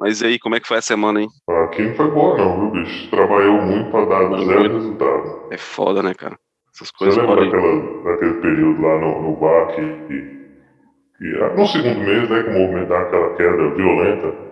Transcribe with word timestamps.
Mas 0.00 0.22
e 0.22 0.26
aí, 0.26 0.38
como 0.38 0.54
é 0.54 0.60
que 0.60 0.66
foi 0.66 0.78
a 0.78 0.82
semana, 0.82 1.20
hein? 1.20 1.28
Aqui 1.64 1.82
não 1.82 1.94
foi 1.94 2.10
boa 2.10 2.38
não, 2.38 2.58
viu, 2.58 2.82
bicho? 2.82 3.10
Trabalhou 3.10 3.60
muito 3.60 3.90
pra 3.90 4.06
dar 4.06 4.30
Muito. 4.30 4.46
zero 4.46 4.72
resultado. 4.72 5.48
É 5.52 5.58
foda, 5.58 6.02
né, 6.02 6.14
cara? 6.14 6.38
Essas 6.74 6.88
Você 6.88 6.96
coisas 6.96 7.18
lembra 7.18 7.34
podem. 7.36 7.50
daquela, 7.50 8.04
daquele 8.04 8.34
período 8.40 8.80
lá 8.80 8.98
no, 8.98 9.22
no 9.22 9.36
bar 9.36 9.66
que, 9.74 9.82
que, 10.06 10.48
que- 11.18 11.54
no 11.54 11.66
segundo 11.66 12.00
mês, 12.00 12.30
né, 12.30 12.42
que 12.44 12.48
o 12.48 12.52
movimento 12.54 12.88
dá 12.88 13.00
aquela 13.02 13.36
queda 13.36 13.74
violenta, 13.74 14.50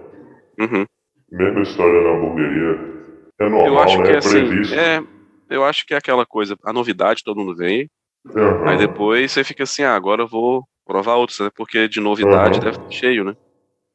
Uhum. 0.61 0.85
mesma 1.33 1.63
história 1.63 2.03
na 2.03 2.11
hamburgueria. 2.11 2.99
É 3.41 3.49
normal, 3.49 3.67
Eu 3.69 3.79
acho 3.79 3.99
né? 4.03 4.07
que 4.07 4.13
É 4.13 4.19
assim, 4.19 4.31
previsto. 4.45 4.75
é. 4.75 5.01
Eu 5.49 5.65
acho 5.65 5.87
que 5.87 5.95
é 5.95 5.97
aquela 5.97 6.27
coisa, 6.27 6.59
a 6.63 6.75
novidade 6.75 7.25
todo 7.25 7.39
mundo 7.39 7.57
vem, 7.57 7.89
Aham. 8.37 8.69
aí 8.69 8.77
depois 8.77 9.33
você 9.33 9.43
fica 9.43 9.63
assim, 9.63 9.83
ah, 9.83 9.95
agora 9.95 10.21
eu 10.23 10.29
vou 10.29 10.69
provar 10.85 11.15
outros, 11.15 11.41
né? 11.41 11.49
Porque 11.57 11.89
de 11.89 12.01
novidade 12.01 12.37
Aham. 12.43 12.61
deve 12.61 12.71
estar 12.77 12.85
cheio, 12.91 13.25
né? 13.25 13.33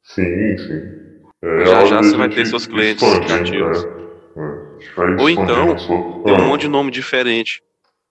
Sim, 0.02 0.58
sim. 0.58 1.13
É, 1.44 1.66
Já, 1.66 1.84
já 1.84 2.02
você 2.02 2.16
vai 2.16 2.28
ter 2.28 2.46
seus 2.46 2.66
clientes 2.66 3.02
cativos. 3.26 3.84
né? 3.84 4.04
É, 4.36 4.94
vai 4.96 5.16
Ou 5.20 5.30
então. 5.30 5.76
Tem 6.24 6.32
um 6.32 6.36
Ah, 6.36 6.42
monte 6.42 6.62
de 6.62 6.68
nome 6.68 6.90
diferente. 6.90 7.60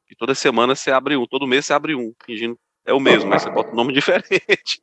E 0.10 0.16
toda 0.16 0.36
semana 0.36 0.76
você 0.76 0.92
abre 0.92 1.18
um, 1.18 1.26
todo 1.26 1.48
mês 1.48 1.66
você 1.66 1.74
abre 1.74 1.96
um, 1.96 2.14
fingindo 2.26 2.58
é 2.86 2.94
o 2.94 3.00
mesmo, 3.00 3.30
mas 3.30 3.42
você 3.42 3.50
bota 3.50 3.70
um 3.74 3.78
nome 3.78 3.92
diferente. 3.94 4.82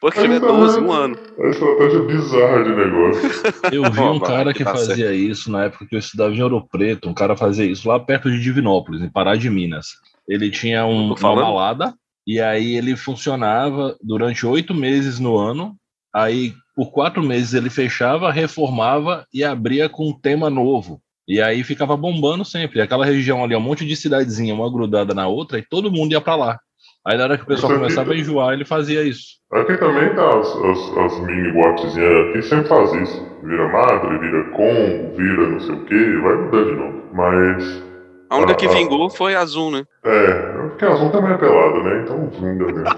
Porque 0.00 0.18
Mas 0.20 0.24
ele 0.24 0.34
é 0.34 0.36
então, 0.38 0.56
12 0.60 0.78
é- 0.78 0.82
um 0.82 0.92
ano. 0.92 1.18
É 1.38 1.50
estratégia 1.50 2.00
bizarra 2.00 2.62
de 2.64 2.70
negócio. 2.74 3.52
Eu 3.72 3.90
vi 3.90 4.00
um 4.00 4.20
cara 4.20 4.54
que 4.54 4.64
tá 4.64 4.72
fazia 4.72 5.12
isso 5.12 5.50
na 5.50 5.64
época 5.64 5.86
que 5.86 5.94
eu 5.94 5.98
estudava 5.98 6.32
em 6.34 6.40
Ouro 6.42 6.66
Preto. 6.68 7.08
Um 7.08 7.14
cara 7.14 7.36
fazia 7.36 7.64
isso 7.64 7.88
lá 7.88 7.98
perto 7.98 8.30
de 8.30 8.40
Divinópolis, 8.40 9.02
em 9.02 9.10
Pará 9.10 9.34
de 9.34 9.50
Minas. 9.50 9.88
Ele 10.28 10.50
tinha 10.50 10.86
um- 10.86 11.12
uma 11.12 11.34
balada 11.34 11.94
e 12.26 12.40
aí 12.40 12.76
ele 12.76 12.96
funcionava 12.96 13.96
durante 14.00 14.46
oito 14.46 14.72
meses 14.72 15.18
no 15.18 15.36
ano. 15.36 15.76
Aí, 16.14 16.54
por 16.74 16.90
quatro 16.92 17.22
meses, 17.22 17.54
ele 17.54 17.70
fechava, 17.70 18.30
reformava 18.32 19.26
e 19.32 19.44
abria 19.44 19.88
com 19.88 20.08
um 20.08 20.12
tema 20.18 20.50
novo. 20.50 21.00
E 21.26 21.40
aí 21.40 21.62
ficava 21.64 21.96
bombando 21.96 22.44
sempre. 22.44 22.80
Aquela 22.80 23.04
região 23.06 23.42
ali, 23.44 23.54
um 23.56 23.60
monte 23.60 23.84
de 23.86 23.96
cidadezinha, 23.96 24.54
uma 24.54 24.70
grudada 24.70 25.14
na 25.14 25.26
outra, 25.26 25.58
e 25.58 25.62
todo 25.62 25.90
mundo 25.90 26.12
ia 26.12 26.20
pra 26.20 26.34
lá. 26.36 26.58
Aí 27.06 27.16
na 27.16 27.24
hora 27.24 27.36
que 27.38 27.44
o 27.44 27.46
pessoal 27.46 27.72
aqui- 27.72 27.80
começava 27.80 28.12
a 28.12 28.16
enjoar, 28.16 28.52
ele 28.54 28.64
fazia 28.64 29.02
isso. 29.02 29.34
Aqui 29.52 29.76
também 29.76 30.14
tá 30.14 30.26
as, 30.38 30.46
as, 30.48 30.98
as 30.98 31.20
mini 31.26 31.52
boatezinhas 31.52 32.28
aqui 32.30 32.42
sempre 32.42 32.68
faz 32.68 32.92
isso. 32.94 33.26
Vira 33.44 33.68
madre, 33.68 34.18
vira 34.18 34.44
com, 34.50 35.14
vira 35.16 35.48
não 35.50 35.60
sei 35.60 35.74
o 35.74 35.84
que, 35.84 36.16
vai 36.22 36.34
mudar 36.36 36.64
de 36.64 36.72
novo. 36.72 37.02
Mas. 37.14 37.82
A 38.30 38.36
única 38.38 38.54
que 38.54 38.66
Ah, 38.66 38.70
ah. 38.70 38.74
vingou 38.74 39.08
foi 39.10 39.34
a 39.34 39.40
Azul, 39.40 39.70
né? 39.70 39.84
É, 40.04 40.32
porque 40.70 40.84
a 40.86 40.92
Azul 40.92 41.10
também 41.10 41.32
é 41.32 41.38
pelada, 41.38 41.82
né? 41.82 42.02
Então 42.02 42.28
vinga 42.30 42.66
mesmo. 42.66 42.84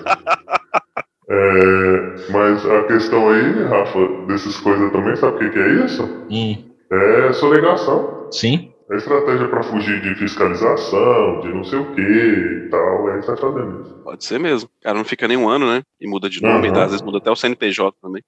É, 1.29 2.33
mas 2.33 2.65
a 2.65 2.85
questão 2.85 3.29
aí, 3.31 3.65
Rafa, 3.65 3.99
dessas 4.29 4.57
coisas 4.59 4.93
também, 4.93 5.17
sabe 5.17 5.37
o 5.37 5.39
que, 5.41 5.51
que 5.51 5.59
é 5.59 5.85
isso? 5.85 6.05
Hum, 6.31 6.57
É 6.93 7.33
sonegação. 7.33 8.29
sim. 8.33 8.73
É 8.89 8.97
estratégia 8.97 9.49
pra 9.49 9.65
fugir 9.65 10.01
de 10.01 10.15
fiscalização, 10.15 11.41
de 11.41 11.49
não 11.53 11.65
sei 11.65 11.81
o 11.81 11.93
que 11.93 12.01
e 12.01 12.69
tal. 12.71 13.11
É 13.11 13.19
isso 13.19 13.27
que 13.35 13.41
tá 13.41 13.49
fazendo 13.49 13.83
isso. 13.83 14.01
Pode 14.05 14.25
ser 14.25 14.39
mesmo. 14.39 14.69
O 14.79 14.85
cara 14.85 14.97
não 14.97 15.05
fica 15.05 15.27
nem 15.27 15.37
um 15.37 15.49
ano, 15.49 15.67
né? 15.67 15.83
E 16.01 16.07
muda 16.07 16.31
de 16.31 16.41
nome, 16.41 16.69
Aham. 16.69 16.77
e 16.77 16.81
às 16.81 16.91
vezes 16.93 17.03
muda 17.03 17.19
até 17.19 17.29
o 17.29 17.35
CNPJ 17.35 17.97
também. 18.01 18.23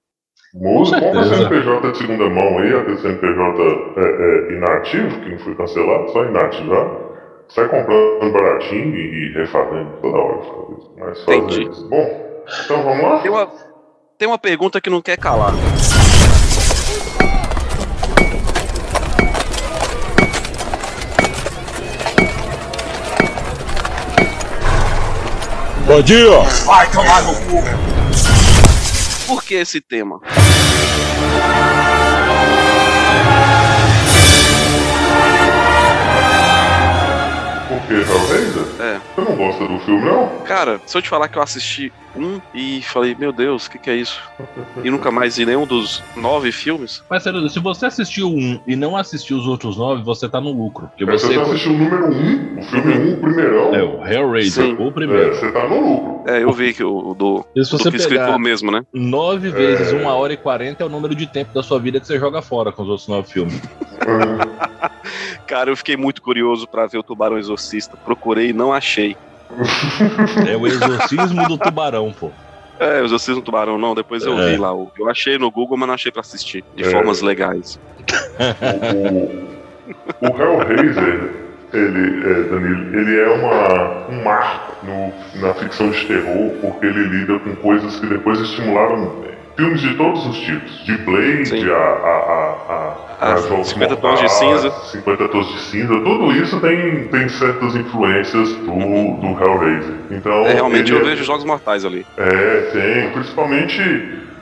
Muda, 0.52 0.98
compra 0.98 1.22
certeza. 1.22 1.48
CNPJ 1.48 1.92
de 1.92 1.98
segunda 1.98 2.28
mão 2.28 2.58
aí, 2.58 2.74
aquele 2.74 2.96
CNPJ 2.96 3.62
é, 3.98 4.00
é, 4.00 4.56
inativo, 4.56 5.20
que 5.20 5.30
não 5.30 5.38
foi 5.38 5.54
cancelado, 5.54 6.10
só 6.10 6.24
inativar. 6.24 6.90
Sai 7.50 7.68
comprando 7.68 8.32
baratinho 8.32 8.96
e, 8.96 9.32
refazendo 9.34 9.90
toda 10.02 10.18
hora. 10.18 10.40
Mas 10.98 11.24
fazer 11.24 11.38
Entendi. 11.38 11.70
isso. 11.70 11.88
Bom, 11.88 12.27
então 12.64 12.82
vamos 12.82 13.02
lá? 13.02 13.18
Tem 13.20 13.30
uma, 13.30 13.48
tem 14.16 14.28
uma 14.28 14.38
pergunta 14.38 14.80
que 14.80 14.90
não 14.90 15.02
quer 15.02 15.16
calar. 15.18 15.52
Bom 25.86 26.02
dia! 26.02 26.26
Por 29.26 29.42
que 29.42 29.54
esse 29.54 29.80
tema? 29.80 30.20
Por 37.68 37.80
que 37.86 37.94
Hellraiser? 37.94 38.64
É. 38.80 39.00
Você 39.14 39.30
não 39.30 39.36
gosta 39.36 39.66
do 39.66 39.78
filme, 39.80 40.04
não? 40.04 40.28
Cara, 40.44 40.80
se 40.86 40.96
eu 40.96 41.02
te 41.02 41.08
falar 41.08 41.28
que 41.28 41.38
eu 41.38 41.42
assisti 41.42 41.92
um 42.18 42.40
e 42.54 42.82
falei, 42.82 43.14
meu 43.18 43.32
Deus, 43.32 43.66
o 43.66 43.70
que, 43.70 43.78
que 43.78 43.90
é 43.90 43.96
isso? 43.96 44.20
E 44.84 44.90
nunca 44.90 45.10
mais 45.10 45.36
vi 45.36 45.46
nenhum 45.46 45.66
dos 45.66 46.02
nove 46.16 46.52
filmes. 46.52 47.02
Mas, 47.08 47.22
sério, 47.22 47.48
se 47.48 47.58
você 47.60 47.86
assistiu 47.86 48.28
um 48.28 48.60
e 48.66 48.76
não 48.76 48.96
assistiu 48.96 49.36
os 49.38 49.46
outros 49.46 49.76
nove, 49.76 50.02
você 50.02 50.28
tá 50.28 50.40
no 50.40 50.52
lucro. 50.52 50.88
Porque 50.88 51.04
Você 51.04 51.26
você. 51.28 51.34
só 51.34 51.42
assistiu 51.42 51.72
o 51.72 51.78
número 51.78 52.06
1, 52.06 52.10
um, 52.10 52.58
o 52.58 52.62
filme 52.62 52.92
1, 52.94 53.00
um, 53.00 53.12
o 53.12 53.16
primeirão. 53.20 53.74
É, 53.74 53.82
o 53.82 54.06
Hellraiser, 54.06 54.64
Sim. 54.66 54.76
o 54.78 54.88
É, 54.88 54.90
primeiro. 54.90 55.34
você 55.34 55.52
tá 55.52 55.68
no 55.68 55.80
lucro. 55.80 56.30
É, 56.30 56.42
eu 56.42 56.52
vi 56.52 56.74
que 56.74 56.84
o, 56.84 57.14
do, 57.14 57.44
E 57.56 57.64
se 57.64 57.70
do 57.70 57.78
você 57.78 57.88
escritor 57.96 58.38
mesmo, 58.38 58.70
né? 58.70 58.82
nove 58.92 59.50
vezes 59.50 59.92
uma 59.92 60.12
hora 60.14 60.32
e 60.32 60.36
quarenta 60.36 60.82
é 60.82 60.86
o 60.86 60.90
número 60.90 61.14
de 61.14 61.26
tempo 61.26 61.54
da 61.54 61.62
sua 61.62 61.78
vida 61.80 61.98
que 62.00 62.06
você 62.06 62.18
joga 62.18 62.42
fora 62.42 62.70
com 62.70 62.82
os 62.82 62.88
outros 62.88 63.08
nove 63.08 63.28
filmes. 63.32 63.60
Cara, 65.46 65.70
eu 65.70 65.76
fiquei 65.76 65.96
muito 65.96 66.20
curioso 66.20 66.66
pra 66.68 66.86
ver 66.86 66.98
o 66.98 67.02
Tubarão 67.02 67.38
Exorcista. 67.38 67.96
Procurei 67.96 68.50
e 68.50 68.52
não 68.52 68.72
achei. 68.72 69.16
É 70.48 70.56
o 70.56 70.66
exorcismo 70.66 71.46
do 71.48 71.58
tubarão, 71.58 72.12
pô. 72.12 72.30
É, 72.80 73.00
o 73.02 73.04
Exorcismo 73.06 73.40
do 73.40 73.44
Tubarão, 73.44 73.76
não. 73.76 73.92
Depois 73.92 74.22
eu 74.22 74.38
É. 74.38 74.50
vi 74.52 74.56
lá. 74.56 74.72
o- 74.72 74.88
Eu 74.96 75.10
achei 75.10 75.36
no 75.36 75.50
Google, 75.50 75.76
mas 75.76 75.88
não 75.88 75.94
achei 75.94 76.12
pra 76.12 76.20
assistir. 76.20 76.64
De 76.76 76.84
É. 76.84 76.90
formas 76.90 77.20
legais. 77.20 77.76
O, 80.20 80.26
o 80.26 80.40
Hellraiser, 80.42 81.30
ele, 81.72 82.30
é, 82.30 82.42
Danilo, 82.44 82.98
ele 83.00 83.18
é 83.20 83.28
uma, 83.30 84.06
um 84.08 84.22
marco 84.22 84.76
no- 84.86 85.40
na 85.40 85.54
ficção 85.54 85.90
de 85.90 86.06
terror, 86.06 86.52
porque 86.60 86.86
ele 86.86 87.02
lida 87.08 87.38
com 87.40 87.56
coisas 87.56 87.98
que 87.98 88.06
depois 88.06 88.38
estimularam 88.40 89.24
filmes 89.58 89.80
de 89.80 89.94
todos 89.94 90.24
os 90.24 90.38
tipos. 90.38 90.84
De 90.84 90.96
Blade, 90.98 91.46
Sim. 91.48 91.68
a, 91.68 91.74
a, 91.74 91.76
a, 91.80 92.96
a, 93.20 93.34
a 93.34 93.36
Jogos 93.38 93.68
50 93.70 93.96
Tons 93.96 94.20
de 94.20 94.28
Cinza. 94.30 94.70
50 94.92 95.28
Tons 95.28 95.46
de 95.48 95.58
Cinza, 95.62 95.94
tudo 96.00 96.32
isso 96.32 96.60
tem, 96.60 97.08
tem 97.08 97.28
certas 97.28 97.74
influências 97.74 98.50
do, 98.54 98.64
do 98.70 99.42
Hellraiser. 99.42 99.94
Então, 100.12 100.46
É, 100.46 100.54
realmente 100.54 100.92
eu 100.92 101.00
é- 101.00 101.02
vejo 101.02 101.24
Jogos 101.24 101.44
Mortais 101.44 101.84
ali. 101.84 102.06
é, 102.16 102.70
tem, 102.72 103.10
principalmente 103.10 103.82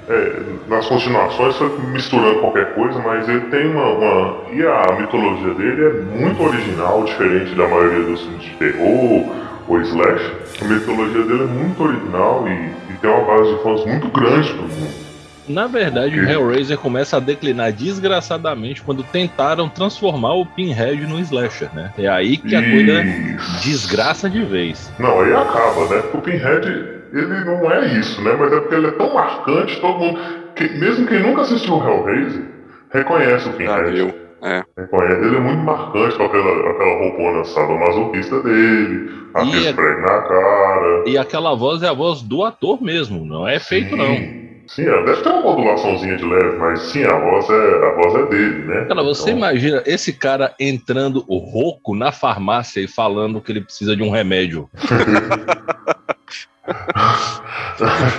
é, 0.09 0.33
nas 0.69 0.87
continuações 0.87 1.57
misturando 1.93 2.41
qualquer 2.41 2.75
coisa, 2.75 3.01
mas 3.01 3.27
ele 3.29 3.41
tem 3.47 3.67
uma, 3.71 3.87
uma- 3.87 4.37
E 4.53 4.63
a 4.65 4.97
mitologia 5.01 5.55
dele 5.55 5.85
é 5.87 5.91
muito 6.21 6.43
original, 6.43 7.03
diferente 7.05 7.55
da 7.55 7.67
maioria 7.67 8.05
dos 8.05 8.21
filmes 8.21 8.43
de 8.43 8.51
terror 8.51 9.25
ou 9.67 9.81
slash. 9.81 10.33
A 10.61 10.65
mitologia 10.67 11.23
dele 11.23 11.43
é 11.43 11.47
muito 11.47 11.83
original 11.83 12.45
e, 12.47 12.93
e 12.93 12.97
tem 12.99 13.11
uma 13.11 13.25
base 13.25 13.57
de 13.57 13.63
fãs 13.63 13.85
muito 13.87 14.09
grande 14.09 14.53
pro 14.53 14.63
mundo. 14.63 15.06
Na 15.49 15.67
verdade, 15.67 16.19
o 16.19 16.29
Hellraiser 16.29 16.77
começa 16.79 17.17
a 17.17 17.21
declinar 17.21 17.73
desgraçadamente 17.73 18.83
quando 18.83 19.03
tentaram 19.05 19.69
transformar 19.69 20.35
o 20.35 20.45
Pinhead 20.47 21.07
no 21.07 21.19
slasher, 21.21 21.69
né? 21.75 21.93
É 21.97 22.09
aí 22.09 22.37
que 22.37 22.55
a 22.57 22.63
coisa 22.63 23.03
Isso. 23.05 23.63
desgraça 23.63 24.29
de 24.29 24.43
vez. 24.45 24.93
Não, 24.99 25.21
aí 25.21 25.33
acaba, 25.33 25.87
né? 25.89 26.03
Porque 26.03 26.17
o 26.17 26.21
Pinhead, 26.21 26.67
ele 27.13 27.45
não 27.45 27.71
é 27.71 27.87
isso, 27.99 28.21
né? 28.23 28.35
Mas 28.39 28.53
é 28.53 28.61
porque 28.61 28.75
ele 28.75 28.87
é 28.89 28.93
tão 28.93 29.15
marcante, 29.15 29.81
todo 29.81 29.99
mundo. 29.99 30.19
que- 30.57 30.69
mesmo 30.71 31.07
quem 31.07 31.21
nunca 31.21 31.43
assistiu 31.43 31.75
o 31.75 31.87
Hellraiser, 31.87 32.43
reconhece 32.91 33.47
o 33.49 33.53
Já 33.53 33.57
Pinhead. 33.59 33.93
viu. 33.93 34.15
É. 34.43 34.63
Reconhece. 34.79 35.21
Ele 35.27 35.37
é 35.37 35.41
muito 35.41 35.63
marcante 35.63 36.17
com 36.17 36.25
aquela, 36.25 36.71
aquela 36.71 36.99
roupona 36.99 37.45
sadomasoquista 37.45 38.41
dele, 38.43 39.11
aquele 39.35 39.59
E 39.65 39.67
é- 39.67 39.73
prego 39.75 40.01
na 40.01 40.23
cara. 40.23 41.05
E 41.07 41.19
aquela 41.19 41.55
voz 41.55 41.83
é 41.83 41.89
a 41.89 41.93
voz 41.93 42.23
do 42.23 42.43
ator 42.45 42.83
mesmo, 42.83 43.25
não 43.25 43.47
é 43.47 43.59
feito 43.59 43.95
não. 43.97 44.46
Sim. 44.69 44.85
Deve 44.85 45.23
ter 45.23 45.29
uma 45.29 45.43
modulaçãozinha 45.43 46.17
de 46.17 46.25
leve, 46.25 46.57
mas 46.57 46.81
sim, 46.81 47.05
a 47.05 47.19
voz 47.19 47.49
é, 47.49 47.87
a 47.87 47.95
voz 47.95 48.15
é 48.15 48.27
dele, 48.27 48.65
né? 48.67 48.85
Cara, 48.87 49.03
você 49.03 49.31
Então, 49.31 49.39
imagina 49.39 49.83
esse 49.87 50.13
cara 50.13 50.55
entrando 50.59 51.25
o 51.29 51.39
rouco 51.39 51.95
na 51.95 52.11
farmácia 52.11 52.81
e 52.81 52.89
falando 52.89 53.41
que 53.41 53.53
ele 53.53 53.61
precisa 53.61 53.97
de 53.97 54.03
um 54.03 54.11
remédio. 54.11 54.69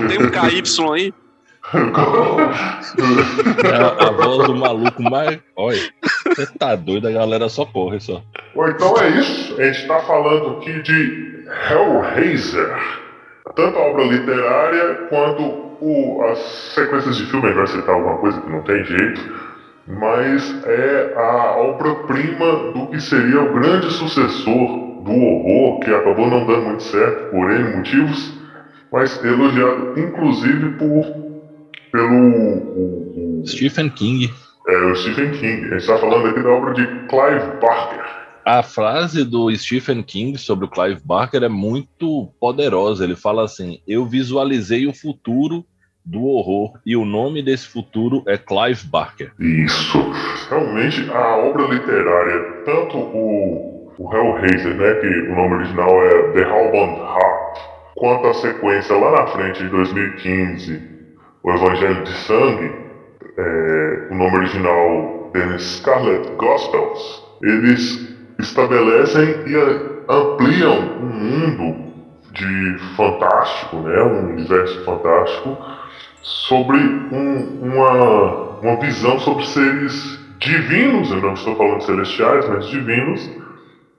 Tem 0.08 0.18
um 0.20 0.30
KY 0.30 0.64
aí. 0.94 1.14
É 3.64 3.76
a, 3.76 4.08
a 4.08 4.12
voz 4.12 4.48
do 4.48 4.56
maluco 4.56 5.04
mais. 5.04 5.38
Olha, 5.56 5.78
você 6.26 6.46
tá 6.58 6.76
doido, 6.76 7.08
a 7.10 7.12
galera 7.12 7.50
só 7.50 7.66
corre 7.66 8.00
só. 8.00 8.24
Bom, 8.56 8.70
então 8.70 8.98
é 8.98 9.10
isso. 9.10 9.60
A 9.60 9.66
gente 9.66 9.82
está 9.82 10.00
falando 10.00 10.58
aqui 10.58 10.82
de 10.82 11.46
Hellraiser. 11.70 13.07
Tanto 13.56 13.78
a 13.78 13.82
obra 13.82 14.04
literária 14.04 15.08
quanto 15.10 15.42
o- 15.82 16.22
as 16.32 16.40
sequências 16.74 17.18
de 17.18 17.26
filme. 17.26 17.52
Vai 17.54 17.68
citar 17.68 17.96
alguma 17.96 18.18
coisa 18.18 18.42
que 18.42 18.50
não 18.50 18.62
tem 18.64 18.84
jeito. 18.84 19.22
Mas 19.88 20.64
é 20.66 21.14
a 21.16 21.56
obra-prima 21.58 22.74
do 22.74 22.88
que 22.88 23.00
seria 23.00 23.42
o 23.42 23.54
grande 23.54 23.90
sucessor 23.92 25.02
do 25.04 25.12
horror, 25.12 25.80
que 25.80 25.94
acabou 25.94 26.30
não 26.30 26.46
dando 26.46 26.64
muito 26.64 26.84
certo 26.84 27.32
por 27.32 27.50
N 27.50 27.78
motivos, 27.78 28.38
mas 28.92 29.24
elogiado 29.24 29.94
inclusive 29.98 30.72
por 30.72 31.06
pelo 31.92 33.44
Stephen 33.46 33.90
King. 33.92 34.30
É, 34.68 34.78
o 34.78 34.96
Stephen 34.96 35.32
King. 35.32 35.62
A 35.68 35.70
gente 35.70 35.76
está 35.78 35.98
falando 35.98 36.28
aqui 36.28 36.42
da 36.44 36.50
obra 36.50 36.74
de 36.74 36.86
Clive 36.86 37.60
Barker. 37.62 38.17
A 38.48 38.64
frase 38.64 39.26
do 39.26 39.54
Stephen 39.54 40.02
King 40.02 40.38
sobre 40.38 40.64
o 40.64 40.70
Clive 40.70 41.02
Barker 41.04 41.44
é 41.44 41.50
muito 41.50 42.32
poderosa. 42.40 43.04
Ele 43.04 43.14
fala 43.14 43.44
assim: 43.44 43.82
Eu 43.86 44.06
visualizei 44.06 44.88
o 44.88 44.94
futuro 44.94 45.66
do 46.06 46.24
horror 46.24 46.80
e 46.86 46.96
o 46.96 47.04
nome 47.04 47.44
desse 47.44 47.68
futuro 47.68 48.24
é 48.26 48.38
Clive 48.38 48.88
Barker. 48.88 49.34
Isso. 49.38 50.00
Realmente, 50.50 51.12
a 51.12 51.36
obra 51.40 51.68
literária, 51.68 52.64
tanto 52.64 52.98
o, 52.98 53.92
o 53.98 54.16
Hellraiser, 54.16 54.78
né, 54.78 54.94
que 54.94 55.08
o 55.30 55.36
nome 55.36 55.56
original 55.56 56.04
é 56.06 56.32
The 56.32 56.42
Hellbound 56.44 57.02
Heart, 57.02 57.60
quanto 57.96 58.28
a 58.28 58.34
sequência 58.34 58.96
lá 58.96 59.12
na 59.12 59.28
frente, 59.28 59.62
de 59.62 59.68
2015, 59.68 60.82
o 61.44 61.52
Evangelho 61.52 62.02
de 62.02 62.14
Sangue, 62.14 62.72
é, 63.38 64.08
o 64.10 64.16
nome 64.16 64.38
original 64.38 65.32
The 65.34 65.58
Scarlet 65.58 66.32
Gospels, 66.38 67.28
eles 67.44 68.17
estabelecem 68.40 69.44
e 69.48 69.56
ampliam 70.10 70.78
um 71.02 71.10
mundo 71.10 71.88
de 72.32 72.78
fantástico, 72.96 73.78
né, 73.82 74.02
um 74.04 74.34
universo 74.34 74.84
fantástico, 74.86 75.58
sobre 76.22 76.78
um, 76.78 77.60
uma, 77.62 78.60
uma 78.62 78.80
visão 78.80 79.20
sobre 79.20 79.46
seres 79.46 80.20
divinos, 80.40 81.12
eu 81.12 81.22
não 81.22 81.34
estou 81.34 81.56
falando 81.56 81.82
celestiais, 81.82 82.48
mas 82.48 82.68
divinos, 82.68 83.30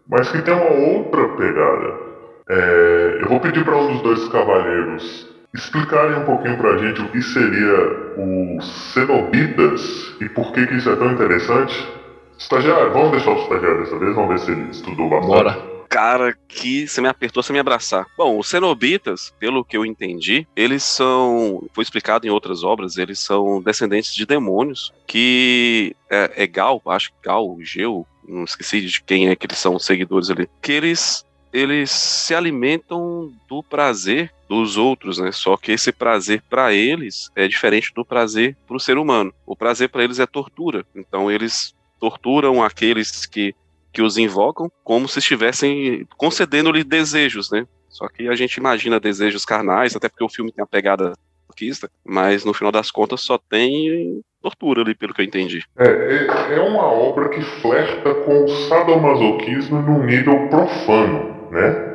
mas 0.09 0.31
que 0.31 0.43
tem 0.43 0.55
uma 0.55 0.71
outra 0.71 1.29
pegada. 1.37 2.09
É, 2.51 3.19
eu 3.23 3.29
vou 3.29 3.41
pedir 3.41 3.65
para 3.65 3.77
um 3.77 3.89
dos 3.89 4.03
dois 4.03 4.29
cavalheiros 4.29 5.29
explicarem 5.55 6.17
um 6.17 6.25
pouquinho 6.25 6.57
para 6.57 6.75
a 6.75 6.79
gente 6.79 7.01
o 7.01 7.11
que 7.11 7.21
seria 7.21 8.15
os 8.17 8.93
cenobitas 8.93 10.15
e 10.21 10.29
por 10.29 10.53
que, 10.53 10.67
que 10.67 10.75
isso 10.75 10.91
é 10.91 10.97
tão 10.97 11.13
interessante. 11.13 11.98
Estagiário, 12.39 12.93
vamos 12.93 13.11
deixar 13.11 13.33
o 13.33 13.43
estagiário 13.43 13.81
dessa 13.81 13.99
vez, 13.99 14.15
vamos 14.15 14.31
ver 14.31 14.39
se 14.39 14.53
ele 14.53 14.71
estudou 14.71 15.09
bastante. 15.09 15.29
Bora 15.29 15.79
cara 15.89 16.37
que 16.47 16.87
você 16.87 17.01
me 17.01 17.09
apertou 17.09 17.43
sem 17.43 17.55
me 17.55 17.59
abraçar. 17.59 18.07
Bom, 18.17 18.39
os 18.39 18.49
cenobitas, 18.49 19.33
pelo 19.39 19.65
que 19.65 19.77
eu 19.77 19.87
entendi, 19.87 20.47
eles 20.55 20.85
são, 20.85 21.67
foi 21.73 21.83
explicado 21.83 22.27
em 22.27 22.31
outras 22.31 22.63
obras, 22.63 22.99
eles 22.99 23.19
são 23.19 23.63
descendentes 23.63 24.15
de 24.15 24.27
demônios 24.27 24.93
que 25.07 25.97
é, 26.11 26.45
é 26.45 26.47
Gal, 26.47 26.83
acho 26.87 27.11
que 27.11 27.17
Gal, 27.25 27.57
Geu, 27.61 28.07
não 28.27 28.45
esqueci 28.45 28.83
de 28.83 29.03
quem 29.03 29.29
é 29.29 29.35
que 29.35 29.47
eles 29.47 29.59
são 29.59 29.75
os 29.75 29.87
seguidores 29.87 30.31
ali, 30.31 30.49
que 30.61 30.73
eles 30.73 31.27
eles 31.51 31.91
se 31.91 32.35
alimentam 32.35 33.33
do 33.49 33.63
prazer 33.63 34.31
dos 34.47 34.77
outros, 34.77 35.19
né? 35.19 35.33
Só 35.33 35.57
que 35.57 35.73
esse 35.73 35.91
prazer 35.91 36.43
para 36.49 36.75
eles 36.75 37.31
é 37.35 37.49
diferente 37.49 37.91
do 37.95 38.05
prazer 38.05 38.55
para 38.67 38.77
o 38.77 38.81
ser 38.81 38.99
humano. 38.99 39.33
O 39.47 39.57
prazer 39.57 39.89
para 39.89 40.05
eles 40.05 40.19
é 40.19 40.27
tortura. 40.27 40.85
Então 40.95 41.31
eles 41.31 41.75
torturam 41.99 42.63
aqueles 42.63 43.27
que 43.27 43.55
que 43.93 44.03
os 44.03 44.19
invocam 44.19 44.71
como 44.85 45.09
se 45.09 45.19
estivessem 45.19 46.07
concedendo-lhe 46.17 46.85
desejos, 46.85 47.51
né? 47.51 47.67
Só 47.89 48.07
que 48.07 48.29
a 48.29 48.35
gente 48.35 48.57
imagina 48.57 49.01
desejos 49.01 49.45
carnais, 49.45 49.97
até 49.97 50.09
porque 50.09 50.23
o 50.23 50.29
filme 50.29 50.53
tem 50.53 50.63
a 50.63 50.67
pegada 50.67 51.15
anarquista, 51.49 51.91
mas 52.05 52.45
no 52.45 52.55
final 52.55 52.71
das 52.71 52.91
contas 52.91 53.23
só 53.23 53.39
tem 53.39 54.21
tortura 54.41 54.83
ali, 54.83 54.95
pelo 54.95 55.13
que 55.13 55.23
eu 55.23 55.27
entendi. 55.27 55.65
É, 55.77 55.89
é, 55.89 56.55
é 56.55 56.61
uma 56.61 56.85
obra 56.85 57.29
que 57.31 57.43
flerta 57.61 58.15
com 58.15 58.45
o 58.45 58.49
sadomasoquismo 58.69 59.83
num 59.83 60.05
nível 60.05 60.49
profano, 60.49 61.51
né? 61.51 61.89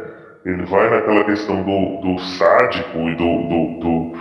Ele 0.45 0.65
vai 0.65 0.89
naquela 0.89 1.23
questão 1.23 1.63
do, 1.63 2.01
do 2.01 2.19
sádico 2.19 2.97
e 2.97 3.15
do, 3.15 3.47
do, 3.47 3.79
do, 3.79 4.19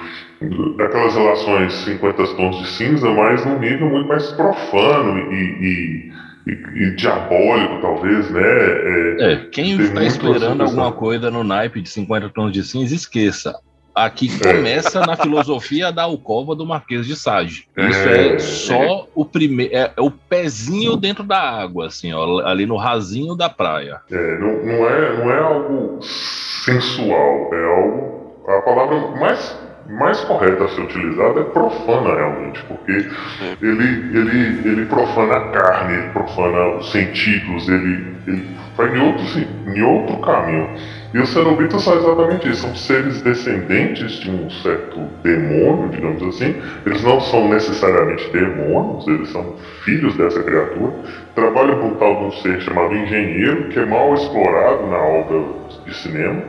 daquelas 0.77 1.15
relações 1.15 1.73
50 1.73 2.27
tons 2.37 2.59
de 2.59 2.67
cinza, 2.69 3.11
mas 3.11 3.44
num 3.44 3.59
nível 3.59 3.89
muito 3.89 4.09
mais 4.09 4.31
profano 4.33 5.33
e, 5.33 5.37
e 5.37 6.12
e, 6.47 6.50
e, 6.50 6.97
diabólico, 6.97 7.81
talvez, 7.81 8.29
né? 8.31 8.43
É, 8.43 9.33
é 9.33 9.37
quem 9.53 9.81
está 9.81 10.03
esperando 10.03 10.62
alguma 10.62 10.91
coisa 10.91 11.31
no 11.31 11.44
naipe 11.44 11.81
de 11.81 11.89
50 11.89 12.31
tons 12.31 12.53
de 12.53 12.65
cinza, 12.65 12.94
esqueça. 12.94 13.55
Aqui 13.94 14.31
é. 14.43 14.55
começa 14.55 15.00
é. 15.00 15.06
na 15.06 15.17
filosofia 15.17 15.93
da 15.93 16.05
alcova 16.05 16.55
do 16.55 16.65
Marquês 16.65 17.06
de 17.06 17.15
Sade. 17.15 17.69
É. 17.77 17.89
Isso 17.89 18.09
é, 18.09 18.39
só 18.39 19.06
o 19.15 19.25
primeiro. 19.25 19.75
É, 19.75 19.93
é, 19.97 20.00
o 20.00 20.11
pezinho 20.11 20.97
dentro 20.97 21.23
da 21.23 21.39
água, 21.39 21.87
assim, 21.87 22.12
ó, 22.12 22.41
ali 22.41 22.65
no 22.65 22.77
rasinho 22.77 23.37
da 23.37 23.50
praia. 23.50 24.00
É, 24.11 24.39
não, 24.39 24.65
não, 24.65 24.89
é, 24.89 25.17
não 25.19 25.31
é 25.31 25.39
algo 25.39 25.99
sensual, 26.03 27.50
é 27.53 27.65
algo. 27.65 28.23
A 28.49 28.62
palavra 28.62 28.99
mais 29.21 29.62
mais 29.88 30.20
correta 30.20 30.64
a 30.64 30.69
ser 30.69 30.82
utilizada 30.82 31.40
é 31.40 31.44
profana 31.44 32.14
realmente, 32.14 32.62
porque 32.64 32.93
ele, 33.61 34.17
ele, 34.17 34.69
ele 34.69 34.87
profana 34.87 35.37
a 35.37 35.49
carne, 35.50 35.94
ele 35.94 36.08
profana 36.11 36.76
os 36.76 36.90
sentidos, 36.90 37.69
ele, 37.69 38.17
ele 38.26 38.56
vai 38.76 38.96
em 38.96 39.00
outro, 39.00 39.25
em 39.67 39.82
outro 39.82 40.17
caminho. 40.19 40.70
E 41.14 41.19
os 41.19 41.29
cenobitas 41.29 41.82
são 41.82 41.94
exatamente 41.94 42.49
isso, 42.49 42.62
são 42.62 42.75
seres 42.75 43.20
descendentes 43.20 44.12
de 44.12 44.31
um 44.31 44.49
certo 44.49 44.99
demônio, 45.23 45.90
digamos 45.90 46.23
assim. 46.23 46.56
Eles 46.87 47.02
não 47.02 47.20
são 47.20 47.49
necessariamente 47.49 48.31
demônios, 48.31 49.06
eles 49.06 49.29
são 49.29 49.56
filhos 49.84 50.17
dessa 50.17 50.43
criatura. 50.43 50.93
Trabalham 51.34 51.81
com 51.81 51.94
tal 51.96 52.19
de 52.19 52.25
um 52.25 52.32
ser 52.32 52.62
chamado 52.62 52.94
engenheiro, 52.94 53.69
que 53.69 53.79
é 53.79 53.84
mal 53.84 54.14
explorado 54.14 54.87
na 54.87 54.99
obra 54.99 55.43
de 55.84 55.94
cinema, 55.94 56.43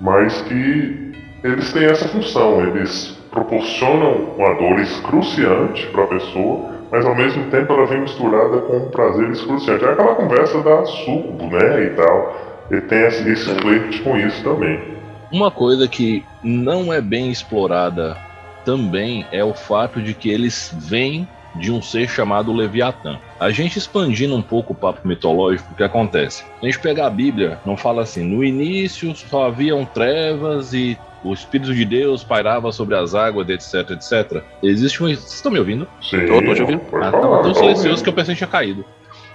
mas 0.00 0.40
que 0.42 1.05
eles 1.42 1.72
têm 1.72 1.84
essa 1.84 2.08
função, 2.08 2.60
eles 2.66 3.16
proporcionam 3.30 4.34
uma 4.36 4.54
dor 4.54 4.80
excruciante 4.80 5.86
para 5.88 6.04
a 6.04 6.06
pessoa, 6.06 6.70
mas 6.90 7.04
ao 7.04 7.14
mesmo 7.14 7.50
tempo 7.50 7.72
ela 7.72 7.86
vem 7.86 8.00
misturada 8.00 8.58
com 8.58 8.76
um 8.76 8.90
prazer 8.90 9.30
excruciante. 9.30 9.84
É 9.84 9.92
aquela 9.92 10.14
conversa 10.14 10.62
da 10.62 10.84
suco, 10.84 11.46
né, 11.46 11.84
e 11.84 11.90
tal. 11.90 12.36
Ele 12.70 12.80
tem 12.82 13.02
esse, 13.04 13.28
esse 13.30 13.54
flerte 13.56 14.00
com 14.02 14.16
isso 14.16 14.42
também. 14.42 14.96
Uma 15.30 15.50
coisa 15.50 15.86
que 15.86 16.24
não 16.42 16.92
é 16.92 17.00
bem 17.00 17.30
explorada 17.30 18.16
também 18.64 19.26
é 19.30 19.44
o 19.44 19.54
fato 19.54 20.00
de 20.00 20.14
que 20.14 20.30
eles 20.30 20.74
vêm 20.76 21.28
de 21.56 21.72
um 21.72 21.80
ser 21.80 22.08
chamado 22.08 22.52
Leviatã. 22.52 23.18
A 23.40 23.50
gente 23.50 23.78
expandindo 23.78 24.34
um 24.34 24.42
pouco 24.42 24.72
o 24.72 24.76
papo 24.76 25.06
mitológico, 25.06 25.72
o 25.72 25.76
que 25.76 25.82
acontece? 25.82 26.44
A 26.62 26.66
gente 26.66 26.78
pegar 26.78 27.06
a 27.06 27.10
Bíblia, 27.10 27.58
não 27.64 27.76
fala 27.76 28.02
assim, 28.02 28.24
no 28.24 28.44
início 28.44 29.14
só 29.14 29.46
haviam 29.46 29.84
trevas 29.84 30.72
e 30.72 30.98
o 31.26 31.34
Espírito 31.34 31.74
de 31.74 31.84
Deus 31.84 32.22
pairava 32.22 32.70
sobre 32.72 32.94
as 32.94 33.14
águas, 33.14 33.48
etc, 33.48 33.90
etc. 33.90 34.42
Existe 34.62 35.02
um. 35.02 35.06
Vocês 35.06 35.34
estão 35.34 35.50
me 35.50 35.58
ouvindo? 35.58 35.86
Sim. 36.02 36.26
Tô, 36.26 36.42
tô 36.42 36.54
te 36.54 36.62
ouvindo. 36.62 36.82
Ah, 36.94 37.10
tá 37.10 37.20
tão 37.20 37.54
silencioso 37.54 38.02
que 38.02 38.08
eu 38.08 38.14
pensei 38.14 38.34
que 38.34 38.38
tinha 38.38 38.48
caído. 38.48 38.84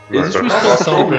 Existe 0.10 0.38
uma 0.40 0.48
expansão. 0.48 1.10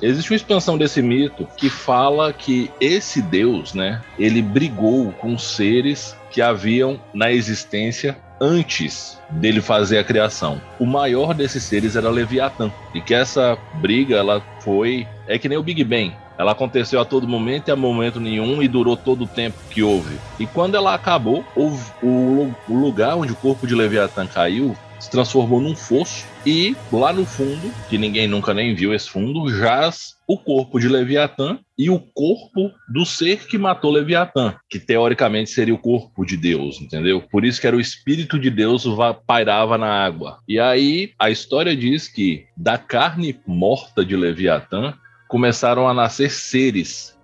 Existe 0.00 0.30
uma 0.30 0.36
expansão 0.36 0.78
desse 0.78 1.02
mito 1.02 1.46
que 1.56 1.68
fala 1.68 2.32
que 2.32 2.70
esse 2.80 3.20
Deus, 3.20 3.74
né, 3.74 4.00
ele 4.16 4.40
brigou 4.40 5.10
com 5.12 5.36
seres 5.36 6.16
que 6.30 6.40
haviam 6.40 7.00
na 7.12 7.32
existência 7.32 8.16
antes 8.40 9.18
dele 9.30 9.60
fazer 9.60 9.98
a 9.98 10.04
criação. 10.04 10.60
O 10.78 10.86
maior 10.86 11.34
desses 11.34 11.64
seres 11.64 11.96
era 11.96 12.08
Leviatã. 12.10 12.70
E 12.94 13.00
que 13.00 13.12
essa 13.12 13.58
briga 13.74 14.16
ela 14.16 14.40
foi 14.60 15.06
é 15.26 15.36
que 15.36 15.48
nem 15.48 15.58
o 15.58 15.62
Big 15.62 15.82
Bang. 15.82 16.14
Ela 16.38 16.52
aconteceu 16.52 17.00
a 17.00 17.04
todo 17.04 17.26
momento 17.26 17.68
e 17.68 17.72
a 17.72 17.76
momento 17.76 18.20
nenhum 18.20 18.62
e 18.62 18.68
durou 18.68 18.96
todo 18.96 19.24
o 19.24 19.26
tempo 19.26 19.58
que 19.70 19.82
houve. 19.82 20.16
E 20.38 20.46
quando 20.46 20.76
ela 20.76 20.94
acabou, 20.94 21.44
o, 21.56 21.66
o, 22.00 22.54
lugar 22.68 23.16
onde 23.16 23.32
o 23.32 23.36
corpo 23.36 23.66
de 23.66 23.74
Leviatã 23.74 24.26
caiu 24.26 24.76
se 25.00 25.10
transformou 25.10 25.60
num 25.60 25.76
fosso 25.76 26.26
e 26.44 26.76
lá 26.92 27.12
no 27.12 27.24
fundo, 27.24 27.72
que 27.88 27.98
ninguém 27.98 28.26
nunca 28.26 28.52
nem 28.52 28.74
viu 28.74 28.92
esse 28.94 29.08
fundo, 29.08 29.48
jaz 29.48 30.16
o 30.26 30.36
corpo 30.36 30.78
de 30.78 30.88
Leviatã 30.88 31.58
e 31.76 31.88
o 31.88 31.98
corpo 31.98 32.72
do 32.88 33.06
ser 33.06 33.46
que 33.46 33.56
matou 33.56 33.90
Leviatã, 33.90 34.54
que 34.68 34.78
teoricamente 34.78 35.50
seria 35.50 35.74
o 35.74 35.78
corpo 35.78 36.24
de 36.24 36.36
Deus, 36.36 36.80
entendeu? 36.80 37.22
Por 37.30 37.44
isso 37.44 37.60
que 37.60 37.66
era 37.66 37.76
o 37.76 37.80
espírito 37.80 38.38
de 38.38 38.50
Deus 38.50 38.84
pairava 39.26 39.78
na 39.78 40.04
água. 40.04 40.38
E 40.48 40.58
aí 40.58 41.12
a 41.18 41.30
história 41.30 41.76
diz 41.76 42.08
que 42.08 42.46
da 42.56 42.76
carne 42.76 43.38
morta 43.46 44.04
de 44.04 44.16
Leviatã 44.16 44.94
começaram 45.28 45.88
a 45.88 45.94
nascer 45.94 46.30
seres. 46.30 47.16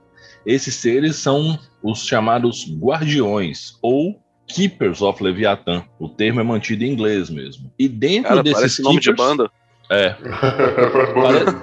Esses 0.46 0.74
seres 0.74 1.16
são 1.16 1.58
os 1.82 2.04
chamados 2.04 2.66
guardiões 2.78 3.78
ou 3.82 4.22
Keepers 4.46 5.00
of 5.00 5.22
Leviathan. 5.22 5.82
O 5.98 6.08
termo 6.08 6.40
é 6.40 6.42
mantido 6.42 6.84
em 6.84 6.92
inglês 6.92 7.30
mesmo. 7.30 7.72
E 7.78 7.88
dentro 7.88 8.28
Cara, 8.28 8.42
desses 8.42 8.78
nome 8.78 9.00
de 9.00 9.12
banda. 9.12 9.50
É. 9.90 10.14
parece... 11.14 11.56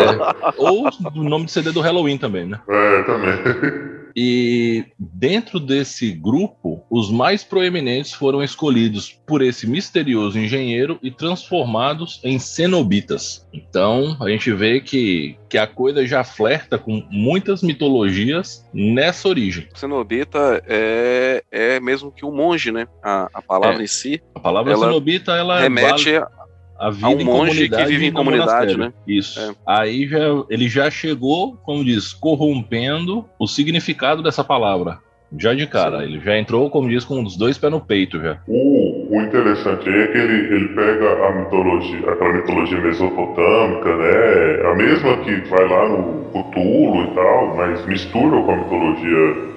é. 0.00 0.54
Ou 0.56 0.88
o 1.14 1.22
nome 1.22 1.46
de 1.46 1.52
CD 1.52 1.72
do 1.72 1.80
Halloween 1.80 2.18
também, 2.18 2.46
né? 2.46 2.60
É, 2.68 3.02
também. 3.04 3.97
E 4.20 4.84
dentro 4.98 5.60
desse 5.60 6.10
grupo, 6.10 6.84
os 6.90 7.08
mais 7.08 7.44
proeminentes 7.44 8.12
foram 8.12 8.42
escolhidos 8.42 9.16
por 9.24 9.42
esse 9.42 9.64
misterioso 9.64 10.36
engenheiro 10.36 10.98
e 11.00 11.08
transformados 11.08 12.20
em 12.24 12.36
cenobitas. 12.36 13.46
Então, 13.52 14.16
a 14.20 14.28
gente 14.28 14.52
vê 14.52 14.80
que, 14.80 15.36
que 15.48 15.56
a 15.56 15.68
coisa 15.68 16.04
já 16.04 16.24
flerta 16.24 16.76
com 16.76 17.06
muitas 17.08 17.62
mitologias 17.62 18.68
nessa 18.74 19.28
origem. 19.28 19.68
Cenobita 19.72 20.64
é, 20.66 21.44
é 21.52 21.78
mesmo 21.78 22.10
que 22.10 22.26
um 22.26 22.32
monge, 22.34 22.72
né? 22.72 22.88
A, 23.00 23.28
a 23.32 23.40
palavra 23.40 23.78
É. 23.78 23.84
em 23.84 23.86
si 23.86 24.20
A 24.34 24.40
palavra 24.40 24.72
Ela 24.72 24.86
cenobita, 24.86 25.30
ela 25.36 25.60
remete 25.60 26.12
vale 26.14 26.37
a 26.78 26.90
vida 26.90 27.06
a 27.06 27.10
um 27.10 27.20
em 27.20 27.24
monge 27.24 27.50
comunidade 27.50 27.82
que 27.82 27.88
vive 27.90 28.06
em 28.06 28.12
comunidade, 28.12 28.76
né? 28.76 28.92
Isso. 29.06 29.40
É. 29.40 29.54
Aí 29.66 30.06
já, 30.06 30.18
ele 30.48 30.68
já 30.68 30.90
chegou, 30.90 31.56
como 31.64 31.84
diz, 31.84 32.12
corrompendo 32.12 33.24
o 33.38 33.46
significado 33.46 34.22
dessa 34.22 34.44
palavra. 34.44 34.98
Já 35.36 35.52
de 35.52 35.66
cara, 35.66 35.98
Sim. 35.98 36.04
ele 36.04 36.20
já 36.20 36.38
entrou, 36.38 36.70
como 36.70 36.88
diz, 36.88 37.04
com 37.04 37.22
os 37.22 37.36
dois 37.36 37.58
pés 37.58 37.70
no 37.70 37.80
peito 37.80 38.18
já. 38.18 38.38
O, 38.46 39.14
o 39.14 39.22
interessante 39.22 39.86
aí 39.86 40.02
é 40.02 40.06
que 40.06 40.16
ele, 40.16 40.54
ele 40.54 40.68
pega 40.68 41.26
a 41.26 41.32
mitologia, 41.32 42.10
aquela 42.10 42.32
mitologia 42.32 42.80
mesopotâmica, 42.80 43.96
né? 43.96 44.70
A 44.70 44.74
mesma 44.74 45.16
que 45.18 45.36
vai 45.50 45.68
lá 45.68 45.88
no 45.90 46.24
Cthulhu 46.30 47.04
e 47.04 47.14
tal, 47.14 47.56
mas 47.56 47.86
mistura 47.86 48.42
com 48.42 48.52
a 48.52 48.56
mitologia 48.56 49.48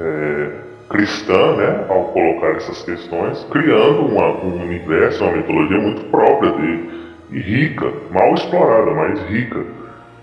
é, 0.00 0.67
cristã, 0.88 1.56
né? 1.56 1.86
Ao 1.88 2.04
colocar 2.04 2.56
essas 2.56 2.82
questões, 2.82 3.44
criando 3.50 4.06
uma- 4.06 4.44
um 4.44 4.62
universo, 4.62 5.24
uma 5.24 5.36
mitologia 5.36 5.78
muito 5.78 6.04
própria 6.06 6.52
dele 6.52 6.90
e 7.30 7.38
rica, 7.40 7.92
mal 8.10 8.34
explorada, 8.34 8.90
mas 8.92 9.20
rica. 9.28 9.64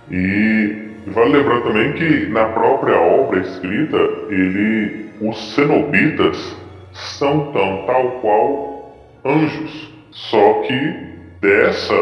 E 0.09 0.75
vale 1.07 1.37
lembrar 1.37 1.61
também 1.61 1.93
que 1.93 2.27
na 2.27 2.45
própria 2.45 2.99
obra 2.99 3.39
escrita, 3.39 3.97
ele, 4.29 5.09
os 5.21 5.53
cenobitas 5.53 6.55
são 6.91 7.51
tão 7.51 7.85
tal 7.85 8.11
qual 8.21 8.95
anjos, 9.25 9.93
só 10.11 10.61
que 10.61 10.93
dessa, 11.41 11.95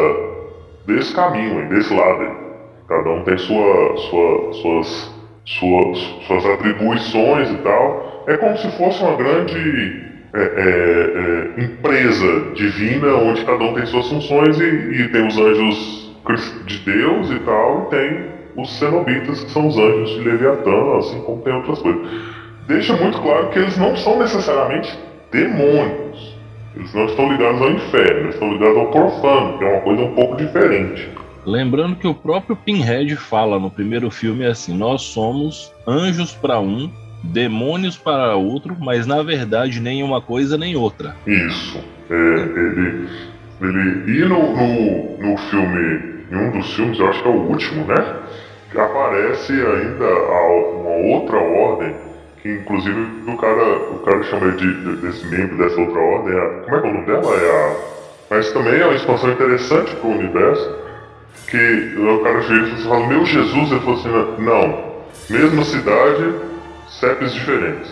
desse 0.86 1.14
caminho, 1.16 1.68
desse 1.70 1.94
lado. 1.94 2.44
Cada 2.88 3.10
um 3.10 3.24
tem 3.24 3.38
sua, 3.38 3.98
sua, 3.98 4.54
suas, 4.54 5.16
suas, 5.46 6.00
suas 6.28 6.46
atribuições 6.46 7.50
e 7.52 7.58
tal. 7.58 8.24
É 8.28 8.38
como 8.38 8.58
se 8.58 8.70
fosse 8.78 9.04
uma 9.04 9.16
grande 9.16 10.04
é, 10.34 10.42
é, 10.42 11.60
é, 11.60 11.64
empresa 11.64 12.54
divina 12.56 13.14
onde 13.16 13.46
cada 13.46 13.64
um 13.64 13.74
tem 13.74 13.86
suas 13.86 14.10
funções 14.10 14.60
e, 14.60 14.64
e 14.64 15.10
tem 15.10 15.28
os 15.28 15.38
anjos 15.38 16.04
de 16.66 16.80
Deus 16.80 17.30
e 17.30 17.40
tal, 17.40 17.88
e 17.88 17.96
tem 17.96 18.26
os 18.56 18.80
cenobitas, 18.80 19.44
que 19.44 19.52
são 19.52 19.68
os 19.68 19.78
anjos 19.78 20.10
de 20.12 20.22
Leviatã, 20.22 20.98
assim 20.98 21.20
como 21.22 21.42
tem 21.42 21.54
outras 21.54 21.80
coisas. 21.80 22.02
Deixa 22.68 22.96
muito 22.96 23.22
claro 23.22 23.50
que 23.50 23.60
eles 23.60 23.78
não 23.78 23.96
são 23.96 24.18
necessariamente 24.20 24.98
demônios. 25.32 26.38
Eles 26.76 26.94
não 26.94 27.06
estão 27.06 27.32
ligados 27.32 27.62
ao 27.62 27.70
inferno, 27.72 28.20
eles 28.22 28.34
estão 28.34 28.54
ligados 28.54 28.78
ao 28.78 28.88
profano, 28.88 29.58
que 29.58 29.66
é 29.66 29.68
uma 29.68 29.82
coisa 29.82 30.02
um 30.02 30.16
pouco 30.16 30.38
diferente. 30.38 31.10
Lembrando 31.46 31.96
que 31.96 32.08
o 32.08 32.14
próprio 32.14 32.56
Pinhead 32.56 33.16
fala 33.16 33.60
no 33.60 33.70
primeiro 33.70 34.10
filme 34.10 34.46
assim: 34.46 34.76
nós 34.78 35.02
somos 35.02 35.74
anjos 35.88 36.34
para 36.34 36.60
um, 36.60 36.90
demônios 37.24 37.98
para 37.98 38.36
outro, 38.36 38.76
mas 38.80 39.06
na 39.06 39.22
verdade 39.22 39.80
nem 39.80 40.04
uma 40.04 40.22
coisa 40.22 40.58
nem 40.58 40.76
outra. 40.76 41.16
Isso. 41.28 41.80
É, 42.10 42.14
ele, 42.16 43.08
ele. 43.62 44.20
E 44.20 44.26
no, 44.26 44.56
no, 44.56 45.18
no 45.32 45.38
filme, 45.38 46.24
em 46.32 46.36
um 46.36 46.52
dos 46.52 46.74
filmes, 46.76 47.00
eu 47.00 47.08
acho 47.10 47.22
que 47.22 47.28
é 47.28 47.32
o 47.32 47.36
último, 47.36 47.86
né? 47.86 48.16
Aparece 48.76 49.54
ainda 49.54 50.06
uma 50.06 51.16
outra 51.16 51.38
ordem, 51.38 51.94
que 52.42 52.50
inclusive 52.50 53.00
o 53.28 53.38
cara, 53.38 53.78
o 53.92 54.00
cara 54.00 54.24
chama 54.24 54.52
de, 54.54 54.74
de- 54.84 54.96
desse 54.98 55.26
membro 55.28 55.58
dessa 55.58 55.80
outra 55.80 56.00
ordem. 56.00 56.34
a- 56.38 56.50
como 56.64 56.76
é 56.76 56.82
que 56.82 56.88
é 56.88 56.90
o 56.90 56.94
nome 56.94 57.06
dela? 57.06 57.36
É 57.36 57.52
a. 57.52 57.76
Mas 58.32 58.52
também 58.52 58.80
é 58.80 58.86
uma 58.86 58.96
expansão 58.96 59.32
interessante 59.32 59.96
pro 59.98 60.10
universo. 60.10 60.83
Que 61.54 61.96
o 62.00 62.24
cara 62.24 62.42
chega 62.42 62.66
e 62.66 62.82
fala, 62.82 63.06
meu 63.06 63.24
Jesus, 63.24 63.72
ele 63.72 63.80
falou 63.82 64.00
assim, 64.00 64.42
não, 64.42 64.86
mesma 65.30 65.64
cidade, 65.64 66.34
CEPs 66.90 67.32
diferentes. 67.32 67.92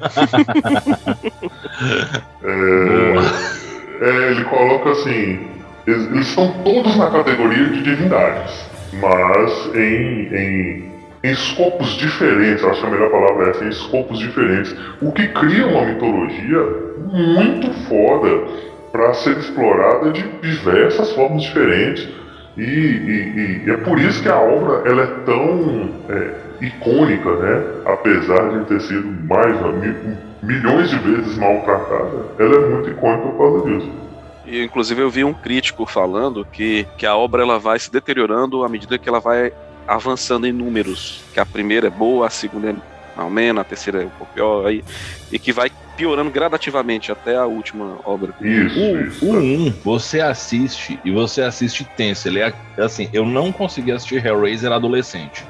É, 2.44 4.06
é, 4.06 4.30
ele 4.30 4.44
coloca 4.44 4.90
assim: 4.90 5.40
eles, 5.86 6.06
eles 6.06 6.28
estão 6.28 6.52
todos 6.62 6.96
na 6.96 7.10
categoria 7.10 7.64
de 7.70 7.82
divindades, 7.82 8.64
mas 8.92 9.74
em, 9.74 10.28
em, 10.32 10.92
em 11.24 11.30
escopos 11.32 11.96
diferentes. 11.96 12.64
Acho 12.64 12.82
que 12.82 12.86
a 12.86 12.90
melhor 12.90 13.10
palavra 13.10 13.46
é 13.46 13.50
essa: 13.50 13.64
em 13.64 13.70
escopos 13.70 14.20
diferentes. 14.20 14.76
O 15.02 15.10
que 15.10 15.26
cria 15.28 15.66
uma 15.66 15.84
mitologia 15.84 16.60
muito 17.10 17.72
foda 17.88 18.46
para 18.92 19.12
ser 19.14 19.36
explorada 19.38 20.12
de 20.12 20.22
diversas 20.40 21.10
formas 21.12 21.42
diferentes. 21.42 22.08
E, 22.56 22.62
e- 22.62 23.62
e 23.66 23.70
é 23.70 23.76
por 23.78 23.98
isso 23.98 24.22
que 24.22 24.28
a 24.28 24.38
obra 24.40 24.88
ela 24.88 25.02
é 25.02 25.06
tão 25.24 25.90
é, 26.08 26.30
icônica, 26.64 27.30
né? 27.36 27.64
Apesar 27.84 28.48
de 28.58 28.64
ter 28.66 28.80
sido 28.82 29.08
mais 29.26 29.56
mi- 29.76 30.16
milhões 30.42 30.90
de 30.90 30.98
vezes 30.98 31.36
maltratada, 31.36 32.26
ela 32.38 32.54
é 32.54 32.68
muito 32.70 32.90
icônica 32.90 33.28
por 33.28 33.38
causa 33.38 33.70
disso. 33.70 33.90
E, 34.46 34.62
inclusive 34.62 35.00
eu 35.02 35.10
vi 35.10 35.24
um 35.24 35.32
crítico 35.34 35.86
falando 35.86 36.44
que, 36.44 36.86
que 36.96 37.06
a 37.06 37.16
obra 37.16 37.42
ela 37.42 37.58
vai 37.58 37.78
se 37.78 37.90
deteriorando 37.90 38.62
à 38.62 38.68
medida 38.68 38.98
que 38.98 39.08
ela 39.08 39.18
vai 39.20 39.52
avançando 39.88 40.46
em 40.46 40.52
números. 40.52 41.24
Que 41.32 41.40
a 41.40 41.46
primeira 41.46 41.86
é 41.88 41.90
boa, 41.90 42.26
a 42.26 42.30
segunda 42.30 42.70
é 42.70 42.74
menos, 43.30 43.60
a 43.60 43.64
terceira 43.64 44.02
é 44.02 44.06
um 44.06 44.10
pouco 44.10 44.32
pior, 44.34 44.66
aí, 44.66 44.84
e 45.30 45.38
que 45.38 45.52
vai 45.52 45.70
piorando 45.96 46.30
gradativamente 46.30 47.12
até 47.12 47.36
a 47.36 47.46
última 47.46 47.98
obra. 48.04 48.34
Isso, 48.40 48.78
O, 48.80 49.00
isso. 49.00 49.26
o 49.26 49.36
1, 49.36 49.70
você 49.84 50.20
assiste 50.20 50.98
e 51.04 51.10
você 51.10 51.42
assiste 51.42 51.84
tenso. 51.96 52.26
Ele 52.28 52.40
é 52.40 52.52
assim, 52.78 53.08
eu 53.12 53.24
não 53.24 53.52
consegui 53.52 53.92
assistir 53.92 54.24
Hellraiser 54.24 54.72
adolescente. 54.72 55.44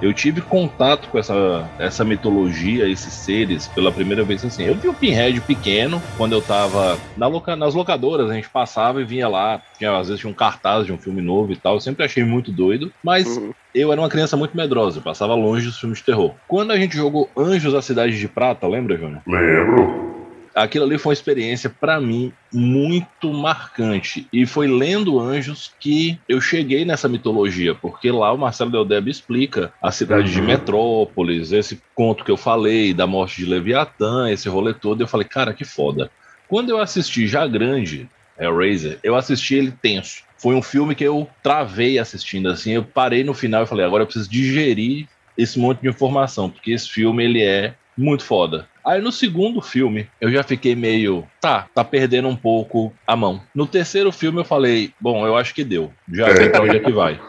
Eu 0.00 0.14
tive 0.14 0.40
contato 0.40 1.08
com 1.08 1.18
essa, 1.18 1.70
essa 1.78 2.04
mitologia, 2.04 2.88
esses 2.88 3.12
seres, 3.12 3.68
pela 3.68 3.92
primeira 3.92 4.24
vez 4.24 4.44
assim. 4.44 4.64
Eu 4.64 4.74
vi 4.74 4.88
o 4.88 4.94
Pinhead 4.94 5.40
pequeno, 5.42 6.02
quando 6.16 6.32
eu 6.32 6.40
tava 6.42 6.98
na 7.16 7.26
loca- 7.26 7.56
nas 7.56 7.74
locadoras, 7.74 8.30
a 8.30 8.34
gente 8.34 8.48
passava 8.48 9.00
e 9.00 9.04
vinha 9.04 9.28
lá. 9.28 9.60
Tinha, 9.76 9.96
às 9.98 10.08
vezes 10.08 10.20
tinha 10.20 10.30
um 10.30 10.34
cartaz 10.36 10.86
de 10.86 10.92
um 10.92 10.98
filme 10.98 11.20
novo 11.20 11.52
e 11.52 11.56
tal. 11.56 11.74
Eu 11.74 11.80
sempre 11.80 12.04
achei 12.04 12.24
muito 12.24 12.50
doido. 12.50 12.90
Mas 13.04 13.26
Uhum. 13.36 13.52
eu 13.74 13.92
era 13.92 14.00
uma 14.00 14.08
criança 14.08 14.36
muito 14.36 14.56
medrosa, 14.56 14.98
eu 14.98 15.02
passava 15.02 15.34
longe 15.34 15.66
dos 15.66 15.78
filmes 15.78 15.98
de 15.98 16.04
terror. 16.04 16.36
Quando 16.48 16.70
a 16.72 16.76
gente 16.78 16.96
jogou 16.96 17.30
Anjos 17.36 17.72
da 17.72 17.82
Cidade 17.82 18.18
de 18.18 18.28
Prata, 18.28 18.66
lembra, 18.66 18.96
Júnior? 18.96 19.22
Lembro. 19.26 20.19
Aquilo 20.54 20.84
ali 20.84 20.98
foi 20.98 21.10
uma 21.10 21.14
experiência 21.14 21.70
pra 21.70 22.00
mim 22.00 22.32
muito 22.52 23.32
marcante 23.32 24.26
e 24.32 24.44
foi 24.46 24.66
lendo 24.66 25.18
Anjos 25.18 25.72
que 25.78 26.18
eu 26.28 26.40
cheguei 26.40 26.84
nessa 26.84 27.08
mitologia, 27.08 27.74
porque 27.74 28.10
lá 28.10 28.32
o 28.32 28.38
Marcelo 28.38 28.70
Del 28.70 28.84
Debe 28.84 29.10
explica 29.10 29.72
a 29.82 29.90
cidade 29.90 30.32
de 30.32 30.40
Uhum. 30.40 30.46
Metrópolis, 30.46 31.52
esse 31.52 31.80
conto 31.94 32.24
que 32.24 32.30
eu 32.30 32.36
falei 32.36 32.92
da 32.92 33.06
morte 33.06 33.44
de 33.44 33.50
Leviatã, 33.50 34.30
esse 34.30 34.48
rolê 34.48 34.74
todo, 34.74 35.00
eu 35.00 35.08
falei, 35.08 35.26
cara, 35.26 35.54
que 35.54 35.64
foda. 35.64 36.10
Quando 36.48 36.70
eu 36.70 36.78
assisti 36.78 37.28
já 37.28 37.46
grande 37.46 38.08
Hellraiser, 38.38 38.98
eu 39.02 39.14
assisti 39.14 39.54
ele 39.54 39.70
tenso. 39.70 40.22
Foi 40.38 40.54
um 40.54 40.62
filme 40.62 40.94
que 40.94 41.04
eu 41.04 41.28
travei 41.42 41.98
assistindo 41.98 42.48
assim, 42.48 42.72
eu 42.72 42.82
parei 42.82 43.22
no 43.22 43.34
final 43.34 43.62
e 43.62 43.66
falei, 43.66 43.84
agora 43.84 44.02
eu 44.02 44.06
preciso 44.06 44.30
digerir 44.30 45.06
esse 45.36 45.58
monte 45.58 45.80
de 45.82 45.88
informação, 45.88 46.50
porque 46.50 46.72
esse 46.72 46.88
filme 46.88 47.24
ele 47.24 47.42
é 47.42 47.74
muito 48.00 48.24
foda. 48.24 48.66
Aí 48.84 49.00
no 49.00 49.12
segundo 49.12 49.60
filme, 49.60 50.06
eu 50.20 50.30
já 50.30 50.42
fiquei 50.42 50.74
meio, 50.74 51.24
tá, 51.40 51.66
tá 51.74 51.84
perdendo 51.84 52.28
um 52.28 52.36
pouco 52.36 52.92
a 53.06 53.14
mão. 53.14 53.40
No 53.54 53.66
terceiro 53.66 54.10
filme 54.10 54.40
eu 54.40 54.44
falei, 54.44 54.90
bom, 55.00 55.26
eu 55.26 55.36
acho 55.36 55.54
que 55.54 55.62
deu. 55.62 55.92
Já 56.10 56.34
sei 56.34 56.48
pra 56.48 56.62
onde 56.62 56.76
é 56.76 56.80
que 56.80 56.90
vai. 56.92 57.20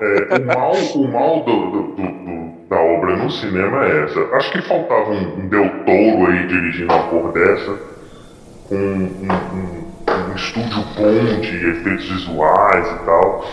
É, 0.00 0.38
o 0.38 0.44
mal, 0.46 0.72
o 0.94 1.08
mal 1.08 1.44
do, 1.44 1.70
do- 1.70 1.92
do- 1.96 2.50
da 2.68 2.76
obra 2.80 3.16
no 3.16 3.30
cinema 3.30 3.84
é 3.86 4.04
essa. 4.04 4.20
Acho 4.36 4.52
que 4.52 4.62
faltava 4.62 5.10
um, 5.10 5.40
um 5.40 5.48
Del 5.48 5.68
Toro 5.84 6.30
aí 6.30 6.46
dirigindo 6.46 6.92
uma 6.94 7.02
cor 7.08 7.32
dessa, 7.32 7.78
com 8.64 8.76
um, 8.76 9.28
um- 9.28 9.90
um 10.30 10.34
estúdio 10.34 10.82
bom 10.96 11.40
de 11.40 11.70
efeitos 11.70 12.08
visuais 12.08 12.86
e 12.86 13.04
tal. 13.04 13.44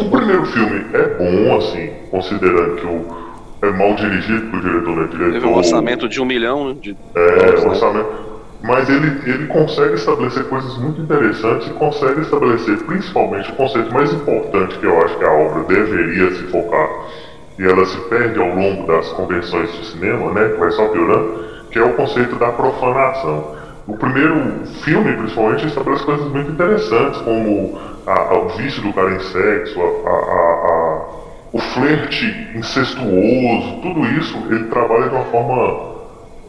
O 0.00 0.10
primeiro 0.10 0.44
filme 0.46 0.84
é 0.94 1.08
bom, 1.16 1.56
assim, 1.56 1.90
considerando 2.10 2.76
que 2.76 2.86
o, 2.86 3.25
é 3.66 3.72
mal 3.72 3.94
dirigido, 3.94 4.50
porque 4.50 4.66
o 4.66 4.70
diretor 4.70 4.96
não 4.96 5.02
é 5.04 5.06
diretor. 5.08 5.32
Teve 5.32 5.46
um 5.46 5.56
orçamento 5.56 6.08
de 6.08 6.20
um 6.20 6.24
milhão 6.24 6.68
né, 6.68 6.76
de 6.80 6.96
É, 7.14 7.60
né? 7.60 7.66
orçamento. 7.68 8.26
Mas 8.62 8.88
ele, 8.88 9.06
ele 9.30 9.46
consegue 9.46 9.94
estabelecer 9.94 10.44
coisas 10.44 10.76
muito 10.78 11.00
interessantes 11.00 11.68
e 11.68 11.70
consegue 11.74 12.22
estabelecer 12.22 12.78
principalmente 12.78 13.50
o 13.52 13.54
conceito 13.54 13.92
mais 13.92 14.12
importante 14.12 14.78
que 14.78 14.86
eu 14.86 15.00
acho 15.04 15.16
que 15.18 15.24
a 15.24 15.30
obra 15.32 15.62
deveria 15.64 16.30
se 16.34 16.42
focar 16.44 16.88
e 17.58 17.64
ela 17.64 17.84
se 17.86 17.96
perde 18.08 18.38
ao 18.40 18.48
longo 18.48 18.86
das 18.86 19.08
convenções 19.12 19.70
de 19.72 19.86
cinema, 19.86 20.32
né, 20.32 20.48
que 20.48 20.58
vai 20.58 20.70
só 20.72 20.88
piorando, 20.88 21.44
que 21.70 21.78
é 21.78 21.82
o 21.84 21.92
conceito 21.94 22.34
da 22.36 22.48
profanação. 22.50 23.54
O 23.86 23.96
primeiro 23.96 24.66
filme, 24.82 25.12
principalmente, 25.16 25.66
estabelece 25.66 26.04
coisas 26.04 26.26
muito 26.32 26.50
interessantes, 26.50 27.20
como 27.20 27.78
a- 28.06 28.12
a- 28.34 28.38
o 28.38 28.48
vício 28.48 28.82
do 28.82 28.92
cara 28.92 29.12
em 29.14 29.20
sexo, 29.20 29.80
a- 29.80 30.10
a- 30.10 30.12
a- 30.12 31.04
o 31.56 31.58
flerte 31.58 32.50
incestuoso, 32.54 33.80
tudo 33.80 34.04
isso 34.18 34.36
ele 34.50 34.64
trabalha 34.64 35.08
de 35.08 35.14
uma 35.14 35.24
forma 35.24 35.96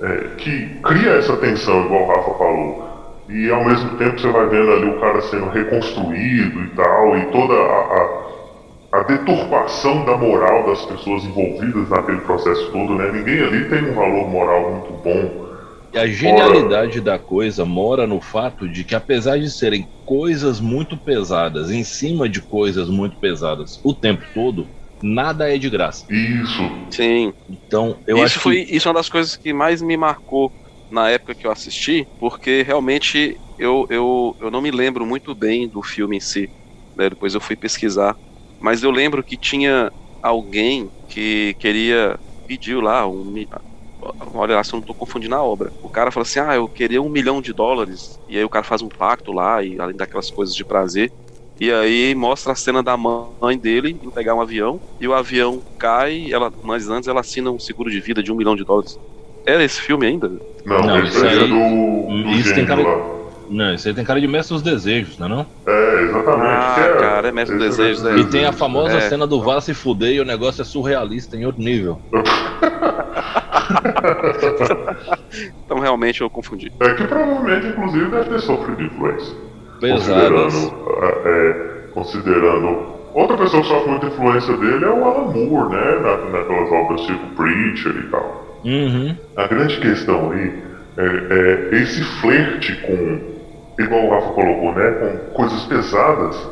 é, 0.02 0.28
que 0.38 0.68
cria 0.84 1.12
essa 1.12 1.38
tensão, 1.38 1.86
igual 1.86 2.04
o 2.04 2.08
Rafa 2.08 2.34
falou. 2.38 2.88
E 3.30 3.50
ao 3.50 3.64
mesmo 3.64 3.98
tempo 3.98 4.20
você 4.20 4.30
vai 4.30 4.48
vendo 4.48 4.70
ali 4.70 4.90
o 4.90 5.00
cara 5.00 5.22
sendo 5.22 5.48
reconstruído 5.48 6.62
e 6.62 6.68
tal, 6.76 7.18
e 7.18 7.26
toda 7.28 7.54
a, 7.54 8.28
a, 8.94 9.00
a 9.00 9.04
deturpação 9.04 10.04
da 10.04 10.18
moral 10.18 10.68
das 10.68 10.86
pessoas 10.86 11.24
envolvidas 11.24 11.90
naquele 11.90 12.20
processo 12.20 12.70
todo, 12.72 12.96
né? 12.96 13.10
Ninguém 13.12 13.42
ali 13.42 13.66
tem 13.70 13.90
um 13.90 13.94
valor 13.94 14.30
moral 14.30 14.72
muito 14.72 14.94
bom. 15.04 15.48
E 15.94 15.98
a 15.98 16.06
genialidade 16.06 17.00
da 17.00 17.18
coisa 17.18 17.64
mora 17.64 18.06
no 18.06 18.20
fato 18.20 18.68
de 18.68 18.84
que, 18.84 18.94
apesar 18.94 19.40
de 19.40 19.50
serem 19.50 19.88
coisas 20.06 20.60
muito 20.60 20.98
pesadas, 20.98 21.72
em 21.72 21.84
cima 21.84 22.28
de 22.28 22.42
coisas 22.42 22.90
muito 22.90 23.16
pesadas 23.18 23.80
o 23.84 23.94
tempo 23.94 24.24
todo, 24.34 24.68
nada 25.01 25.54
é 25.54 25.58
de 25.58 25.70
graça. 25.70 26.06
Isso. 26.10 26.62
Sim. 26.92 27.34
Então, 27.50 28.00
eu 28.08 28.18
isso 28.18 28.25
acho 28.25 28.39
foi 28.39 28.66
que... 28.66 28.75
isso 28.75 28.88
é 28.88 28.92
uma 28.92 29.00
das 29.00 29.10
coisas 29.10 29.36
que 29.38 29.54
mais 29.54 29.82
me 29.82 29.98
marcou 29.98 30.54
na 30.89 31.10
época 31.10 31.36
que 31.36 31.46
eu 31.46 31.51
assisti, 31.51 32.08
porque 32.18 32.62
realmente 32.63 33.39
eu, 33.58 33.86
eu, 33.89 34.36
eu 34.39 34.50
não 34.50 34.62
me 34.62 34.72
lembro 34.72 35.06
muito 35.06 35.36
bem 35.36 35.70
do 35.70 35.82
filme 35.84 36.18
em 36.18 36.20
si. 36.22 36.51
Né? 36.96 37.10
Depois 37.10 37.34
eu 37.34 37.42
fui 37.42 37.56
pesquisar. 37.56 38.16
Mas 38.60 38.84
eu 38.84 38.92
lembro 38.92 39.24
que 39.24 39.38
tinha 39.38 39.92
alguém 40.22 40.92
que 41.08 41.56
queria 41.60 42.18
pediu 42.48 42.80
lá 42.80 43.06
um 43.08 43.25
olha 44.34 44.56
lá 44.56 44.63
se 44.63 44.74
eu 44.74 44.77
não 44.77 44.84
tô 44.84 44.94
confundindo 44.96 45.36
a 45.36 45.44
obra. 45.44 45.74
O 45.82 45.89
cara 45.89 46.12
fala 46.12 46.24
assim: 46.24 46.39
"Ah, 46.39 46.56
eu 46.56 46.68
queria 46.70 47.01
um 47.01 47.10
milhão 47.10 47.42
de 47.42 47.54
dólares". 47.54 48.20
E 48.27 48.38
aí 48.38 48.44
o 48.44 48.50
cara 48.50 48.63
faz 48.63 48.82
um 48.82 48.89
pacto 48.89 49.32
lá 49.32 49.63
e 49.63 49.80
além 49.80 49.96
daquelas 49.96 50.30
coisas 50.32 50.56
de 50.56 50.66
prazer, 50.66 51.12
e 51.60 51.72
aí 51.72 52.14
mostra 52.16 52.54
a 52.54 52.56
cena 52.56 52.84
da 52.84 52.96
mãe 52.96 53.58
dele 53.60 54.00
em 54.02 54.12
pegar 54.12 54.36
um 54.36 54.42
avião 54.42 54.80
e 55.00 55.08
o 55.08 55.14
avião 55.14 55.64
cai, 55.78 56.32
ela, 56.32 56.52
mas 56.64 56.90
antes 56.90 57.08
ela 57.08 57.22
assina 57.22 57.52
um 57.52 57.60
seguro 57.60 57.90
de 57.90 58.00
vida 58.00 58.22
de 58.22 58.32
um 58.32 58.36
milhão 58.36 58.56
de 58.56 58.64
dólares. 58.64 58.98
Era 59.46 59.64
esse 59.64 59.80
filme 59.80 60.06
ainda? 60.06 60.30
Não, 60.66 60.82
Não, 60.82 61.00
esse 61.06 61.18
isso 61.18 61.26
aí 61.26 61.36
é 61.36 61.40
do, 61.48 61.48
do 61.48 62.30
isso 62.32 62.54
tem 62.54 62.66
cara- 62.66 62.84
lá. 62.84 63.18
Não, 63.50 63.74
isso 63.74 63.88
aí 63.88 63.94
tem 63.94 64.04
cara 64.04 64.20
de 64.20 64.28
Mestre 64.28 64.54
dos 64.56 64.62
Desejos, 64.62 65.18
não 65.18 65.26
é 65.26 65.30
não? 65.30 65.48
É, 65.68 66.02
exatamente. 66.04 66.50
Ah, 66.50 66.76
é, 66.80 66.98
cara, 67.00 67.28
é 67.30 67.32
Mestre 67.32 67.58
dos 67.58 67.78
Desejos, 67.78 68.06
é. 68.06 68.16
E 68.18 68.26
tem 68.26 68.46
a 68.46 68.52
famosa 68.52 68.98
É. 68.98 69.02
cena 69.02 69.26
do 69.26 69.42
vá 69.42 69.62
se 69.62 69.74
fuder 69.74 70.14
e 70.16 70.20
o 70.20 70.26
negócio 70.26 70.62
é 70.62 70.66
surrealista 70.66 71.38
em 71.38 71.46
outro 71.46 71.64
nível. 71.64 71.98
Então 75.66 75.80
realmente 75.80 76.22
eu 76.22 76.30
confundi. 76.30 76.72
É 76.82 76.94
que 76.94 77.04
provavelmente, 77.06 77.68
inclusive, 77.68 78.10
deve 78.10 78.30
ter 78.30 78.40
sofrido 78.40 78.82
influência. 78.84 79.47
Pesadas. 79.79 80.53
Considerando, 80.53 81.27
é, 81.27 81.77
considerando. 81.93 82.98
Outra 83.13 83.38
pessoa 83.38 83.63
que 83.63 83.69
sofre 83.69 83.89
muita 83.89 84.07
influência 84.07 84.55
dele 84.57 84.86
é 84.86 84.89
o 84.89 85.03
Alan 85.03 85.34
Moore, 85.34 85.74
né? 85.74 86.00
Na, 86.01 86.17
naquelas 86.38 86.72
obras 86.72 87.01
tipo 87.01 87.25
Preacher 87.36 87.96
e 87.96 88.03
tal. 88.10 88.60
Uhum. 88.63 89.15
A 89.36 89.48
grande 89.48 89.79
questão 89.79 90.31
aí 90.31 90.53
é, 90.98 91.69
é 91.72 91.75
esse 91.77 92.03
flerte 92.19 92.75
com, 92.81 93.19
igual 93.79 94.05
o 94.05 94.10
Rafa 94.10 94.34
colocou, 94.34 94.74
né? 94.74 94.91
Com 94.91 95.34
coisas 95.34 95.63
pesadas, 95.65 96.50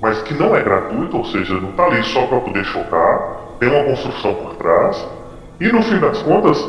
mas 0.00 0.22
que 0.22 0.34
não 0.34 0.56
é 0.56 0.62
gratuito, 0.62 1.16
ou 1.16 1.24
seja, 1.26 1.54
não 1.54 1.72
tá 1.72 1.84
ali 1.86 2.02
só 2.04 2.26
para 2.26 2.40
poder 2.40 2.64
chocar, 2.64 3.56
tem 3.58 3.68
uma 3.68 3.84
construção 3.84 4.34
por 4.34 4.54
trás, 4.56 5.06
e 5.60 5.70
no 5.70 5.82
fim 5.82 5.98
das 5.98 6.22
contas, 6.22 6.68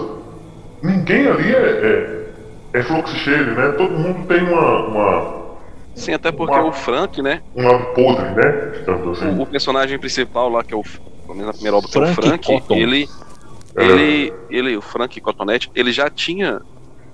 ninguém 0.83 1.27
ali 1.27 1.55
é, 1.55 2.27
é, 2.73 2.79
é 2.79 2.83
fluxo 2.83 3.15
cheio, 3.15 3.55
né? 3.55 3.69
Todo 3.77 3.91
mundo 3.93 4.27
tem 4.27 4.43
uma, 4.43 4.87
uma, 4.87 5.40
Sim, 5.95 6.13
até 6.13 6.31
porque 6.31 6.55
Uma- 6.55 6.69
o 6.69 6.71
Frank, 6.71 7.21
né? 7.21 7.41
um 7.55 7.67
lado 7.67 7.85
podre, 7.93 8.25
né? 8.31 8.71
Assim. 9.11 9.37
O, 9.37 9.41
o 9.41 9.45
personagem 9.45 9.99
principal 9.99 10.49
lá, 10.49 10.63
que 10.63 10.73
é 10.73 10.77
o. 10.77 10.83
Pelo 10.83 11.35
menos 11.35 11.47
na 11.47 11.53
primeira 11.53 11.77
obra, 11.77 11.89
que 11.89 11.97
é 11.97 12.01
o 12.01 12.07
Frank 12.13 12.45
Cotton. 12.45 12.75
ele. 12.75 13.07
É. 13.75 13.83
Ele. 13.83 14.33
Ele, 14.49 14.77
o 14.77 14.81
Frank 14.81 15.19
Cotonete, 15.21 15.69
ele 15.75 15.91
já 15.91 16.09
tinha 16.09 16.61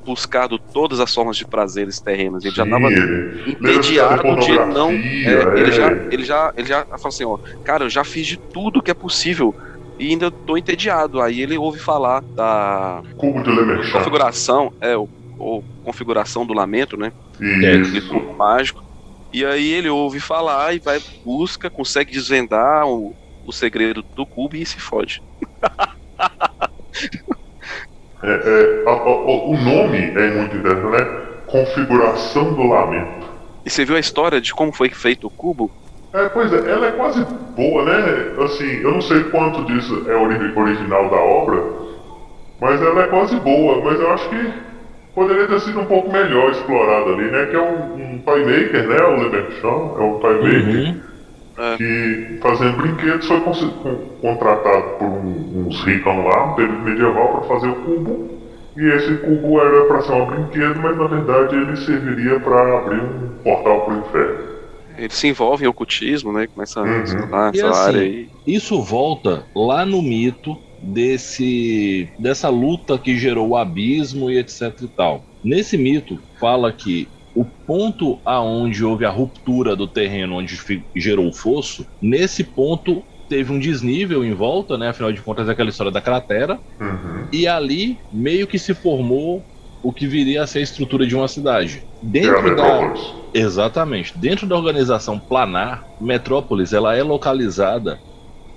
buscado 0.05 0.57
todas 0.57 1.01
as 1.01 1.13
formas 1.13 1.35
de 1.35 1.45
prazeres 1.45 1.99
terrenos. 1.99 2.45
Ele 2.45 2.55
já 2.55 2.63
estava 2.63 2.87
entediado 2.89 4.15
de 4.39 4.51
não. 4.53 4.87
pornografia, 4.87 5.29
é, 5.29 5.59
ele, 5.59 5.69
é. 5.69 5.71
já, 5.71 5.91
ele, 5.91 6.23
já, 6.23 6.53
ele 6.55 6.67
já 6.67 6.85
falou 6.85 7.07
assim: 7.07 7.25
ó, 7.25 7.37
cara, 7.63 7.83
eu 7.83 7.89
já 7.89 8.03
fiz 8.03 8.25
de 8.25 8.37
tudo 8.37 8.81
que 8.81 8.89
é 8.89 8.93
possível 8.93 9.53
e 9.99 10.09
ainda 10.09 10.31
tô 10.31 10.57
entediado. 10.57 11.21
Aí 11.21 11.41
ele 11.41 11.57
ouve 11.57 11.79
falar 11.79 12.21
da 12.35 13.01
Cubo 13.17 13.43
de 13.43 13.49
Lemerchant. 13.49 13.91
configuração, 13.91 14.71
é, 14.79 14.95
o, 14.95 15.09
o 15.37 15.63
configuração 15.81 16.45
do 16.45 16.53
lamento, 16.53 16.97
né? 16.97 17.11
Isso. 17.39 18.07
truque 18.07 18.35
mágico. 18.37 18.81
E 19.31 19.45
aí 19.45 19.71
ele 19.71 19.89
ouve 19.89 20.19
falar 20.19 20.73
e 20.73 20.79
vai, 20.79 20.99
busca, 21.23 21.69
consegue 21.69 22.11
desvendar 22.11 22.87
o, 22.87 23.15
o 23.43 23.51
segredo 23.51 24.03
do 24.15 24.25
cubo 24.25 24.55
e 24.55 24.65
se 24.65 24.79
fode. 24.79 25.21
É, 28.23 28.27
é, 28.29 28.89
a- 28.89 28.93
a- 28.93 29.05
o 29.05 29.51
o 29.51 29.57
nome 29.57 29.99
é 29.99 30.31
muito 30.31 30.55
interessante, 30.55 31.03
né? 31.03 31.27
Configuração 31.45 32.53
do 32.53 32.63
lamento. 32.63 33.27
E 33.63 33.69
você 33.69 33.85
viu 33.85 33.95
a 33.95 33.99
história 33.99 34.41
de 34.41 34.53
como 34.53 34.73
foi 34.73 34.89
feito 34.89 35.27
o 35.27 35.31
cubo? 35.31 35.71
É, 36.13 36.27
pois 36.29 36.51
é, 36.51 36.57
ela 36.71 36.87
é 36.87 36.91
quase 36.93 37.23
boa, 37.55 37.85
né? 37.85 38.43
Assim, 38.43 38.65
eu 38.81 38.91
não 38.91 39.01
sei 39.01 39.25
quanto 39.25 39.65
disso 39.65 40.09
é 40.09 40.15
ori- 40.15 40.57
original 40.57 41.09
da 41.09 41.17
obra, 41.17 41.63
mas 42.59 42.81
ela 42.81 43.03
é 43.03 43.07
quase 43.07 43.39
boa, 43.39 43.83
mas 43.83 43.99
eu 43.99 44.11
acho 44.11 44.29
que 44.29 44.66
poderia 45.17 45.47
ter 45.47 45.59
sido 45.61 45.79
um 45.79 45.85
pouco 45.85 46.11
melhor 46.11 46.51
explorada 46.51 47.09
ali, 47.09 47.31
né? 47.31 47.47
Que 47.47 47.55
é 47.55 47.59
um, 47.59 47.95
um 47.95 48.21
maker, 48.23 48.87
né? 48.87 49.01
O 49.01 49.23
Leberchon 49.23 49.95
é 49.97 50.03
um 50.03 50.19
toy 50.19 50.33
maker 50.35 50.93
Uhum. 51.57 51.77
que 51.77 52.39
fazendo 52.39 52.77
brinquedos 52.77 53.25
foi 53.25 53.41
contratado 54.21 54.83
por 54.99 55.07
um- 55.07 55.65
uns 55.65 55.83
ricos 55.83 56.05
lá, 56.05 56.47
no 56.47 56.55
período 56.55 56.83
medieval, 56.83 57.29
para 57.29 57.41
fazer 57.47 57.69
o 57.69 57.75
cubo. 57.77 58.29
E 58.77 58.85
esse 58.89 59.15
cubo 59.17 59.59
era 59.59 59.85
para 59.85 60.01
ser 60.03 60.11
um 60.11 60.25
brinquedo, 60.27 60.79
mas 60.83 60.95
na 60.95 61.07
verdade 61.07 61.55
ele 61.55 61.75
serviria 61.77 62.39
para 62.39 62.77
abrir 62.77 63.01
um 63.01 63.29
portal 63.43 63.81
para 63.85 63.93
o 63.95 63.97
inferno. 63.97 64.47
Ele 64.99 65.09
se 65.09 65.27
envolve 65.27 65.65
em 65.65 65.67
ocultismo, 65.67 66.31
né? 66.31 66.45
Começa 66.45 66.79
Uhum. 66.79 66.99
a 66.99 67.03
estudar 67.03 67.55
E 67.55 67.57
essa 67.57 67.69
assim, 67.69 67.87
área 67.89 68.01
aí. 68.01 68.29
Isso 68.45 68.79
volta 68.83 69.45
lá 69.55 69.83
no 69.83 69.99
mito 69.99 70.55
desse 70.81 72.09
dessa 72.19 72.49
luta 72.49 72.97
que 72.97 73.17
gerou 73.17 73.49
o 73.49 73.55
abismo 73.55 74.29
e 74.29 74.37
etc 74.37 74.73
e 74.81 74.87
tal. 74.87 75.23
Nesse 75.43 75.77
mito 75.77 76.19
fala 76.39 76.71
que 76.71 77.07
o 77.35 77.45
ponto 77.45 78.19
aonde 78.25 78.83
houve 78.83 79.05
a 79.05 79.09
ruptura 79.11 79.75
do 79.75 79.87
terreno 79.87 80.37
onde 80.37 80.57
gerou 80.95 81.27
o 81.27 81.33
fosso, 81.33 81.85
nesse 82.01 82.43
ponto 82.43 83.03
teve 83.29 83.51
um 83.51 83.59
desnível 83.59 84.23
em 84.23 84.33
volta, 84.33 84.77
né? 84.77 84.89
Afinal 84.89 85.11
de 85.11 85.21
contas 85.21 85.47
é 85.47 85.51
aquela 85.51 85.69
história 85.69 85.91
da 85.91 86.01
cratera 86.01 86.59
Uhum. 86.79 87.27
e 87.33 87.47
ali 87.47 87.97
meio 88.11 88.47
que 88.47 88.57
se 88.57 88.73
formou 88.73 89.43
o 89.83 89.93
que 89.93 90.07
viria 90.07 90.43
a 90.43 90.47
ser 90.47 90.59
a 90.59 90.63
estrutura 90.63 91.05
de 91.05 91.15
uma 91.15 91.27
cidade. 91.27 91.83
É 92.03 92.05
Dentro 92.05 92.33
da 92.35 92.41
Metrópolis. 92.41 93.01
Exatamente. 93.33 94.17
Dentro 94.17 94.47
da 94.47 94.55
organização 94.55 95.19
planar, 95.19 95.85
Metrópolis 95.99 96.73
ela 96.73 96.95
é 96.95 97.03
localizada 97.03 97.99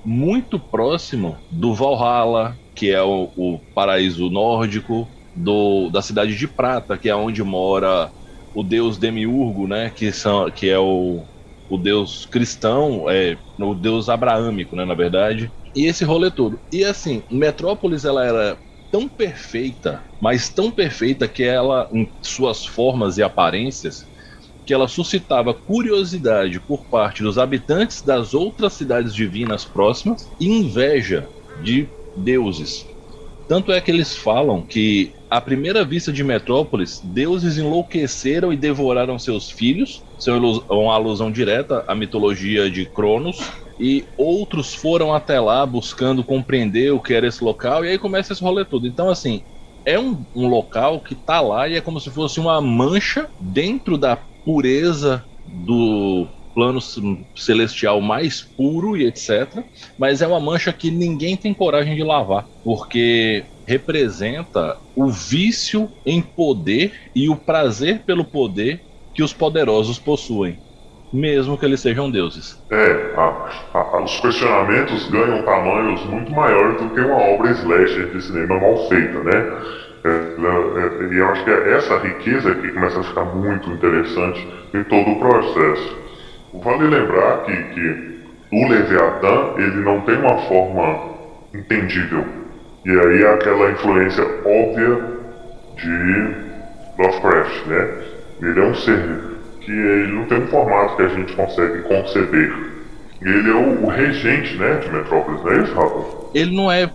muito 0.05 0.59
próximo 0.59 1.39
do 1.51 1.75
Valhalla, 1.75 2.59
que 2.75 2.91
é 2.91 3.03
o, 3.03 3.33
o 3.37 3.61
paraíso 3.75 4.31
nórdico, 4.31 5.09
do, 5.35 5.91
da 5.91 6.03
cidade 6.03 6.37
de 6.37 6.49
Prata, 6.49 6.99
que 6.99 7.09
é 7.09 7.15
onde 7.15 7.43
mora 7.43 8.11
o 8.55 8.63
deus 8.63 8.99
Demiurgo, 8.99 9.67
né? 9.67 9.91
Que, 9.91 10.13
são, 10.13 10.51
que 10.51 10.69
é 10.69 10.79
o, 10.79 11.25
o 11.69 11.79
deus 11.79 12.27
cristão, 12.27 13.09
é 13.09 13.39
o 13.59 13.75
deus 13.75 14.09
abraâmico, 14.09 14.75
né? 14.75 14.85
Na 14.85 14.95
verdade. 14.95 15.53
E 15.75 15.87
esse 15.87 16.05
rolê 16.05 16.31
todo. 16.31 16.61
E 16.73 16.85
assim, 16.85 17.23
Metrópolis 17.31 18.05
ela 18.05 18.25
era 18.25 18.59
tão 18.91 19.09
perfeita, 19.09 20.05
mas 20.21 20.49
tão 20.49 20.71
perfeita 20.71 21.29
que 21.29 21.45
ela, 21.45 21.89
em 21.93 22.13
suas 22.21 22.67
formas 22.67 23.19
e 23.19 23.23
aparências, 23.23 24.10
que 24.71 24.75
ela 24.75 24.87
suscitava 24.87 25.53
curiosidade 25.53 26.61
por 26.61 26.85
parte 26.85 27.25
dos 27.25 27.39
habitantes 27.39 28.03
das 28.03 28.35
outras 28.35 28.73
cidades 28.75 29.13
divinas 29.13 29.65
próximas 29.65 30.31
e 30.39 30.47
inveja 30.47 31.29
de 31.61 31.89
deuses. 32.17 32.87
Tanto 33.49 33.73
é 33.73 33.81
que 33.81 33.91
eles 33.91 34.15
falam 34.15 34.63
que, 34.63 35.11
à 35.29 35.41
primeira 35.41 35.85
vista 35.85 36.13
de 36.13 36.23
Metrópolis, 36.23 37.01
deuses 37.03 37.59
enlouqueceram 37.59 38.53
e 38.53 38.57
devoraram 38.57 39.19
seus 39.19 39.51
filhos, 39.51 40.05
são 40.17 40.39
uma 40.71 40.95
alusão 40.95 41.33
direta 41.33 41.85
à 41.89 41.95
mitologia 41.97 42.71
de 42.71 42.87
Cronos, 42.87 43.41
e 43.77 44.05
outros 44.17 44.73
foram 44.73 45.13
até 45.13 45.41
lá 45.41 45.67
buscando 45.67 46.23
compreender 46.23 46.93
o 46.93 47.01
que 47.01 47.13
era 47.13 47.27
esse 47.27 47.43
local, 47.43 47.85
e 47.85 47.89
aí 47.89 47.99
começa 47.99 48.33
esse 48.33 48.41
rolê 48.41 48.65
todo. 48.65 48.87
Então, 48.87 49.09
assim, 49.11 49.43
é 49.85 49.99
um, 49.99 50.25
um 50.33 50.47
local 50.47 51.01
que 51.01 51.17
tá 51.17 51.41
lá 51.41 51.69
e 51.69 51.75
é 51.75 51.81
como 51.81 51.99
se 51.99 52.09
fosse 52.09 52.39
uma 52.39 52.61
mancha 52.61 53.29
dentro 53.41 53.99
da 53.99 54.17
pureza 54.45 55.25
do 55.45 56.29
plano 56.55 56.81
celestial 57.35 58.01
mais 58.01 58.43
puro 58.57 58.97
e 58.97 59.07
etc. 59.07 59.65
Mas 59.99 60.21
é 60.23 60.27
uma 60.27 60.41
mancha 60.41 60.73
que 60.73 60.91
ninguém 60.91 61.37
tem 61.37 61.55
coragem 61.55 61.95
de 61.95 62.03
lavar, 62.03 62.47
porque 62.63 63.47
representa 63.67 64.77
o 64.95 65.09
vício 65.11 65.93
em 66.05 66.21
poder 66.23 66.93
e 67.15 67.29
o 67.29 67.37
prazer 67.37 68.05
pelo 68.05 68.25
poder 68.25 68.85
que 69.15 69.23
os 69.23 69.33
poderosos 69.33 69.99
possuem. 69.99 70.61
mesmo 71.13 71.59
que 71.59 71.65
eles 71.65 71.81
sejam 71.81 72.11
deuses. 72.11 72.57
É, 72.71 73.15
a, 73.17 73.79
a, 73.79 74.05
os 74.05 74.21
questionamentos 74.21 75.09
ganham 75.11 75.45
tamanhos 75.45 76.05
muito 76.07 76.33
maiores 76.33 76.81
do 76.81 76.91
que 76.91 77.01
uma 77.01 77.17
obra 77.17 77.51
slasher 77.53 78.13
de 78.13 78.23
cinema 78.23 78.61
mal 78.61 78.89
feita, 78.89 79.23
né? 79.25 79.45
É, 80.03 80.09
é, 80.09 81.13
e 81.13 81.19
eu 81.19 81.29
acho 81.29 81.45
que 81.45 81.51
é 81.51 81.73
essa 81.75 81.99
riqueza 81.99 82.55
que 82.55 82.73
começa 82.73 83.01
a 83.01 83.03
ficar 83.03 83.25
muito 83.25 83.71
interessante 83.71 84.49
em 84.73 84.83
todo 84.85 85.11
o 85.11 85.19
processo. 85.19 85.99
Vale 86.55 86.89
lembrar 86.89 87.45
que, 87.45 87.53
que 87.53 88.21
o 88.53 88.69
Leviatã 88.69 89.55
ele 89.57 89.83
não 89.83 90.01
tem 90.01 90.17
uma 90.17 90.39
forma 90.49 91.11
entendível. 91.55 92.25
E 92.85 92.91
aí 92.91 93.27
aquela 93.27 93.71
influência 93.71 94.25
óbvia 94.25 95.21
de 95.77 96.35
Lovecraft, 96.99 97.67
né? 97.67 97.89
Ele 98.43 98.61
é 98.61 98.65
um 98.65 98.75
ser 98.75 99.21
que 99.61 99.71
ele 99.71 100.13
não 100.13 100.25
tem 100.25 100.39
um 100.39 100.47
formato 100.47 100.97
que 100.97 101.03
a 101.03 101.09
gente 101.09 101.37
consegue 101.37 101.83
conceber. 101.83 102.70
Ele 103.23 103.51
é 103.51 103.55
o, 103.55 103.85
o 103.85 103.89
regente, 103.89 104.57
né, 104.57 104.79
de 104.79 104.91
Metrópolis, 104.91 105.43
não 105.43 105.53
é 105.53 105.63
isso, 105.63 105.75
Rafa? 105.75 106.21
Ele 106.35 106.57
não 106.57 106.73
é 106.73 106.91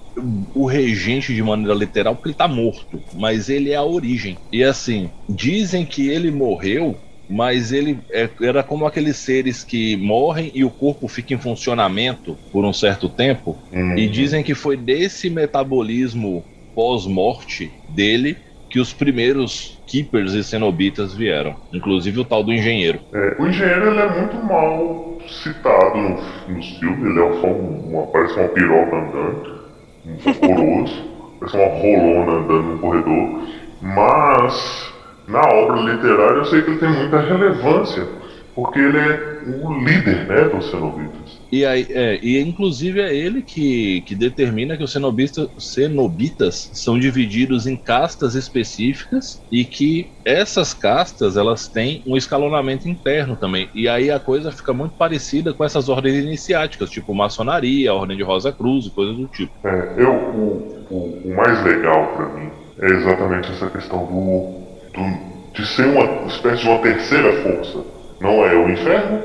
o 0.55 0.65
regente 0.65 1.33
de 1.33 1.43
maneira 1.43 1.73
literal 1.73 2.15
porque 2.15 2.29
ele 2.29 2.35
tá 2.35 2.47
morto, 2.47 3.01
mas 3.13 3.49
ele 3.49 3.71
é 3.71 3.75
a 3.75 3.83
origem. 3.83 4.37
E 4.51 4.63
assim, 4.63 5.09
dizem 5.29 5.85
que 5.85 6.09
ele 6.09 6.31
morreu 6.31 6.97
mas 7.27 7.71
ele 7.71 7.99
é, 8.11 8.29
era 8.41 8.63
como 8.63 8.85
aqueles 8.85 9.17
seres 9.17 9.63
que 9.63 9.97
morrem 9.97 10.51
e 10.53 10.63
o 10.63 10.69
corpo 10.69 11.07
fica 11.07 11.33
em 11.33 11.39
funcionamento 11.39 12.37
por 12.51 12.63
um 12.63 12.73
certo 12.73 13.09
tempo. 13.09 13.57
Uhum. 13.71 13.97
E 13.97 14.07
dizem 14.07 14.43
que 14.43 14.53
foi 14.53 14.77
desse 14.77 15.29
metabolismo 15.29 16.43
pós-morte 16.75 17.71
dele 17.89 18.37
que 18.75 18.79
os 18.81 18.91
primeiros 18.91 19.81
Keepers 19.87 20.33
e 20.33 20.43
Cenobitas 20.43 21.13
vieram, 21.13 21.55
inclusive 21.71 22.19
o 22.19 22.25
tal 22.25 22.43
do 22.43 22.51
engenheiro. 22.51 22.99
É, 23.13 23.37
o 23.39 23.47
engenheiro 23.47 23.91
ele 23.91 24.01
é 24.01 24.19
muito 24.19 24.35
mal 24.45 25.17
citado 25.29 25.97
no, 25.97 26.53
nos 26.53 26.77
filmes, 26.77 27.05
ele 27.05 27.21
é 27.21 27.39
só 27.39 27.47
um, 27.47 27.89
uma, 27.89 28.07
parece 28.07 28.37
uma 28.37 28.49
piroca 28.49 28.97
andando, 28.97 29.59
um 30.05 30.51
horroroso, 30.51 31.05
parece 31.39 31.55
uma 31.55 31.67
rolona 31.67 32.31
andando 32.33 32.63
no 32.63 32.79
corredor, 32.79 33.47
mas 33.81 34.93
na 35.29 35.39
obra 35.39 35.79
literária 35.79 36.39
eu 36.39 36.45
sei 36.45 36.61
que 36.61 36.71
ele 36.71 36.79
tem 36.79 36.89
muita 36.89 37.21
relevância, 37.21 38.05
porque 38.53 38.79
ele 38.79 38.97
é 38.97 39.39
o 39.63 39.73
líder 39.85 40.27
né, 40.27 40.49
dos 40.49 40.69
cenobitas. 40.69 41.24
E, 41.51 41.65
aí, 41.65 41.87
é, 41.89 42.19
e 42.21 42.39
inclusive 42.39 43.01
é 43.01 43.15
ele 43.15 43.41
que, 43.41 44.01
que 44.01 44.15
determina 44.15 44.75
que 44.77 44.83
os 44.83 44.91
cenobita, 44.91 45.49
cenobitas 45.57 46.69
são 46.73 46.97
divididos 46.99 47.67
em 47.67 47.75
castas 47.75 48.35
específicas 48.35 49.41
e 49.51 49.63
que 49.63 50.11
essas 50.23 50.73
castas 50.73 51.37
elas 51.37 51.67
têm 51.67 52.01
um 52.05 52.17
escalonamento 52.17 52.89
interno 52.89 53.35
também. 53.35 53.69
E 53.73 53.87
aí 53.87 54.09
a 54.09 54.19
coisa 54.19 54.51
fica 54.51 54.73
muito 54.73 54.95
parecida 54.95 55.53
com 55.53 55.63
essas 55.63 55.87
ordens 55.87 56.23
iniciáticas, 56.23 56.89
tipo 56.89 57.13
maçonaria, 57.13 57.93
ordem 57.93 58.17
de 58.17 58.23
Rosa 58.23 58.51
Cruz 58.51 58.85
e 58.85 58.91
coisas 58.91 59.15
do 59.15 59.27
tipo. 59.27 59.53
É, 59.63 59.93
eu, 59.97 60.11
o, 60.11 60.85
o, 60.89 61.21
o 61.25 61.35
mais 61.35 61.63
legal 61.63 62.13
para 62.15 62.29
mim 62.29 62.49
é 62.79 62.87
exatamente 62.87 63.51
essa 63.51 63.69
questão 63.69 64.05
do 64.05 64.65
do, 64.95 65.53
de 65.53 65.67
ser 65.67 65.85
uma 65.87 66.27
espécie 66.27 66.63
de 66.63 66.69
uma 66.69 66.79
terceira 66.79 67.33
força. 67.43 67.83
Não 68.19 68.45
é 68.45 68.55
o 68.55 68.69
inferno, 68.69 69.21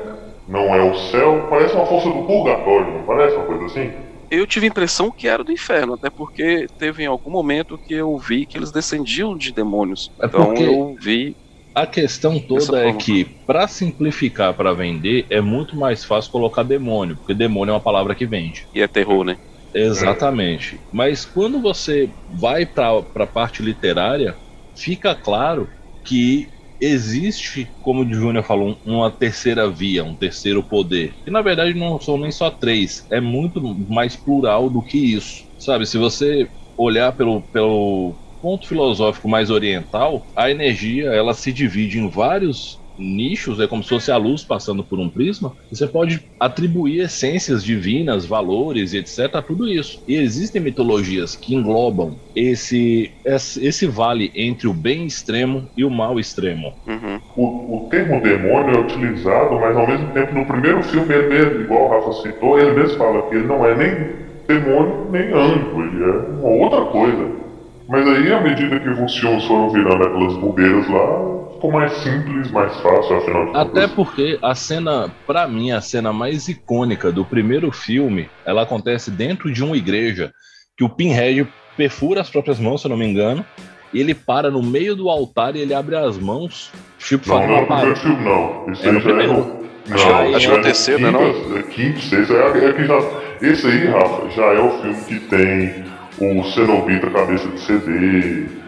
não 0.47 0.73
é 0.75 0.81
o 0.81 0.97
céu, 0.97 1.47
parece 1.49 1.75
uma 1.75 1.85
força 1.85 2.09
do 2.09 2.25
purgatório, 2.25 2.93
não 2.93 3.03
parece 3.05 3.35
uma 3.35 3.45
coisa 3.45 3.65
assim? 3.65 3.91
Eu 4.29 4.47
tive 4.47 4.65
a 4.65 4.69
impressão 4.69 5.11
que 5.15 5.27
era 5.27 5.43
do 5.43 5.51
inferno, 5.51 5.93
até 5.93 6.09
porque 6.09 6.65
teve 6.77 7.03
em 7.03 7.07
algum 7.07 7.29
momento 7.29 7.77
que 7.85 7.93
eu 7.93 8.17
vi 8.17 8.45
que 8.45 8.57
eles 8.57 8.71
descendiam 8.71 9.35
de 9.35 9.51
demônios. 9.51 10.09
É 10.21 10.25
então 10.25 10.55
eu 10.55 10.95
vi. 11.01 11.35
A 11.75 11.85
questão 11.85 12.39
toda 12.39 12.85
é 12.85 12.93
que, 12.93 13.25
para 13.45 13.67
simplificar 13.67 14.53
para 14.53 14.73
vender, 14.73 15.25
é 15.29 15.39
muito 15.39 15.75
mais 15.75 16.03
fácil 16.03 16.31
colocar 16.31 16.63
demônio, 16.63 17.15
porque 17.17 17.33
demônio 17.33 17.71
é 17.71 17.75
uma 17.75 17.81
palavra 17.81 18.15
que 18.15 18.25
vende. 18.25 18.67
E 18.73 18.81
é 18.81 18.87
terror, 18.87 19.23
né? 19.23 19.37
Exatamente. 19.73 20.79
Mas 20.91 21.25
quando 21.25 21.61
você 21.61 22.09
vai 22.27 22.65
para 22.65 22.99
a 23.15 23.27
parte 23.27 23.63
literária, 23.63 24.35
fica 24.75 25.15
claro 25.15 25.69
que 26.03 26.50
existe, 26.81 27.71
como 27.79 28.01
o 28.01 28.13
Júnior 28.13 28.43
falou, 28.43 28.77
uma 28.83 29.11
terceira 29.11 29.69
via, 29.69 30.03
um 30.03 30.15
terceiro 30.15 30.63
poder. 30.63 31.15
Que 31.23 31.31
na 31.31 31.41
verdade 31.41 31.73
não 31.75 31.99
são 31.99 32.17
nem 32.17 32.31
só 32.31 32.49
três, 32.49 33.05
é 33.11 33.21
muito 33.21 33.61
mais 33.87 34.15
plural 34.15 34.69
do 34.69 34.81
que 34.81 34.97
isso. 34.97 35.43
Sabe, 35.57 35.85
se 35.85 35.97
você 35.97 36.49
olhar 36.75 37.15
pelo, 37.15 37.43
pelo 37.43 38.17
ponto 38.41 38.67
filosófico 38.67 39.29
mais 39.29 39.51
oriental, 39.51 40.25
a 40.35 40.49
energia 40.49 41.11
ela 41.11 41.33
se 41.35 41.53
divide 41.53 41.99
em 41.99 42.09
vários 42.09 42.80
nichos, 43.01 43.59
é 43.59 43.67
como 43.67 43.83
se 43.83 43.89
fosse 43.89 44.11
a 44.11 44.17
luz 44.17 44.43
passando 44.43 44.83
por 44.83 44.99
um 44.99 45.09
prisma, 45.09 45.53
você 45.69 45.87
pode 45.87 46.23
atribuir 46.39 47.01
essências 47.01 47.63
divinas, 47.63 48.25
valores 48.25 48.93
e 48.93 48.97
etc. 48.97 49.35
a 49.35 49.41
tudo 49.41 49.67
isso. 49.67 50.03
E 50.07 50.15
existem 50.15 50.61
mitologias 50.61 51.35
que 51.35 51.55
englobam 51.55 52.15
esse, 52.35 53.11
esse 53.25 53.87
vale 53.87 54.31
entre 54.35 54.67
o 54.67 54.73
bem 54.73 55.05
extremo 55.05 55.67
e 55.75 55.83
o 55.83 55.89
mal 55.89 56.19
extremo. 56.19 56.73
Uhum. 56.87 57.19
O, 57.35 57.77
o, 57.77 57.87
termo 57.89 58.21
demônio 58.21 58.75
é 58.75 58.79
utilizado, 58.79 59.59
mas 59.59 59.75
ao 59.75 59.87
mesmo 59.87 60.07
tempo 60.11 60.33
no 60.33 60.45
primeiro 60.45 60.83
filme, 60.83 61.13
ele 61.13 61.27
mesmo, 61.27 61.61
igual 61.61 61.85
o 61.85 61.89
Rafa 61.89 62.21
citou, 62.21 62.59
ele 62.59 62.71
mesmo 62.71 62.97
fala 62.97 63.21
que 63.29 63.35
ele 63.35 63.47
não 63.47 63.65
é 63.65 63.75
nem 63.75 64.21
demônio 64.47 65.07
nem 65.11 65.31
anjo, 65.31 65.81
ele 65.81 66.03
é 66.03 66.17
uma 66.39 66.49
outra 66.49 66.85
coisa. 66.85 67.41
Mas 67.87 68.07
aí, 68.07 68.31
à 68.31 68.41
medida 68.41 68.79
que 68.79 68.89
os 68.89 69.17
filmes 69.17 69.43
foram 69.45 69.69
virando 69.69 70.03
aquelas 70.03 70.37
bobeiras 70.37 70.87
lá, 70.89 71.40
ficou 71.61 71.71
mais 71.71 71.93
simples, 71.93 72.49
mais 72.49 72.75
fácil, 72.77 73.17
afinal 73.17 73.45
de 73.45 73.57
Até 73.57 73.87
porque 73.87 74.39
a 74.41 74.55
cena, 74.55 75.11
para 75.27 75.47
mim, 75.47 75.71
a 75.71 75.79
cena 75.79 76.11
mais 76.11 76.47
icônica 76.47 77.11
do 77.11 77.23
primeiro 77.23 77.71
filme, 77.71 78.27
ela 78.43 78.63
acontece 78.63 79.11
dentro 79.11 79.53
de 79.53 79.63
uma 79.63 79.77
igreja 79.77 80.33
que 80.75 80.83
o 80.83 80.89
Pinhead 80.89 81.47
perfura 81.77 82.21
as 82.21 82.29
próprias 82.29 82.59
mãos, 82.59 82.81
se 82.81 82.87
eu 82.87 82.89
não 82.89 82.97
me 82.97 83.05
engano, 83.05 83.45
e 83.93 83.99
ele 83.99 84.15
para 84.15 84.49
no 84.49 84.63
meio 84.63 84.95
do 84.95 85.07
altar 85.09 85.55
e 85.55 85.59
ele 85.59 85.73
abre 85.73 85.95
as 85.95 86.17
mãos, 86.17 86.71
tipo, 86.97 87.29
não, 87.29 87.47
não 87.47 87.55
é 87.55 87.61
o 87.61 87.67
primeiro 87.67 87.95
filme, 87.95 88.25
não. 88.25 88.71
Esse 88.71 88.87
é 88.87 88.91
no 88.91 89.01
primeiro. 89.01 89.31
É 89.31 89.89
não, 89.89 89.95
acho, 89.95 90.35
acho 90.35 90.47
que 90.47 90.55
é 90.55 90.59
o 90.59 90.61
terceiro, 90.63 91.01
né? 91.03 91.11
Não? 91.11 91.57
É 91.57 91.63
quinto, 91.63 91.99
sexto, 91.99 92.33
é, 92.33 92.65
é 92.65 92.73
que 92.73 92.85
já, 92.85 92.99
esse 93.41 93.67
aí, 93.67 93.85
Rafa, 93.85 94.29
já 94.31 94.45
é 94.45 94.59
o 94.59 94.81
filme 94.81 95.01
que 95.03 95.19
tem 95.19 95.83
o 96.19 96.43
Cenobita 96.45 97.09
cabeça 97.09 97.47
de 97.47 97.59
CD, 97.59 98.60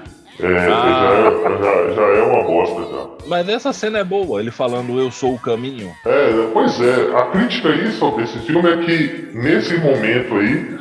é, 0.43 0.57
ah. 0.57 1.31
já, 1.43 1.57
já, 1.57 1.93
já, 1.93 2.01
é 2.01 2.23
uma 2.23 2.43
bosta 2.43 2.81
já. 2.81 3.27
Mas 3.27 3.49
essa 3.49 3.71
cena 3.71 3.99
é 3.99 4.03
boa, 4.03 4.39
ele 4.39 4.51
falando 4.51 4.99
eu 4.99 5.09
sou 5.11 5.33
o 5.33 5.39
caminho. 5.39 5.91
É, 6.05 6.49
pois 6.53 6.79
é, 6.81 7.17
a 7.17 7.25
crítica 7.27 7.69
aí 7.69 7.91
sobre 7.91 8.23
esse 8.23 8.39
filme 8.39 8.69
é 8.69 8.77
que 8.77 9.29
nesse 9.33 9.77
momento 9.77 10.35
aí 10.35 10.79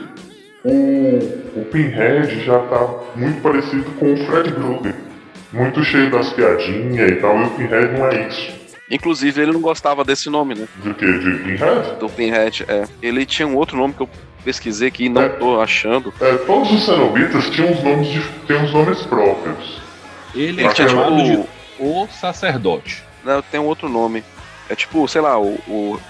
o, 0.64 1.60
o 1.60 1.64
Pinhead 1.70 2.44
já 2.44 2.58
tá 2.58 2.88
muito 3.14 3.40
parecido 3.40 3.84
com 3.98 4.12
o 4.12 4.16
Fred 4.26 4.52
Krueger. 4.52 4.94
Muito 5.52 5.84
cheio 5.84 6.10
das 6.10 6.32
piadinhas 6.32 7.10
e 7.10 7.16
tal, 7.16 7.38
e 7.38 7.44
o 7.44 7.50
Pinhead 7.50 7.98
não 7.98 8.06
é 8.06 8.26
isso. 8.26 8.62
Inclusive, 8.90 9.40
ele 9.40 9.52
não 9.52 9.60
gostava 9.60 10.04
desse 10.04 10.28
nome, 10.28 10.54
né? 10.54 10.66
Do 10.82 10.94
que? 10.94 11.06
De 11.06 11.38
Pinhead? 11.44 11.98
Do 11.98 12.08
Pinhead, 12.08 12.64
é. 12.68 12.84
Ele 13.00 13.24
tinha 13.24 13.46
um 13.46 13.56
outro 13.56 13.76
nome 13.76 13.94
que 13.94 14.02
eu 14.02 14.08
pesquisei 14.42 14.88
aqui 14.88 15.04
e 15.04 15.08
não 15.08 15.22
é, 15.22 15.28
tô 15.28 15.60
achando. 15.60 16.12
É, 16.20 16.36
todos 16.38 16.70
os 16.72 16.84
cenobitas 16.84 17.48
tinham 17.50 17.72
uns 17.72 17.82
nomes, 17.82 18.08
de, 18.08 18.20
têm 18.46 18.56
uns 18.56 18.72
nomes 18.72 19.02
próprios. 19.02 19.80
Ele 20.34 20.64
é 20.64 20.74
chamado 20.74 21.16
tipo, 21.16 21.42
de 21.42 21.48
o 21.78 22.06
sacerdote. 22.08 23.02
Não, 23.24 23.42
tem 23.42 23.60
um 23.60 23.66
outro 23.66 23.88
nome. 23.88 24.24
É 24.68 24.74
tipo, 24.74 25.06
sei 25.08 25.20
lá, 25.20 25.38
o, 25.38 25.54
o, 25.68 26.00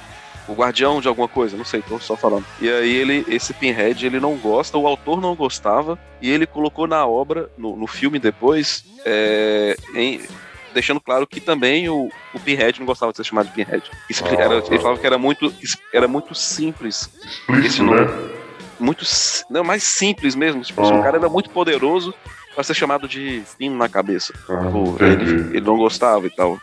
o, 0.47 0.53
guardião 0.53 1.01
de 1.01 1.09
alguma 1.09 1.29
coisa, 1.29 1.57
não 1.57 1.65
sei, 1.65 1.83
tô 1.83 1.99
só 1.99 2.17
falando. 2.17 2.45
E 2.61 2.69
aí 2.69 2.95
ele, 2.95 3.25
esse 3.29 3.53
Pinhead, 3.53 4.05
ele 4.05 4.21
não 4.21 4.37
gosta, 4.37 4.79
o 4.79 4.87
autor 4.87 5.21
não 5.21 5.35
gostava, 5.35 5.99
e 6.21 6.31
ele 6.31 6.47
colocou 6.47 6.87
na 6.87 7.07
obra, 7.07 7.51
no, 7.57 7.77
no 7.77 7.87
filme 7.87 8.19
depois, 8.19 8.85
é, 9.05 9.77
em, 9.95 10.21
deixando 10.73 11.01
claro 11.01 11.27
que 11.27 11.41
também 11.41 11.89
o, 11.89 12.09
o 12.35 12.41
Pinhead 12.41 12.79
não 12.79 12.87
gostava 12.87 13.13
de 13.13 13.17
ser 13.17 13.25
chamado 13.25 13.47
de 13.49 13.53
Pinhead. 13.53 13.91
Isso 14.09 14.25
ah, 14.25 14.33
era, 14.33 14.55
ele 14.57 14.79
falava 14.79 14.99
que 14.99 15.07
era 15.07 15.19
muito, 15.19 15.53
era 15.93 16.09
muito 16.09 16.35
simples. 16.35 17.11
Esse 17.65 17.83
nome. 17.83 18.01
Né? 18.01 18.31
Muito. 18.79 19.05
Não, 19.49 19.63
mais 19.63 19.83
simples 19.85 20.35
mesmo. 20.35 20.63
Tipo, 20.63 20.83
ah. 20.83 20.99
o 20.99 21.03
cara 21.03 21.19
era 21.19 21.29
muito 21.29 21.51
poderoso 21.51 22.15
para 22.55 22.65
ser 22.65 22.75
chamado 22.75 23.09
de 23.09 23.43
pino 23.59 23.77
na 23.77 23.89
cabeça. 23.89 24.33
Ah, 24.49 24.67
tipo, 24.67 24.97
ele, 25.03 25.57
ele 25.57 25.61
não 25.61 25.77
gostava 25.77 26.27
e 26.27 26.31
tal. 26.31 26.59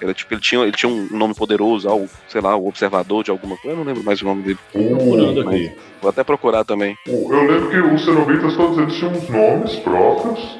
Era 0.00 0.14
tipo, 0.14 0.32
ele 0.34 0.40
tinha, 0.40 0.62
ele 0.62 0.72
tinha 0.72 0.90
um 0.90 1.08
nome 1.10 1.34
poderoso, 1.34 1.88
algo, 1.88 2.08
sei 2.28 2.40
lá, 2.40 2.56
o 2.56 2.66
observador 2.66 3.22
de 3.22 3.30
alguma 3.30 3.56
coisa. 3.56 3.76
Eu 3.76 3.76
não 3.76 3.84
lembro 3.84 4.04
mais 4.04 4.20
o 4.20 4.24
nome 4.24 4.42
dele. 4.42 4.58
procurando 4.72 5.48
aqui. 5.48 5.72
Vou 6.00 6.10
até 6.10 6.24
procurar 6.24 6.64
também. 6.64 6.96
Eu 7.06 7.28
lembro 7.28 7.70
que 7.70 7.76
os 7.76 8.04
cenobitas 8.04 8.56
todos 8.56 8.78
eles 8.78 8.94
tinham 8.94 9.12
uns 9.12 9.28
nomes 9.28 9.76
próprios. 9.76 10.58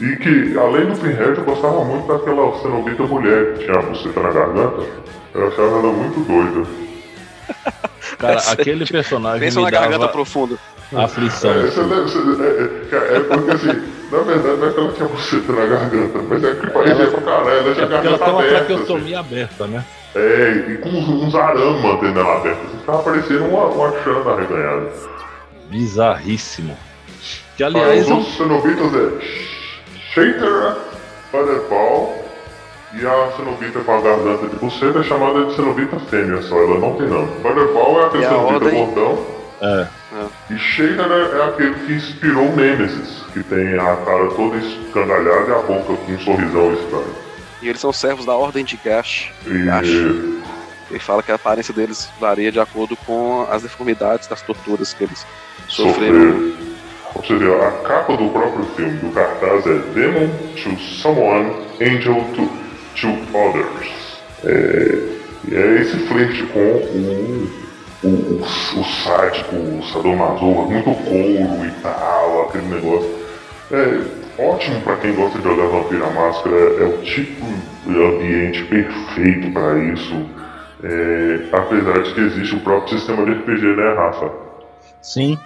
E 0.00 0.16
que, 0.16 0.58
além 0.58 0.86
do 0.86 0.98
Pinhead, 0.98 1.38
eu 1.38 1.44
gostava 1.44 1.84
muito 1.84 2.08
daquela 2.08 2.58
cenobita 2.60 3.04
mulher 3.04 3.54
que 3.54 3.64
tinha 3.64 3.78
a 3.78 3.82
buceta 3.82 4.20
na 4.20 4.32
garganta. 4.32 4.82
Eu 5.32 5.48
achava 5.48 5.78
ela 5.78 5.92
muito 5.92 6.20
doida. 6.20 6.68
Cara, 8.18 8.38
aquele 8.50 8.86
personagem. 8.86 9.40
Pensa 9.40 9.58
me 9.58 9.64
na 9.64 9.70
dava 9.70 9.88
garganta 9.88 10.08
profunda. 10.08 10.58
Aflição. 10.92 11.50
É, 11.50 11.62
você 11.62 11.82
deve, 11.84 12.02
você, 12.02 12.18
é, 12.18 12.96
é, 12.96 13.16
é, 13.16 13.20
porque 13.20 13.50
assim, 13.50 13.92
na 14.12 14.18
verdade 14.18 14.56
não 14.58 14.68
é 14.68 14.72
que 14.72 14.80
ela 14.80 14.92
tinha 14.92 15.08
buceta 15.08 15.52
na 15.52 15.66
garganta, 15.66 16.22
mas 16.28 16.44
é 16.44 16.54
que 16.54 16.70
parecia 16.70 17.02
ela, 17.02 17.10
pra 17.10 17.20
caralho, 17.22 17.48
ela 17.48 17.74
tinha 17.74 17.84
é 17.84 17.88
garganta 17.88 18.08
ela 18.08 18.18
tem 18.18 18.28
uma 18.28 18.40
aberta. 18.40 18.64
traqueotomia 18.64 19.20
assim. 19.20 19.34
aberta, 19.34 19.66
né? 19.66 19.84
É, 20.14 20.64
e 20.68 20.78
com 20.78 20.88
uns, 20.90 21.08
uns 21.08 21.34
arames 21.34 21.82
mantendo 21.82 22.20
ela 22.20 22.36
aberta. 22.36 22.60
Você 22.62 22.78
ficava 22.78 23.02
parecendo 23.02 23.44
uma, 23.44 23.64
uma 23.66 24.02
chana 24.02 24.30
arreganhada. 24.30 24.92
Bizarríssimo. 25.70 26.76
Que 27.56 27.64
aliás 27.64 28.02
os 28.02 28.10
é 28.10 28.12
um 28.12 28.16
outros 28.18 28.36
cenobitas 28.36 28.94
é 28.94 29.53
Shater, 30.14 30.76
Butterball 31.32 32.24
e 32.92 33.04
a 33.04 33.32
cenobita 33.36 33.80
com 33.80 33.92
a 33.92 34.00
garganta 34.00 34.46
de 34.46 34.56
buceta 34.56 35.00
é 35.00 35.02
chamada 35.02 35.44
de 35.44 35.56
cenobita 35.56 35.98
fêmea 35.98 36.40
só, 36.42 36.56
ela 36.56 36.78
não 36.78 36.94
tem 36.94 37.08
nome. 37.08 37.26
Butterball 37.42 38.00
é 38.00 38.06
aquele 38.06 38.24
a 38.24 38.28
cenobita 38.28 38.70
gordão 38.70 39.26
É, 39.60 39.88
e 40.50 40.56
Shader 40.56 41.10
é, 41.10 41.38
é 41.38 41.44
aquele 41.48 41.74
que 41.74 41.92
inspirou 41.94 42.44
o 42.44 42.54
Nemesis, 42.54 43.24
que 43.32 43.42
tem 43.42 43.74
a 43.74 43.96
cara 43.96 44.30
toda 44.36 44.56
escangalhada 44.58 45.50
e 45.50 45.52
a 45.52 45.58
boca 45.58 45.96
com 45.96 46.12
um 46.12 46.18
sorrisão 46.20 46.72
estranho. 46.74 47.14
E 47.60 47.68
eles 47.68 47.80
são 47.80 47.92
servos 47.92 48.24
da 48.24 48.34
Ordem 48.34 48.64
de 48.64 48.76
Gash. 48.76 49.32
E 49.46 49.68
Acho. 49.68 50.44
Ele 50.90 51.00
fala 51.00 51.24
que 51.24 51.32
a 51.32 51.34
aparência 51.34 51.74
deles 51.74 52.08
varia 52.20 52.52
de 52.52 52.60
acordo 52.60 52.94
com 52.98 53.48
as 53.50 53.62
deformidades 53.62 54.28
das 54.28 54.42
torturas 54.42 54.92
que 54.92 55.02
eles 55.02 55.26
sofreram. 55.66 56.30
sofrer. 56.30 56.73
Seja, 57.22 57.54
a 57.56 57.70
capa 57.86 58.16
do 58.16 58.28
próprio 58.28 58.64
filme, 58.76 58.98
do 58.98 59.10
cartaz 59.12 59.66
é 59.66 59.78
Demon 59.94 60.28
to 60.56 60.78
Someone, 60.78 61.52
Angel 61.80 62.22
to, 62.34 62.48
to 63.00 63.08
Others. 63.36 64.20
É, 64.44 64.98
é 65.52 65.80
esse 65.80 65.96
flerte 66.06 66.42
com 66.46 66.58
o, 66.58 67.48
o, 68.02 68.08
o, 68.08 68.40
o 68.42 68.84
sádico, 68.84 69.56
o 69.56 69.82
sadomasoca, 69.84 70.70
muito 70.70 70.84
couro 71.04 71.66
e 71.66 71.70
tal, 71.82 72.42
aquele 72.42 72.66
negócio. 72.66 73.10
É 73.70 74.42
ótimo 74.42 74.80
pra 74.82 74.96
quem 74.96 75.14
gosta 75.14 75.38
de 75.38 75.44
jogar 75.44 75.66
Vampira 75.68 76.10
Máscara, 76.10 76.56
é 76.56 76.84
o 76.84 76.98
tipo 77.02 77.46
de 77.86 78.04
ambiente 78.04 78.64
perfeito 78.64 79.50
pra 79.52 79.78
isso. 79.78 80.26
É, 80.82 81.56
apesar 81.56 82.02
de 82.02 82.12
que 82.12 82.20
existe 82.20 82.56
o 82.56 82.60
próprio 82.60 82.98
sistema 82.98 83.24
de 83.24 83.32
RPG, 83.32 83.76
né, 83.76 83.94
Rafa? 83.94 84.30
sim. 85.00 85.38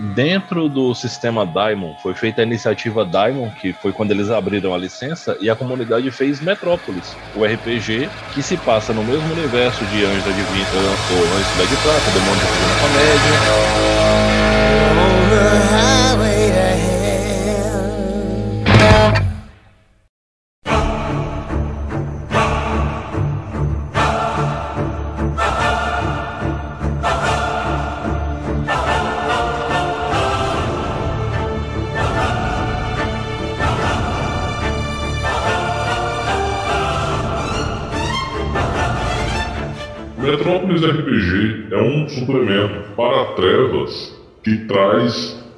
Dentro 0.00 0.66
do 0.66 0.94
sistema 0.94 1.44
Daimon, 1.44 1.92
foi 1.98 2.14
feita 2.14 2.40
a 2.40 2.44
iniciativa 2.44 3.04
Daimon, 3.04 3.50
que 3.50 3.74
foi 3.74 3.92
quando 3.92 4.12
eles 4.12 4.30
abriram 4.30 4.74
a 4.74 4.78
licença, 4.78 5.36
e 5.42 5.50
a 5.50 5.54
comunidade 5.54 6.10
fez 6.10 6.40
Metrópolis, 6.40 7.18
o 7.34 7.44
RPG 7.44 8.10
que 8.32 8.42
se 8.42 8.56
passa 8.56 8.94
no 8.94 9.04
mesmo 9.04 9.30
universo 9.30 9.86
de 9.86 10.02
Anjos 10.02 10.24
da 10.24 10.32
Divinta 10.32 10.78
lançou 10.78 11.34
Anjos 11.34 11.54
da 11.54 11.66
de 11.66 11.76
Prata, 11.76 12.10
Demônio 12.10 12.42
da 12.66 12.76
Comédia. 12.76 13.89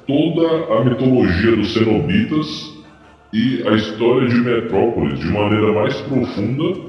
Toda 0.07 0.73
a 0.73 0.83
mitologia 0.83 1.55
dos 1.55 1.73
cenobitas 1.73 2.73
e 3.31 3.63
a 3.67 3.71
história 3.71 4.27
de 4.27 4.35
Metrópolis 4.35 5.19
de 5.19 5.27
maneira 5.27 5.71
mais 5.73 5.95
profunda 6.01 6.79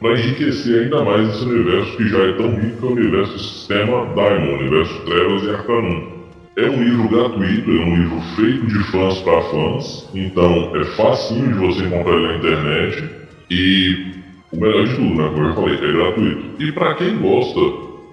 para 0.00 0.18
enriquecer 0.18 0.84
ainda 0.84 1.04
mais 1.04 1.28
esse 1.28 1.44
universo 1.44 1.96
que 1.96 2.08
já 2.08 2.18
é 2.18 2.32
tão 2.32 2.54
rico 2.56 2.78
que 2.78 2.84
é 2.84 2.88
o 2.88 2.92
universo 2.92 3.38
sistema 3.38 4.06
Daimon, 4.14 4.58
universo 4.58 5.00
Trevas 5.04 5.42
e 5.44 5.50
Arcanum. 5.50 6.12
É 6.56 6.68
um 6.68 6.82
livro 6.82 7.08
gratuito, 7.08 7.70
é 7.70 7.84
um 7.84 7.96
livro 7.96 8.20
feito 8.36 8.66
de 8.66 8.78
fãs 8.90 9.18
para 9.20 9.42
fãs, 9.42 10.10
então 10.14 10.76
é 10.76 10.84
facinho 10.96 11.48
de 11.48 11.58
você 11.58 11.84
encontrar 11.84 12.18
na 12.18 12.36
internet 12.36 13.04
e 13.50 14.12
o 14.52 14.60
melhor 14.60 14.86
de 14.86 14.94
tudo, 14.96 15.14
né? 15.14 15.30
Como 15.34 15.46
eu 15.46 15.54
falei, 15.54 15.74
é 15.76 15.92
gratuito. 15.92 16.62
E 16.62 16.72
para 16.72 16.94
quem 16.94 17.16
gosta 17.16 17.60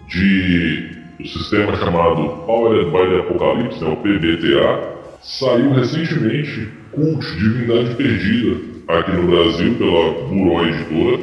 de 0.07 0.98
o 1.19 1.27
sistema 1.27 1.75
chamado 1.75 2.29
Powered 2.45 2.91
by 2.91 3.10
the 3.10 3.19
Apocalypse, 3.19 3.84
né, 3.84 3.89
o 3.89 3.97
PBTA, 3.97 4.99
saiu 5.21 5.73
recentemente 5.73 6.69
Cult 6.91 7.25
Divindade 7.38 7.95
Perdida 7.95 8.58
aqui 8.88 9.12
no 9.12 9.27
Brasil 9.27 9.75
pela 9.75 10.12
Buró 10.27 10.65
Editora. 10.65 11.19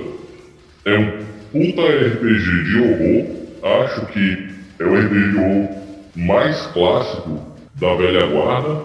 É 0.85 0.99
um 0.99 1.13
puta 1.51 1.83
RPG 1.83 2.65
de 2.65 2.79
horror. 2.79 3.83
Acho 3.83 4.07
que 4.07 4.49
é 4.79 4.85
o 4.85 4.95
RPG 4.95 5.31
de 5.31 5.39
horror 5.39 5.69
mais 6.15 6.67
clássico 6.69 7.41
da 7.75 7.95
velha 7.95 8.27
guarda. 8.27 8.83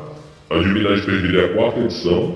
A 0.50 0.58
Divindade 0.58 1.02
Perdida 1.02 1.41
é 1.41 1.45
a 1.45 1.54
quarta 1.54 1.80
edição. 1.82 2.36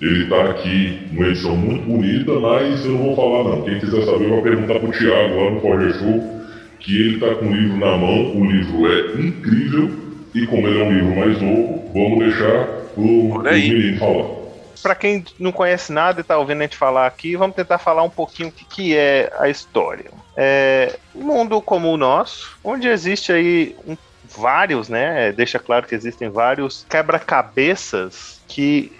Ele 0.00 0.26
tá 0.26 0.50
aqui 0.50 0.98
numa 1.12 1.28
edição 1.28 1.56
muito 1.56 1.84
bonita, 1.84 2.32
mas 2.40 2.84
eu 2.84 2.92
não 2.92 3.14
vou 3.14 3.16
falar 3.16 3.44
não. 3.44 3.62
Quem 3.62 3.78
quiser 3.78 4.02
saber 4.02 4.28
vai 4.28 4.42
perguntar 4.42 4.80
pro 4.80 4.90
Thiago 4.90 5.44
lá 5.44 5.50
no 5.52 5.60
Forger 5.60 5.94
Show, 5.94 6.41
que 6.82 7.00
ele 7.00 7.20
tá 7.20 7.34
com 7.36 7.46
o 7.46 7.54
livro 7.54 7.76
na 7.78 7.96
mão, 7.96 8.36
o 8.36 8.44
livro 8.44 8.86
é 8.92 9.20
incrível, 9.20 9.90
e 10.34 10.46
como 10.46 10.66
ele 10.66 10.80
é 10.80 10.84
um 10.84 10.92
livro 10.92 11.16
mais 11.16 11.40
novo, 11.40 11.92
vamos 11.94 12.18
deixar 12.18 12.68
o, 12.96 13.34
o 13.34 13.38
menino 13.42 13.98
falar. 13.98 14.42
Pra 14.82 14.94
quem 14.96 15.22
não 15.38 15.52
conhece 15.52 15.92
nada 15.92 16.20
e 16.20 16.24
tá 16.24 16.36
ouvindo 16.36 16.58
a 16.60 16.62
gente 16.64 16.76
falar 16.76 17.06
aqui, 17.06 17.36
vamos 17.36 17.54
tentar 17.54 17.78
falar 17.78 18.02
um 18.02 18.10
pouquinho 18.10 18.48
o 18.48 18.52
que, 18.52 18.64
que 18.64 18.96
é 18.96 19.30
a 19.38 19.48
história. 19.48 20.10
É 20.36 20.98
um 21.14 21.22
mundo 21.24 21.60
como 21.62 21.88
o 21.92 21.96
nosso, 21.96 22.58
onde 22.64 22.88
existe 22.88 23.32
aí 23.32 23.76
um- 23.86 23.96
vários, 24.36 24.88
né? 24.88 25.30
Deixa 25.32 25.58
claro 25.58 25.86
que 25.86 25.94
existem 25.94 26.30
vários 26.30 26.84
quebra-cabeças 26.88 28.40
que 28.48 28.92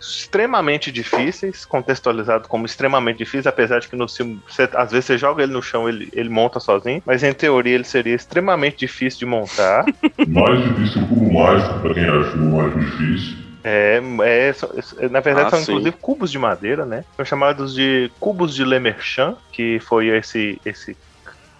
extremamente 0.00 0.92
difíceis, 0.92 1.64
contextualizado 1.64 2.48
como 2.48 2.66
extremamente 2.66 3.18
difícil, 3.18 3.48
apesar 3.48 3.80
de 3.80 3.88
que 3.88 3.96
no 3.96 4.08
filme, 4.08 4.40
você- 4.46 4.68
às 4.74 4.90
vezes 4.90 5.06
você 5.06 5.18
joga 5.18 5.42
ele 5.42 5.52
no 5.52 5.62
chão, 5.62 5.88
ele, 5.88 6.08
ele 6.12 6.28
monta 6.28 6.60
sozinho, 6.60 7.02
mas 7.06 7.22
em 7.22 7.32
teoria 7.32 7.74
ele 7.74 7.84
seria 7.84 8.14
extremamente 8.14 8.78
difícil 8.78 9.20
de 9.20 9.26
montar. 9.26 9.84
Mais 10.28 10.62
difícil 10.62 11.06
que 11.06 11.12
o 11.12 11.16
cubo 11.16 11.32
mágico, 11.32 11.80
pra 11.80 11.94
quem 11.94 12.04
acha 12.04 12.36
mágico 12.36 12.80
difícil. 12.80 13.46
É, 13.64 14.00
é, 14.24 14.52
só- 14.52 14.68
na 15.10 15.18
verdade 15.20 15.48
Ah, 15.48 15.50
são 15.50 15.58
sim. 15.58 15.72
inclusive 15.72 15.96
cubos 16.00 16.30
de 16.30 16.38
madeira, 16.38 16.86
né? 16.86 17.02
São 17.16 17.24
chamados 17.24 17.74
de 17.74 18.10
cubos 18.20 18.54
de 18.54 18.64
Lemerchan, 18.64 19.36
que 19.52 19.80
foi 19.80 20.06
esse 20.08 20.60
esse 20.64 20.96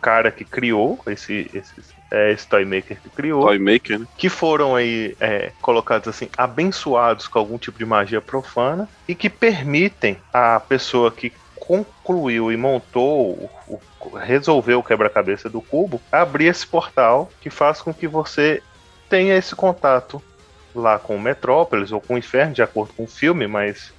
cara 0.07 0.31
que 0.31 0.45
criou 0.45 1.01
esse 1.09 1.51
esse, 1.53 1.75
é, 2.13 2.31
esse 2.31 2.47
toy 2.47 2.65
maker 2.65 3.01
que 3.03 3.09
criou, 3.11 3.43
Toy 3.43 3.59
Maker, 3.59 3.99
né? 3.99 4.07
que 4.17 4.29
foram 4.29 4.77
aí 4.77 5.17
é, 5.19 5.51
colocados 5.61 6.07
assim 6.07 6.29
abençoados 6.39 7.27
com 7.27 7.41
algum 7.41 7.59
tipo 7.59 7.77
de 7.77 7.85
magia 7.85 8.21
profana 8.21 8.89
e 9.09 9.17
que 9.17 9.29
permitem 9.29 10.17
a 10.33 10.61
pessoa 10.61 11.11
que 11.11 11.33
concluiu 11.59 12.53
e 12.53 12.57
montou 12.57 13.33
o, 13.67 13.81
o- 14.01 14.17
resolveu 14.17 14.79
o 14.79 14.85
quebra-cabeça 14.85 15.51
do 15.51 15.61
cubo 15.61 16.01
abrir 16.13 16.47
esse 16.47 16.65
portal 16.65 17.29
que 17.41 17.51
faz 17.51 17.83
com 17.83 17.93
que 17.93 18.07
você 18.07 18.63
tenha 19.11 19.37
esse 19.37 19.57
contato 19.57 20.23
lá 20.73 21.01
com 21.01 21.17
o 21.17 21.21
Metrópolis 21.21 21.91
ou 21.91 22.01
com 22.01 22.15
o 22.15 22.19
Inferno, 22.19 22.55
de 22.55 22.63
acordo 22.63 22.93
com 22.93 23.03
o 23.03 23.09
filme, 23.09 23.49
mas 23.49 23.93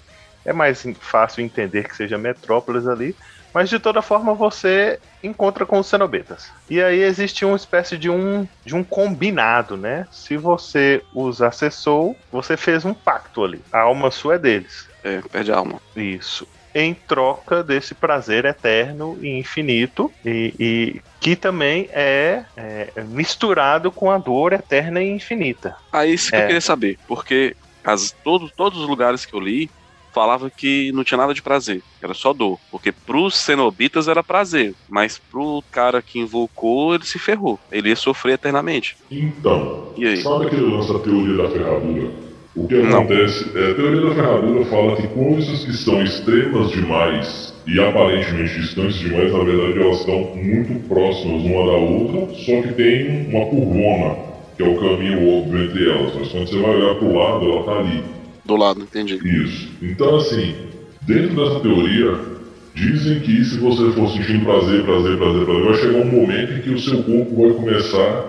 é 0.46 0.54
mais 0.54 0.86
fácil 1.02 1.44
entender 1.44 1.90
que 1.90 1.96
seja 1.98 2.18
Metrópolis 2.18 2.88
ali. 2.88 3.14
Mas 3.58 3.70
de 3.72 3.80
toda 3.80 4.04
forma 4.04 4.36
você 4.36 5.00
encontra 5.24 5.66
com 5.66 5.80
os 5.80 5.88
cenobitas. 5.88 6.52
E 6.70 6.80
aí 6.80 7.02
existe 7.02 7.44
uma 7.44 7.56
espécie 7.56 7.98
de 7.98 8.08
um, 8.08 8.48
de 8.64 8.76
um 8.76 8.84
combinado, 8.84 9.76
né? 9.76 10.06
Se 10.12 10.38
você 10.38 11.02
os 11.12 11.42
acessou, 11.42 12.16
você 12.32 12.56
fez 12.56 12.86
um 12.86 12.94
pacto 12.94 13.44
ali. 13.44 13.60
A 13.74 13.80
alma 13.80 14.12
sua 14.12 14.36
é 14.36 14.38
deles. 14.38 14.88
É, 15.04 15.22
perde 15.32 15.52
a 15.52 15.58
alma. 15.58 15.82
Isso. 15.96 16.48
Em 16.72 16.94
troca 16.94 17.64
desse 17.64 17.96
prazer 17.96 18.46
eterno 18.46 19.18
e 19.24 19.40
infinito, 19.40 20.14
e, 20.24 20.54
e 20.60 21.02
que 21.20 21.36
também 21.36 21.90
é, 21.92 22.44
é 22.56 22.92
misturado 23.08 23.92
com 23.92 24.12
a 24.12 24.20
dor 24.20 24.54
eterna 24.54 25.02
e 25.02 25.10
infinita. 25.10 25.76
Aí 25.92 26.14
isso 26.14 26.30
que 26.30 26.36
É. 26.36 26.44
eu 26.44 26.46
queria 26.46 26.62
saber, 26.62 27.00
porque 27.08 27.56
as, 27.84 28.12
todo, 28.24 28.52
todos 28.56 28.80
os 28.80 28.88
lugares 28.88 29.26
que 29.26 29.34
eu 29.34 29.40
li 29.40 29.68
falava 30.14 30.50
que 30.50 30.92
não 30.94 31.04
tinha 31.04 31.18
nada 31.18 31.34
de 31.34 31.42
prazer, 31.42 31.82
era 32.02 32.14
só 32.14 32.34
dor. 32.34 32.60
Porque 32.72 32.92
pros 32.92 33.36
cenobitas 33.36 34.08
era 34.08 34.24
prazer, 34.24 34.74
mas 34.90 35.18
pro 35.32 35.64
cara 35.72 36.02
que 36.02 36.20
invocou, 36.20 36.96
ele 36.96 37.06
se 37.06 37.20
ferrou. 37.20 37.60
Ele 37.72 37.90
ia 37.90 37.96
sofrer 37.96 38.34
eternamente. 38.34 38.98
Então, 39.12 39.94
E 39.98 40.06
aí? 40.08 40.18
sabe 40.18 40.48
aquele 40.48 40.62
lance 40.64 40.92
da 40.92 41.00
teoria 41.00 41.38
da 41.44 41.50
ferradura? 41.50 42.12
O 42.56 42.68
que 42.68 42.74
Não. 42.76 43.00
acontece 43.02 43.46
é 43.56 43.72
a 43.72 43.76
teoria 43.76 44.02
da 44.02 44.16
ferradura 44.16 44.66
fala 44.66 44.96
que 44.96 45.08
coisas 45.10 45.64
que 45.64 45.74
são 45.74 46.02
extremas 46.02 46.72
demais 46.72 47.54
e 47.68 47.80
aparentemente 47.80 48.60
distantes 48.62 48.98
demais, 48.98 49.32
na 49.32 49.44
verdade 49.44 49.80
elas 49.80 50.00
estão 50.00 50.20
muito 50.36 50.88
próximas 50.88 51.44
uma 51.44 51.66
da 51.68 51.78
outra, 51.78 52.34
só 52.34 52.62
que 52.64 52.74
tem 52.74 53.28
uma 53.28 53.46
curvona, 53.46 54.16
que 54.58 54.64
é 54.64 54.68
o 54.68 54.76
caminho 54.80 55.38
óbvio 55.38 55.66
entre 55.66 55.88
elas. 55.88 56.16
Mas 56.16 56.30
quando 56.30 56.48
você 56.48 56.60
vai 56.60 56.76
olhar 56.76 56.96
pro 56.96 57.14
lado, 57.14 57.46
ela 57.52 57.64
tá 57.64 57.72
ali. 57.80 58.04
Do 58.48 58.56
lado, 58.56 58.82
entendi. 58.82 59.16
Isso. 59.44 59.70
Então, 59.82 60.16
assim, 60.16 60.56
dentro 61.04 61.36
dessa 61.36 61.60
teoria, 61.60 62.38
Dizem 62.76 63.20
que 63.22 63.44
se 63.44 63.58
você 63.58 63.92
for 63.92 64.08
sentindo 64.12 64.46
prazer, 64.46 64.84
prazer, 64.84 65.18
prazer, 65.18 65.46
prazer, 65.46 65.64
vai 65.66 65.74
chegar 65.74 65.98
um 65.98 66.06
momento 66.06 66.54
em 66.54 66.62
que 66.62 66.70
o 66.70 66.78
seu 66.78 67.02
corpo 67.02 67.42
vai 67.42 67.50
começar 67.54 68.26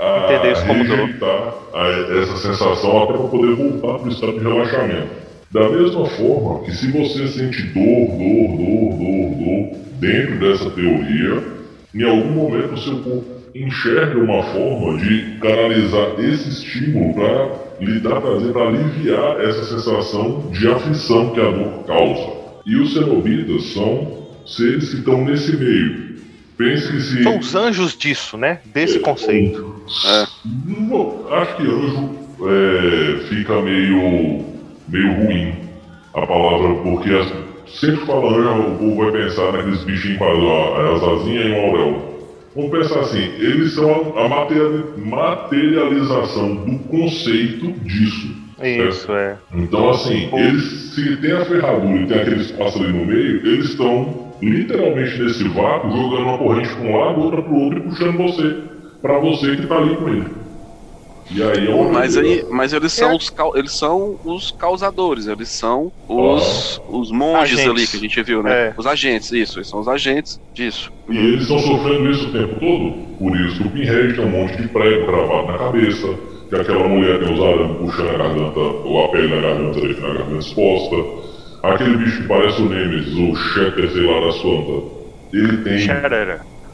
a 0.00 0.32
Entender 0.32 0.52
isso 0.52 0.64
como 0.66 0.84
dor. 0.84 0.96
rejeitar 0.96 1.54
a- 1.74 2.18
essa 2.22 2.36
sensação 2.38 3.02
até 3.02 3.12
para 3.12 3.28
poder 3.28 3.54
voltar 3.54 3.98
para 3.98 4.08
o 4.08 4.10
estado 4.10 4.32
de 4.32 4.38
relaxamento. 4.38 5.08
Da 5.50 5.68
mesma 5.68 6.06
forma 6.06 6.64
que 6.64 6.70
se 6.72 6.90
você 6.90 7.28
sente 7.28 7.62
dor, 7.64 8.06
dor, 8.16 8.56
dor, 8.56 8.96
dor, 8.96 9.30
dor 9.36 9.78
dentro 10.00 10.38
dessa 10.40 10.70
teoria, 10.70 11.42
em 11.94 12.02
algum 12.02 12.30
momento 12.32 12.72
o 12.72 12.78
seu 12.78 12.96
corpo 12.96 13.26
enxerga 13.54 14.18
uma 14.18 14.42
forma 14.42 14.96
de 15.02 15.36
canalizar 15.38 16.18
esse 16.18 16.48
estímulo 16.48 17.12
para 17.12 17.48
lhe 17.84 18.00
dar 18.00 18.20
prazer, 18.20 18.52
para 18.52 18.68
aliviar 18.68 19.40
essa 19.40 19.64
sensação 19.64 20.50
de 20.50 20.68
aflição 20.68 21.30
que 21.30 21.40
a 21.40 21.50
dor 21.50 21.84
causa. 21.86 22.42
E 22.64 22.76
os 22.76 22.92
cenobitas 22.94 23.64
são 23.72 24.26
seres 24.46 24.90
que 24.90 24.96
estão 24.98 25.24
nesse 25.24 25.56
meio. 25.56 26.12
Pense 26.56 26.92
que 26.92 27.00
se. 27.00 27.22
São 27.22 27.38
os 27.38 27.54
anjos 27.54 27.96
disso, 27.96 28.36
né? 28.36 28.60
Desse 28.66 28.98
conceito. 29.00 29.74
Não, 30.66 31.26
acho 31.32 31.56
que 31.56 31.62
anjo 31.62 32.10
é, 32.46 33.18
fica 33.28 33.60
meio, 33.62 34.44
meio 34.88 35.12
ruim 35.14 35.54
a 36.14 36.26
palavra, 36.26 36.74
porque 36.82 37.10
as- 37.10 37.32
sempre 37.80 38.00
que 38.00 38.06
fala 38.06 38.30
anjo, 38.36 38.62
o 38.74 38.78
povo 38.78 38.96
vai 39.10 39.12
pensar 39.22 39.52
naqueles 39.52 39.82
bichinhos 39.84 40.18
com 40.18 40.24
as, 40.24 41.02
as 41.02 41.08
asinhas 41.20 41.46
e 41.46 41.50
um 41.50 41.66
auréola. 41.66 42.11
Vamos 42.54 42.70
pensar 42.70 43.00
assim, 43.00 43.22
eles 43.38 43.72
são 43.72 44.12
a 44.18 44.28
materiali- 44.28 44.84
materialização 44.96 46.54
do 46.54 46.78
conceito 46.80 47.72
disso. 47.84 48.42
Isso, 48.62 49.10
é. 49.12 49.36
Então, 49.54 49.90
assim, 49.90 50.28
eles, 50.34 50.62
se 50.94 51.16
tem 51.16 51.32
a 51.32 51.44
ferradura 51.44 52.02
e 52.02 52.06
tem 52.06 52.20
aquele 52.20 52.42
espaço 52.42 52.78
ali 52.82 52.92
no 52.92 53.06
meio, 53.06 53.44
eles 53.46 53.70
estão 53.70 54.32
literalmente 54.40 55.20
nesse 55.22 55.44
vácuo, 55.48 55.90
jogando 55.90 56.22
uma 56.22 56.38
corrente 56.38 56.74
para 56.74 56.84
um 56.86 56.96
lado, 56.96 57.20
outra 57.20 57.42
para 57.42 57.52
o 57.52 57.60
outro 57.64 57.78
e 57.78 57.82
puxando 57.82 58.16
você, 58.18 58.56
para 59.00 59.18
você 59.18 59.56
que 59.56 59.66
tá 59.66 59.78
ali 59.78 59.96
com 59.96 60.08
ele. 60.08 60.41
E 61.30 61.42
aí 61.42 61.66
é 61.68 61.92
Mas, 61.92 62.16
aí, 62.16 62.44
mas 62.50 62.72
eles, 62.72 62.92
são 62.92 63.16
os, 63.16 63.30
cau- 63.30 63.56
eles 63.56 63.76
são 63.76 64.18
os 64.22 64.50
causadores, 64.50 65.26
eles 65.26 65.50
são 65.50 65.92
os, 66.08 66.80
os 66.86 67.10
monges 67.10 67.58
Agentes. 67.60 67.70
ali 67.70 67.88
que 67.88 67.96
a 67.96 68.00
gente 68.00 68.22
viu, 68.22 68.42
né? 68.42 68.68
É. 68.68 68.74
Os 68.76 68.86
agentes, 68.86 69.30
isso, 69.32 69.58
eles 69.58 69.68
são 69.68 69.80
os 69.80 69.88
agentes 69.88 70.38
disso. 70.52 70.90
E 71.08 71.16
eles 71.16 71.42
estão 71.42 71.58
sofrendo 71.58 72.10
isso 72.10 72.28
o 72.28 72.32
tempo 72.32 72.60
todo. 72.60 73.16
Por 73.18 73.36
isso 73.40 73.56
que 73.62 73.68
o 73.68 73.70
Pinhead 73.70 74.14
tem 74.14 74.24
um 74.24 74.30
monte 74.30 74.56
de 74.60 74.68
prego 74.68 75.06
cravado 75.06 75.46
na 75.52 75.58
cabeça, 75.58 76.08
que 76.48 76.56
aquela 76.56 76.88
mulher 76.88 77.18
tem 77.20 77.32
os 77.32 77.40
arames 77.40 77.76
puxando 77.78 78.08
a 78.10 78.18
garganta, 78.18 78.60
ou 78.60 79.04
a 79.04 79.08
pele 79.10 79.28
na 79.34 79.40
garganta, 79.40 79.80
deixando 79.80 80.06
a 80.06 80.14
garganta 80.14 80.38
exposta. 80.38 80.96
Aquele 81.62 81.96
bicho 81.98 82.22
que 82.22 82.28
parece 82.28 82.60
o 82.60 82.68
Nemesis, 82.68 83.14
o 83.14 83.34
Shatter, 83.36 83.90
sei 83.90 84.02
lá, 84.02 84.20
das 84.26 84.38
plantas. 84.38 84.90
Ele 85.32 85.56
tem. 85.58 85.78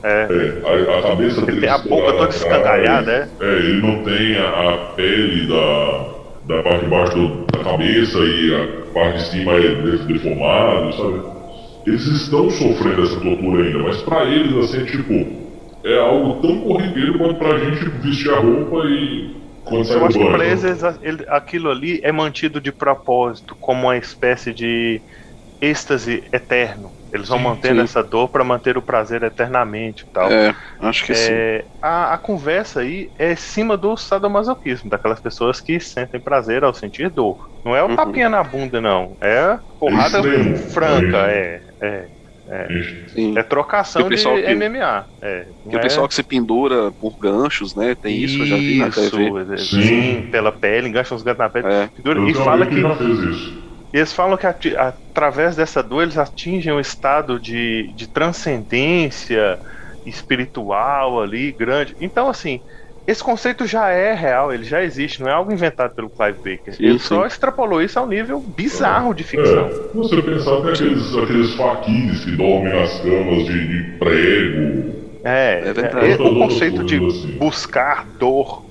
É. 0.04 0.28
É, 0.30 0.94
a, 0.94 0.98
a 0.98 1.02
cabeça 1.02 1.38
Ele 1.40 1.46
dele 1.46 1.60
tem 1.62 1.70
a 1.70 1.78
boca 1.78 2.12
toda 2.12 2.28
escangalhada, 2.28 3.34
cara, 3.38 3.52
É, 3.52 3.58
ele 3.58 3.82
não 3.82 4.02
tem 4.04 4.36
a, 4.36 4.74
a 4.74 4.76
pele 4.94 5.46
da, 5.48 6.54
da 6.56 6.62
parte 6.62 6.84
de 6.84 6.90
baixo 6.90 7.14
do- 7.18 7.46
da 7.46 7.64
cabeça 7.64 8.18
e 8.18 8.54
a 8.54 8.92
parte 8.92 9.18
de 9.18 9.24
cima 9.30 9.52
é 9.54 9.60
de- 9.74 10.06
deformado, 10.06 10.92
sabe? 10.94 11.38
Eles 11.86 12.06
estão 12.06 12.50
sofrendo 12.50 13.02
essa 13.02 13.20
tortura 13.20 13.64
ainda, 13.64 13.78
mas 13.78 14.02
pra 14.02 14.24
eles, 14.24 14.54
assim, 14.56 14.84
tipo, 14.84 15.12
é 15.84 15.98
algo 15.98 16.40
tão 16.42 16.60
corriqueiro 16.60 17.18
quanto 17.18 17.38
pra 17.38 17.58
gente 17.58 17.88
vestir 18.00 18.30
a 18.32 18.38
roupa 18.38 18.84
e 18.86 19.38
quando 19.64 19.90
Eu 19.90 20.06
acho 20.06 20.18
que 20.18 20.24
pra 20.26 20.44
eles 20.46 20.64
eles- 20.64 20.98
ele- 21.02 21.24
aquilo 21.28 21.70
ali 21.70 22.00
é 22.02 22.12
mantido 22.12 22.60
de 22.60 22.72
propósito, 22.72 23.56
como 23.58 23.86
uma 23.86 23.96
espécie 23.96 24.52
de 24.52 25.02
êxtase 25.60 26.22
eterno. 26.32 26.92
Eles 27.12 27.28
vão 27.28 27.38
Sim, 27.38 27.44
mantendo 27.44 27.76
sim. 27.80 27.84
essa 27.84 28.02
dor 28.02 28.28
pra 28.28 28.44
manter 28.44 28.76
o 28.76 28.82
prazer 28.82 29.22
eternamente 29.22 30.02
e 30.02 30.06
tal. 30.12 30.30
É, 30.30 30.54
acho 30.80 31.06
que 31.06 31.14
sim. 31.14 31.32
É, 31.32 31.66
a, 31.80 32.14
a 32.14 32.18
conversa 32.18 32.80
aí 32.80 33.10
é 33.18 33.32
em 33.32 33.36
cima 33.36 33.76
do 33.76 33.96
sadomasoquismo, 33.96 34.90
daquelas 34.90 35.20
pessoas 35.20 35.60
que 35.60 35.80
sentem 35.80 36.20
prazer 36.20 36.64
ao 36.64 36.74
sentir 36.74 37.10
dor. 37.10 37.38
Não 37.64 37.74
é 37.74 37.82
o 37.82 37.88
Uhum. 37.88 37.96
tapinha 37.96 38.28
na 38.28 38.42
bunda, 38.42 38.80
não. 38.80 39.16
É 39.22 39.58
porrada 39.78 40.22
franca, 40.72 41.30
É. 41.30 41.60
é. 41.82 42.08
É, 42.50 42.66
sim. 43.08 43.38
é 43.38 43.42
trocação 43.42 44.08
de 44.08 44.16
que- 44.16 44.54
MMA. 44.54 45.06
É, 45.22 45.48
Que 45.68 45.76
o 45.76 45.78
é- 45.78 45.82
pessoal 45.82 46.08
que 46.08 46.14
se 46.14 46.22
pendura 46.22 46.90
por 46.98 47.14
ganchos, 47.20 47.74
né? 47.76 47.94
Tem 47.94 48.16
isso, 48.22 48.40
eu 48.42 48.46
já 48.46 48.56
vi 48.56 48.78
na 48.78 48.88
Isso, 48.88 49.10
TV. 49.10 49.52
é, 49.52 49.56
Sim. 49.58 49.82
sim, 49.82 50.28
pela 50.30 50.50
pele, 50.50 50.88
engancha 50.88 51.14
os 51.14 51.22
ganchos 51.22 51.38
na 51.38 51.50
pele. 51.50 51.66
É. 51.68 51.88
pendura, 51.88 52.18
eu 52.20 52.28
e 52.28 52.34
fala 52.34 52.66
que 52.66 52.74
isso. 52.74 53.67
Eles 53.92 54.12
falam 54.12 54.36
que 54.36 54.46
ati- 54.46 54.76
através 54.76 55.56
dessa 55.56 55.82
dor 55.82 56.02
eles 56.02 56.18
atingem 56.18 56.72
um 56.72 56.80
estado 56.80 57.40
de, 57.40 57.92
de 57.94 58.08
transcendência 58.12 59.58
espiritual 60.04 61.20
ali, 61.20 61.52
grande. 61.52 61.94
Então, 62.00 62.28
assim, 62.28 62.60
esse 63.06 63.22
conceito 63.22 63.66
já 63.66 63.88
é 63.90 64.14
real, 64.14 64.52
ele 64.52 64.64
já 64.64 64.82
existe, 64.82 65.20
não 65.22 65.28
é 65.28 65.32
algo 65.32 65.52
inventado 65.52 65.94
pelo 65.94 66.10
Clive 66.10 66.38
Baker. 66.44 66.76
Sim, 66.76 66.84
ele 66.84 66.98
sim. 66.98 67.22
só 67.22 67.26
extrapolou 67.26 67.82
isso 67.82 67.98
ao 67.98 68.06
nível 68.08 68.40
bizarro 68.46 69.14
de 69.14 69.24
ficção. 69.24 69.72
É, 69.72 69.92
você 69.94 70.22
pensar, 70.22 70.62
tem 70.62 70.72
aqueles, 70.72 71.14
aqueles 71.14 71.54
faquires 71.54 72.24
que 72.24 72.36
dormem 72.36 72.72
nas 72.74 73.00
camas 73.00 73.44
de, 73.44 73.68
de 73.68 73.98
prego. 73.98 74.98
É, 75.24 75.60
É 75.60 75.72
verdade. 75.72 76.16
é, 76.16 76.22
o 76.22 76.30
conceito 76.30 76.84
de 76.84 77.00
assim. 77.00 77.38
buscar 77.38 78.16
dor 78.18 78.67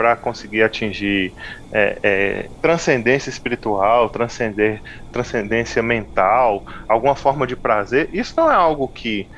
para 0.00 0.16
conseguir 0.16 0.62
atingir 0.62 1.34
é, 1.70 2.00
é, 2.02 2.50
transcendência 2.58 3.28
espiritual, 3.28 4.08
transcender, 4.08 4.80
transcendência 5.12 5.82
mental, 5.82 6.64
alguma 6.88 7.14
forma 7.14 7.46
de 7.46 7.54
prazer, 7.54 8.08
isso 8.10 8.32
não 8.34 8.50
é 8.50 8.54
algo 8.54 8.88
que, 8.88 9.28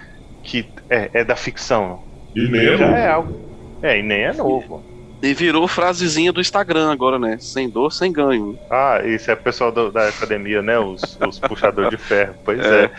que 0.41 0.71
é, 0.89 1.11
é 1.15 1.25
da 1.25 1.35
ficção. 1.35 1.99
E 2.33 2.49
nem 2.49 2.65
é 2.65 2.77
novo. 2.77 2.85
é 2.95 3.09
algo. 3.09 3.41
É, 3.83 3.99
e 3.99 4.03
nem 4.05 4.23
é 4.23 4.33
novo. 4.33 4.87
E 5.21 5.35
virou 5.35 5.67
frasezinha 5.67 6.33
do 6.33 6.41
Instagram 6.41 6.93
agora, 6.93 7.19
né? 7.19 7.39
Sem 7.41 7.69
dor, 7.69 7.91
sem 7.91 8.13
ganho. 8.13 8.57
Ah, 8.71 9.01
isso 9.05 9.33
é 9.33 9.35
o 9.35 9.37
pessoal 9.37 9.73
do- 9.73 9.91
da 9.91 10.09
academia, 10.11 10.63
né? 10.63 10.79
Os, 10.79 11.01
os 11.27 11.41
puxadores 11.41 11.91
de 11.91 11.97
ferro. 11.97 12.37
Pois 12.45 12.61
É. 12.61 12.85
é. 12.85 12.91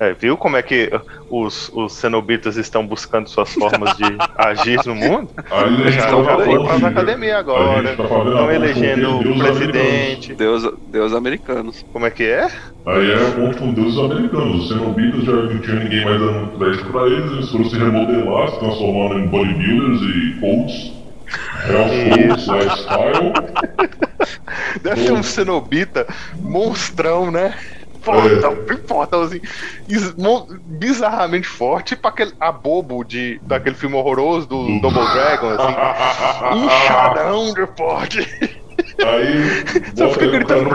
É, 0.00 0.14
viu 0.14 0.36
como 0.36 0.56
é 0.56 0.62
que 0.62 0.88
os, 1.28 1.68
os 1.74 1.92
cenobitas 1.94 2.56
estão 2.56 2.86
buscando 2.86 3.28
suas 3.28 3.52
formas 3.52 3.96
de 3.96 4.04
agir 4.38 4.78
no 4.86 4.94
mundo? 4.94 5.28
A 5.50 5.66
gente 5.68 5.92
Já 5.92 6.08
foram 6.08 6.24
para 6.24 6.72
as 6.74 6.78
de- 6.78 6.86
academias 6.86 7.34
a 7.34 7.38
agora. 7.40 7.88
gente 7.88 7.96
tá 7.96 8.04
Estão 8.04 8.50
elegendo 8.52 9.18
o 9.18 9.38
presidente. 9.38 10.34
Deus, 10.36 10.62
Deus 10.86 11.12
americanos. 11.12 11.84
Como 11.92 12.06
é 12.06 12.10
que 12.12 12.22
é? 12.22 12.46
Aí 12.86 13.10
é 13.10 13.30
ponto 13.32 13.58
com 13.58 13.72
deuses 13.74 13.98
americanos. 13.98 14.62
Os 14.62 14.68
cenobitas 14.68 15.24
já 15.24 15.32
não 15.32 15.58
tinha 15.60 15.76
ninguém 15.80 16.04
mais 16.04 16.20
dando 16.20 16.58
crédito 16.58 16.92
pra 16.92 17.06
eles, 17.06 17.32
eles 17.32 17.50
foram 17.50 17.68
se 17.68 17.76
remodelar, 17.76 18.48
se 18.50 18.58
transformando 18.60 19.18
em 19.18 19.26
bodybuilders 19.26 20.00
e 20.02 20.40
coaches. 20.40 20.98
Health 21.68 21.90
coach, 22.08 22.50
lifestyle. 22.50 23.32
Deve 24.82 25.04
ter 25.04 25.12
um 25.12 25.22
cenobita 25.22 26.06
monstrão, 26.40 27.30
né? 27.30 27.54
Fortão, 28.00 28.54
bem 28.66 28.78
fortãozinho. 28.86 29.42
mon- 30.16 30.46
Bizarramente 30.64 31.46
forte, 31.46 31.94
tipo 31.94 32.06
aquele 32.08 32.32
abobo 32.40 33.04
de, 33.04 33.40
daquele 33.42 33.74
filme 33.74 33.96
horroroso 33.96 34.46
do 34.46 34.80
Double 34.80 35.06
Dragon, 35.12 35.50
assim. 35.50 36.64
Inchadão 36.64 37.52
de 37.54 37.66
forte. 37.76 38.18
Aí 39.04 39.64
bota 39.96 40.12
fica 40.14 40.26
gritando 40.28 40.70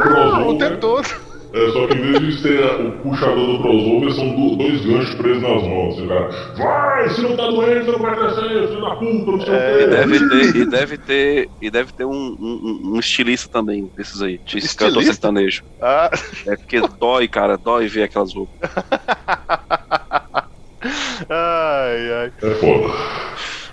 o 0.49 0.57
tempo 0.57 0.77
todo. 0.77 1.32
É, 1.53 1.71
só 1.71 1.87
que 1.87 1.93
em 1.93 2.01
vez 2.01 2.37
de 2.37 2.41
ter 2.43 2.63
o 2.81 2.91
puxador 3.03 3.57
do 3.57 3.61
crossover, 3.61 4.11
são 4.13 4.35
do- 4.35 4.55
dois 4.55 4.83
ganchos 4.85 5.13
presos 5.15 5.43
nas 5.43 5.61
mãos. 5.63 5.97
Assim, 5.97 6.07
cara, 6.07 6.29
vai, 6.57 7.09
se 7.09 7.21
não 7.21 7.35
tá 7.37 7.47
doendo, 7.47 7.85
você 7.85 7.91
não 7.91 7.99
vai 7.99 8.15
crescer, 8.15 8.67
filho 8.69 8.81
da 8.81 8.95
puta, 8.95 9.31
não 9.31 9.41
sei 9.41 9.53
É, 9.53 9.55
o 9.55 9.81
E 9.81 9.87
deve 9.87 10.19
ter, 10.21 10.55
e 10.55 10.65
deve 10.65 10.97
ter, 10.97 11.51
e 11.61 11.71
deve 11.71 11.93
ter 11.93 12.05
um, 12.05 12.11
um, 12.39 12.91
um 12.95 12.99
estilista 12.99 13.47
também, 13.51 13.91
desses 13.95 14.21
aí, 14.21 14.39
de 14.45 14.75
cantor 14.75 15.03
sertanejo. 15.03 15.61
Ah, 15.81 16.09
É 16.45 16.55
porque 16.57 16.81
dói, 16.99 17.27
cara, 17.27 17.57
dói 17.57 17.87
ver 17.87 18.03
aquelas 18.03 18.33
roupas. 18.33 18.53
ai, 21.29 22.11
ai. 22.13 22.33
É 22.41 22.55
foda. 22.55 22.93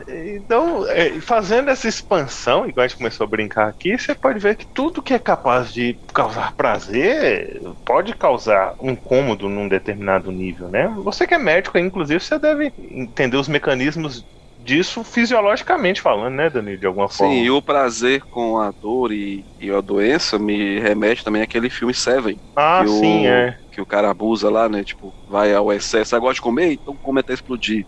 Então, 0.08 0.86
é, 0.88 1.20
fazendo 1.20 1.70
essa 1.70 1.88
expansão, 1.88 2.66
igual 2.68 2.84
a 2.84 2.88
gente 2.88 2.96
começou 2.98 3.24
a 3.24 3.28
brincar 3.30 3.68
aqui, 3.68 3.98
você 3.98 4.14
pode 4.14 4.38
ver 4.38 4.56
que 4.56 4.66
tudo 4.72 5.02
que 5.02 5.12
é 5.14 5.18
capaz 5.18 5.72
de 5.72 6.00
causar 6.14 6.54
prazer 6.56 7.60
pode 7.84 8.14
causar 8.14 8.74
um 8.80 8.90
incômodo 8.90 9.48
num 9.48 9.68
determinado 9.68 10.30
nível, 10.32 10.68
né? 10.70 10.88
Você 11.04 11.26
que 11.26 11.34
é 11.34 11.38
médico, 11.38 11.78
inclusive, 11.78 12.20
você 12.20 12.38
deve 12.38 12.72
entender 12.78 13.36
os 13.36 13.48
mecanismos 13.48 14.26
disso 14.56 15.02
fisiologicamente 15.04 16.00
falando, 16.00 16.34
né, 16.34 16.50
Danilo, 16.50 16.78
de 16.78 16.86
alguma 16.86 17.08
forma. 17.08 17.36
Sim, 17.38 17.42
e 17.44 17.50
o 17.50 17.60
prazer 17.62 18.22
com 18.30 18.58
a 18.58 18.70
dor 18.70 19.12
e, 19.12 19.46
e 19.58 19.70
a 19.70 19.80
doença 19.80 20.38
me 20.38 20.78
remete 20.80 21.24
também 21.24 21.42
àquele 21.42 21.68
filme 21.68 21.92
Seven. 21.92 22.40
Ah, 22.54 22.84
que 22.84 22.86
o- 22.86 22.86
sim, 22.86 23.26
é. 23.26 23.58
Que 23.70 23.80
o 23.80 23.86
cara 23.86 24.10
abusa 24.10 24.48
lá, 24.50 24.68
né? 24.68 24.84
Tipo, 24.84 25.16
vai 25.26 25.52
ao 25.54 25.72
excesso. 25.72 26.10
Você 26.10 26.18
gosta 26.20 26.34
de 26.34 26.40
comer? 26.40 26.72
Então 26.72 26.96
come 27.00 27.20
até 27.20 27.32
explodir. 27.34 27.86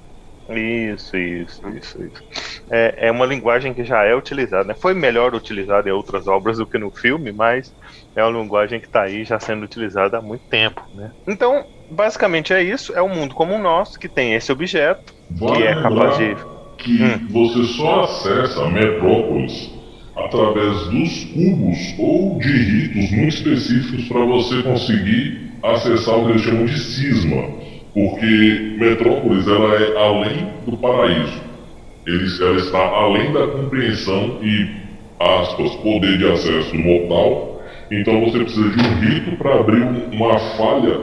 Isso, 0.49 1.16
isso, 1.16 1.62
isso, 1.68 2.03
isso. 2.03 2.22
é, 2.70 3.09
é 3.09 3.11
uma 3.11 3.24
linguagem 3.24 3.72
que 3.72 3.84
já 3.84 4.03
é 4.05 4.14
utilizada. 4.14 4.64
Né? 4.64 4.74
Foi 4.74 4.93
melhor 4.93 5.34
utilizada 5.34 5.88
em 5.88 5.93
outras 5.93 6.26
obras 6.26 6.59
do 6.59 6.66
que 6.66 6.78
no 6.78 6.90
filme, 6.90 7.32
mas 7.32 7.74
é 8.14 8.24
uma 8.24 8.43
linguagem 8.43 8.80
que 8.80 8.86
está 8.86 9.03
aí 9.03 9.24
já 9.24 9.38
sendo 9.38 9.64
utilizada 9.64 10.18
há 10.18 10.22
muito 10.22 10.45
tempo. 10.47 10.82
Né? 10.95 11.11
Então, 11.26 11.64
basicamente 11.90 12.53
é 12.53 12.62
isso. 12.62 12.93
É 12.95 13.03
um 13.03 13.09
mundo 13.09 13.34
como 13.34 13.55
o 13.55 13.59
nosso 13.59 13.99
que 13.99 14.09
tem 14.09 14.34
esse 14.34 14.51
objeto 14.51 15.14
que 15.38 15.62
é 15.62 15.80
capaz 15.80 16.18
de. 16.18 16.36
que 16.78 16.99
você 17.30 17.64
só 17.64 18.05
acessa 18.05 18.68
Metrópolis 18.68 19.70
através 20.16 20.88
dos 20.88 21.24
cubos 21.24 21.95
ou 21.99 22.38
de 22.38 22.53
ritos 22.53 23.11
muito 23.12 23.34
específicos 23.34 24.09
para 24.09 24.24
você 24.24 24.62
conseguir 24.62 25.53
acessar 25.62 26.18
o 26.18 26.26
que 26.26 26.32
eles 26.32 26.43
chamam 26.43 26.66
de 26.66 26.78
cisma. 26.78 27.62
Porque 27.95 28.76
Metrópolis 28.78 29.47
ela 29.47 29.74
é 29.74 29.97
além 29.99 30.47
do 30.66 30.76
paraíso. 30.78 31.40
Ela 32.07 32.57
está 32.57 32.78
além 32.78 33.32
da 33.32 33.47
compreensão 33.47 34.38
e, 34.43 34.66
aspas, 35.20 35.74
poder 35.76 36.18
de 36.18 36.26
acesso 36.26 36.76
mortal. 36.76 37.62
Então 37.90 38.20
você 38.24 38.38
precisa 38.38 38.70
de 38.70 38.80
um 38.80 39.01
rito 39.01 39.36
para 39.36 39.61
abrir 39.61 39.82
um- 39.82 40.11
uma 40.12 40.38
falha 40.57 40.99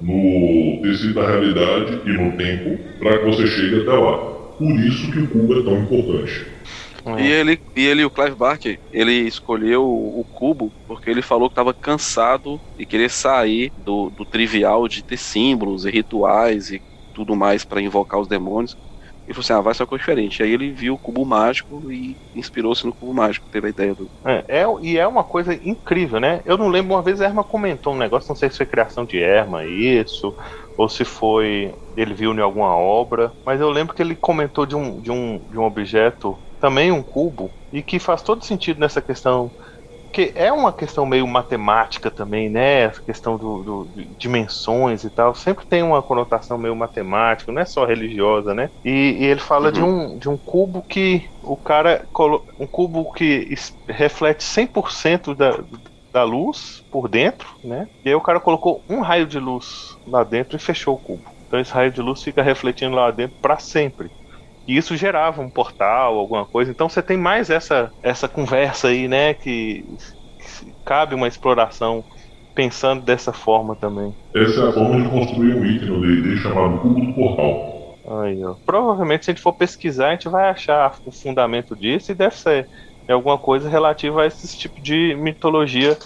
no 0.00 0.80
tecido 0.82 1.14
da 1.14 1.26
realidade 1.26 2.00
e 2.04 2.10
no 2.10 2.32
tempo 2.32 2.76
para 2.98 3.18
que 3.18 3.24
você 3.26 3.46
chegue 3.46 3.82
até 3.82 3.92
lá. 3.92 4.18
Por 4.58 4.80
isso 4.80 5.10
que 5.12 5.20
o 5.20 5.28
cubo 5.28 5.60
é 5.60 5.62
tão 5.62 5.78
importante. 5.78 6.44
E 7.16 7.26
ele, 7.30 7.60
e 7.76 7.84
ele, 7.86 8.04
o 8.04 8.10
Clive 8.10 8.34
Barker, 8.36 8.80
ele 8.90 9.12
escolheu 9.12 9.84
o, 9.84 10.20
o 10.20 10.24
cubo 10.26 10.74
porque 10.86 11.10
ele 11.10 11.20
falou 11.22 11.48
que 11.48 11.52
estava 11.52 11.74
cansado 11.74 12.62
e 12.76 12.86
queria 12.86 13.08
sair 13.08 13.72
do, 13.76 14.08
do 14.10 14.24
trivial 14.24 14.88
de 14.88 15.02
ter 15.04 15.18
símbolos 15.18 15.84
e 15.84 15.90
rituais 15.90 16.70
e 16.70 16.82
tudo 17.12 17.36
mais 17.36 17.64
para 17.64 17.82
invocar 17.82 18.18
os 18.20 18.28
demônios. 18.28 18.76
E 19.26 19.32
falou 19.34 19.42
assim: 19.42 19.52
ah, 19.52 19.60
vai 19.60 19.74
ser 19.74 19.82
uma 19.82 19.86
coisa 19.88 20.00
diferente. 20.02 20.42
Aí 20.42 20.50
ele 20.50 20.72
viu 20.72 20.94
o 20.94 20.98
cubo 20.98 21.24
mágico 21.26 21.90
e 21.92 22.18
inspirou-se 22.34 22.86
no 22.86 22.94
cubo 22.94 23.12
mágico, 23.14 23.46
teve 23.50 23.66
a 23.68 23.70
ideia 23.70 23.94
do. 23.94 24.10
É, 24.26 24.60
é- 24.62 24.66
e 24.82 24.98
é 24.98 25.06
uma 25.06 25.24
coisa 25.24 25.54
incrível, 25.54 26.18
né? 26.20 26.42
Eu 26.44 26.56
não 26.56 26.68
lembro, 26.68 26.94
uma 26.94 27.02
vez 27.02 27.20
a 27.20 27.26
Erma 27.26 27.44
comentou 27.44 27.92
um 27.94 27.98
negócio, 27.98 28.30
não 28.30 28.36
sei 28.36 28.50
se 28.50 28.56
foi 28.56 28.66
criação 28.66 29.04
de 29.04 29.18
Erma, 29.22 29.64
isso, 29.66 30.34
ou 30.76 30.88
se 30.88 31.04
foi. 31.04 31.74
Ele 31.96 32.14
viu 32.14 32.32
em 32.32 32.40
alguma 32.40 32.74
obra, 32.76 33.34
mas 33.44 33.60
eu 33.60 33.70
lembro 33.70 33.94
que 33.94 34.02
ele 34.02 34.16
comentou 34.16 34.64
de 34.66 34.74
um, 34.76 35.00
de 35.00 35.10
um, 35.10 35.38
de 35.48 35.58
um 35.58 35.64
objeto, 35.64 36.38
também 36.62 36.92
um 36.92 37.04
cubo, 37.04 37.54
e 37.72 37.82
que 37.84 38.00
faz 38.00 38.22
todo 38.22 38.44
sentido 38.44 38.80
nessa 38.80 39.02
questão. 39.02 39.52
Que 40.12 40.32
é 40.36 40.52
uma 40.52 40.72
questão 40.72 41.06
meio 41.06 41.26
matemática 41.26 42.10
também, 42.10 42.50
né? 42.50 42.82
Essa 42.82 43.02
questão 43.04 43.38
do, 43.38 43.62
do- 43.64 43.88
de 43.94 44.14
dimensões 44.16 45.04
e 45.04 45.10
tal. 45.10 45.34
Sempre 45.34 45.66
tem 45.68 45.82
uma 45.82 46.02
conotação 46.02 46.58
meio 46.58 46.76
matemática, 46.76 47.52
não 47.52 47.62
é 47.62 47.66
só 47.66 47.84
religiosa, 47.86 48.54
né? 48.54 48.70
E, 48.84 48.90
e 48.90 49.24
ele 49.26 49.40
fala 49.40 49.72
de, 49.72 49.82
um, 49.82 50.18
de 50.18 50.28
um 50.28 50.38
cubo 50.38 50.82
que 50.88 51.28
o 51.42 51.56
cara. 51.56 52.08
colo- 52.12 52.44
Um 52.58 52.66
cubo 52.66 53.12
que 53.12 53.54
reflete 53.88 54.44
100% 54.44 55.34
da, 55.34 55.52
da 56.12 56.24
luz 56.24 56.84
por 56.90 57.08
dentro, 57.08 57.48
né? 57.62 57.88
E 58.04 58.10
aí 58.10 58.14
o 58.14 58.20
cara 58.20 58.40
colocou 58.40 58.84
um 58.88 59.00
raio 59.00 59.26
de 59.26 59.38
luz 59.38 59.66
lá 60.06 60.24
dentro 60.24 60.56
e 60.56 60.60
fechou 60.60 60.94
o 60.94 60.98
cubo. 60.98 61.24
Então 61.46 61.58
esse 61.60 61.72
raio 61.72 61.90
de 61.92 62.02
luz 62.02 62.22
fica 62.22 62.42
refletindo 62.42 62.94
lá 62.96 63.10
dentro 63.10 63.36
para 63.40 63.58
sempre. 63.58 64.10
E 64.66 64.76
isso 64.76 64.96
gerava 64.96 65.42
um 65.42 65.50
portal, 65.50 66.18
alguma 66.18 66.46
coisa. 66.46 66.70
Então 66.70 66.88
você 66.88 67.02
tem 67.02 67.16
mais 67.16 67.50
essa, 67.50 67.92
essa 68.02 68.28
conversa 68.28 68.88
aí, 68.88 69.08
né? 69.08 69.34
Que, 69.34 69.84
que 70.38 70.74
cabe 70.84 71.14
uma 71.14 71.28
exploração 71.28 72.04
pensando 72.54 73.02
dessa 73.02 73.32
forma 73.32 73.74
também. 73.76 74.14
Essa 74.34 74.60
é 74.60 74.68
a 74.68 74.72
forma 74.72 75.02
de 75.02 75.08
construir 75.08 75.54
um 75.54 75.64
item 75.64 75.88
no 75.88 76.00
D&D 76.00 76.36
chamado 76.38 76.80
Cubo 76.80 77.00
do 77.00 77.14
Portal. 77.14 77.98
Aí, 78.22 78.42
ó. 78.44 78.56
Provavelmente, 78.64 79.24
se 79.24 79.30
a 79.30 79.34
gente 79.34 79.42
for 79.42 79.52
pesquisar, 79.54 80.08
a 80.08 80.12
gente 80.12 80.28
vai 80.28 80.48
achar 80.48 80.96
o 81.04 81.12
fundamento 81.12 81.76
disso 81.76 82.12
e 82.12 82.14
deve 82.14 82.36
ser 82.36 82.68
alguma 83.08 83.38
coisa 83.38 83.68
relativa 83.68 84.22
a 84.22 84.26
esse 84.26 84.56
tipo 84.56 84.80
de 84.80 85.14
mitologia 85.16 85.96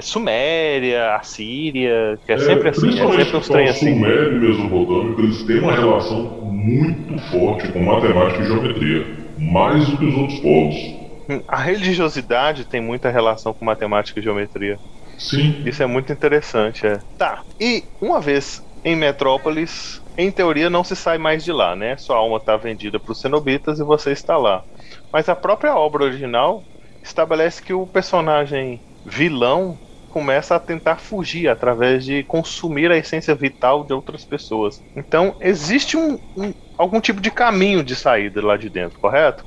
suméria, 0.00 1.14
assíria, 1.16 2.18
que 2.24 2.32
é, 2.32 2.38
sempre 2.38 2.68
assim, 2.68 2.88
é 2.88 2.92
sempre 2.92 3.36
uns 3.36 3.46
com 3.46 3.52
trem 3.52 3.66
o 3.66 3.70
assim. 3.70 3.94
Sumério 3.94 4.36
e 4.36 4.40
Mesopotâmico, 4.40 5.20
eles 5.20 5.42
têm 5.44 5.60
uma 5.60 5.72
relação 5.72 6.22
muito 6.52 7.18
forte 7.30 7.68
com 7.72 7.80
matemática 7.80 8.42
e 8.42 8.46
geometria, 8.46 9.06
mais 9.38 9.88
do 9.88 9.96
que 9.96 10.04
os 10.04 10.14
outros 10.14 10.40
povos. 10.40 10.98
A 11.46 11.58
religiosidade 11.58 12.64
tem 12.64 12.80
muita 12.80 13.10
relação 13.10 13.52
com 13.52 13.64
matemática 13.64 14.18
e 14.18 14.22
geometria. 14.22 14.78
Sim, 15.18 15.62
Isso 15.66 15.82
é 15.82 15.86
muito 15.86 16.12
interessante, 16.12 16.86
é. 16.86 17.00
Tá. 17.16 17.42
E 17.60 17.82
uma 18.00 18.20
vez 18.20 18.62
em 18.84 18.94
Metrópolis, 18.94 20.00
em 20.16 20.30
teoria 20.30 20.70
não 20.70 20.84
se 20.84 20.94
sai 20.94 21.18
mais 21.18 21.44
de 21.44 21.52
lá, 21.52 21.74
né? 21.74 21.96
Sua 21.96 22.16
alma 22.16 22.36
está 22.36 22.56
vendida 22.56 23.00
para 23.00 23.12
os 23.12 23.20
cenobitas 23.20 23.80
e 23.80 23.84
você 23.84 24.12
está 24.12 24.36
lá. 24.36 24.62
Mas 25.12 25.28
a 25.28 25.34
própria 25.34 25.74
obra 25.74 26.04
original 26.04 26.62
estabelece 27.02 27.62
que 27.62 27.72
o 27.72 27.86
personagem 27.86 28.80
vilão 29.08 29.80
começa 30.08 30.56
a 30.56 30.60
tentar 30.60 30.98
fugir 30.98 31.48
através 31.48 32.04
de 32.04 32.24
consumir 32.24 32.90
a 32.90 32.96
essência 32.96 33.34
vital 33.34 33.84
de 33.86 33.92
outras 33.94 34.24
pessoas. 34.24 34.82
Então 34.96 35.36
existe 35.40 35.96
um, 35.96 36.14
um- 36.36 36.54
algum 36.78 37.00
tipo 37.00 37.20
de 37.20 37.30
caminho 37.30 37.84
de 37.84 37.96
saída 37.96 38.44
lá 38.44 38.56
de 38.56 38.70
dentro, 38.70 38.98
correto? 39.00 39.44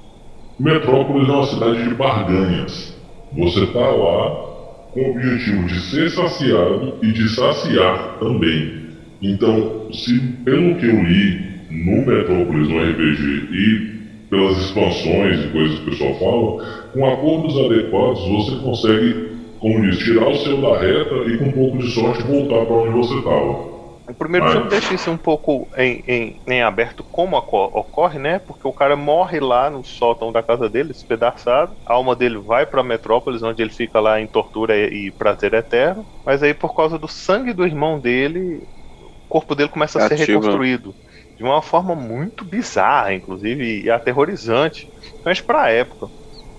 Metrópolis 0.60 1.28
é 1.28 1.32
uma 1.32 1.46
cidade 1.46 1.84
de 1.90 1.96
barganhas. 1.96 2.96
Você 3.34 3.66
tá 3.68 3.80
lá 3.80 4.52
com 4.94 5.02
o 5.02 5.12
objetivo 5.12 5.66
de 5.68 5.80
ser 5.90 6.10
saciado 6.12 7.00
e 7.04 7.12
de 7.12 7.30
saciar 7.30 8.20
também. 8.20 8.82
Então, 9.22 9.92
se 9.94 10.20
pelo 10.44 10.76
que 10.78 10.86
eu 10.86 11.04
li 11.04 11.52
no 11.70 12.06
Metrópolis, 12.06 12.68
no 12.70 12.80
RPG, 12.80 13.24
e 13.52 14.02
pelas 14.30 14.58
expansões 14.58 15.44
e 15.46 15.50
coisas 15.52 15.80
que 15.80 15.88
o 15.88 15.90
pessoal 15.92 16.14
fala, 16.20 16.92
com 16.94 17.06
acordos 17.06 17.58
adequados 17.58 18.20
você 18.28 18.56
consegue, 18.64 19.31
como 19.62 19.82
diz, 19.84 20.00
tirar 20.00 20.28
o 20.28 20.36
seu 20.36 20.62
da 20.62 20.78
reta 20.80 21.16
e 21.30 21.38
com 21.40 21.46
um 21.46 21.54
pouco 21.54 21.78
de 21.80 21.92
sorte 21.92 22.24
voltar 22.24 22.66
para 22.66 22.76
onde 22.76 22.94
você 22.98 23.16
estava. 23.20 23.72
O 24.10 24.16
primeiro 24.16 24.46
Vai. 24.46 24.48
filme 24.48 24.68
deixa 24.68 24.94
isso 24.94 25.10
um 25.12 25.18
pouco 25.18 25.70
em, 25.78 26.02
em, 26.08 26.42
em 26.48 26.62
aberto 26.64 27.06
como 27.12 27.38
oco- 27.38 27.72
ocorre, 27.80 28.20
né? 28.20 28.40
Porque 28.40 28.68
o 28.68 28.74
cara 28.74 28.96
morre 28.98 29.40
lá 29.40 29.70
no 29.70 29.84
sótão 29.86 30.32
da 30.32 30.44
casa 30.44 30.70
dele, 30.70 30.90
despedaçado. 30.90 31.78
A 31.88 31.94
alma 31.94 32.16
dele 32.16 32.38
vai 32.40 32.66
pra 32.66 32.84
Metrópolis, 32.84 33.42
onde 33.44 33.62
ele 33.62 33.70
fica 33.72 34.00
lá 34.02 34.20
em 34.20 34.28
tortura 34.28 34.76
e, 34.76 35.08
e 35.08 35.12
prazer 35.14 35.54
eterno. 35.54 36.06
Mas 36.26 36.44
aí, 36.44 36.54
por 36.54 36.76
causa 36.76 37.00
do 37.00 37.08
sangue 37.08 37.54
do 37.54 37.66
irmão 37.66 38.00
dele, 38.02 38.68
o 39.00 39.12
corpo 39.30 39.56
dele 39.56 39.70
começa 39.70 39.98
a 39.98 40.02
ser 40.02 40.16
reconstruído. 40.16 40.96
De 41.38 41.44
uma 41.44 41.62
forma 41.62 41.96
muito 41.96 42.44
bizarra, 42.46 43.14
inclusive, 43.14 43.84
e 43.84 43.90
aterrorizante. 43.90 44.90
Principalmente 45.24 45.46
pra 45.46 45.70
época. 45.72 46.08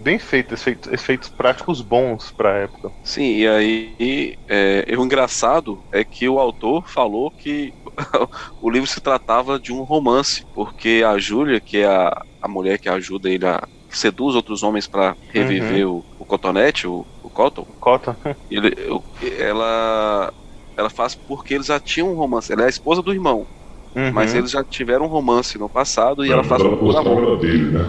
Bem 0.03 0.18
feito, 0.18 0.55
efeitos, 0.55 0.92
efeitos 0.92 1.30
práticos 1.30 1.80
bons 1.80 2.32
pra 2.36 2.59
época. 2.59 2.92
Sim, 3.05 3.22
e 3.36 3.48
aí 3.48 4.36
é, 4.48 4.84
e 4.88 4.96
o 4.96 5.05
engraçado 5.05 5.84
é 5.92 6.05
que 6.05 6.28
o 6.28 6.38
autor 6.38 6.84
falou 6.88 7.32
que 7.36 7.74
o 8.61 8.70
livro 8.70 8.86
se 8.88 9.00
tratava 9.00 9.59
de 9.61 9.72
um 9.72 9.82
romance, 9.82 10.46
porque 10.53 11.03
a 11.05 11.18
Júlia, 11.18 11.61
que 11.61 11.78
é 11.78 11.86
a, 11.86 12.12
a 12.40 12.48
mulher 12.48 12.78
que 12.78 12.88
ajuda 12.88 13.28
ele 13.30 13.44
a 13.46 13.61
seduz 13.90 14.34
outros 14.36 14.62
homens 14.62 14.86
para 14.88 15.16
reviver 15.28 15.86
o, 15.88 16.07
o 16.16 16.24
cotonete, 16.24 16.86
o, 16.86 17.07
o 17.22 17.30
Cotton, 17.30 17.66
Cota. 17.80 18.16
ele, 18.50 18.74
eu- 18.78 19.05
ela 19.38 20.32
ela 20.76 20.90
faz 20.90 21.14
porque 21.26 21.55
eles 21.55 21.66
já 21.66 21.80
tinham 21.80 22.11
um 22.12 22.16
romance. 22.16 22.53
Ela 22.53 22.62
é 22.62 22.66
a 22.66 22.68
esposa 22.70 23.03
do 23.03 23.12
irmão, 23.12 23.48
Uhum. 23.96 24.12
mas 24.12 24.34
eles 24.34 24.50
já 24.53 24.64
tiveram 24.64 25.07
um 25.07 25.09
romance 25.09 25.59
no 25.59 25.70
passado 25.70 26.24
e 26.26 26.32
ela 26.32 26.44
faz 26.44 26.62
ela 26.62 26.76
por 26.78 26.96
amor. 26.96 27.38
dele, 27.40 27.70
né? 27.72 27.84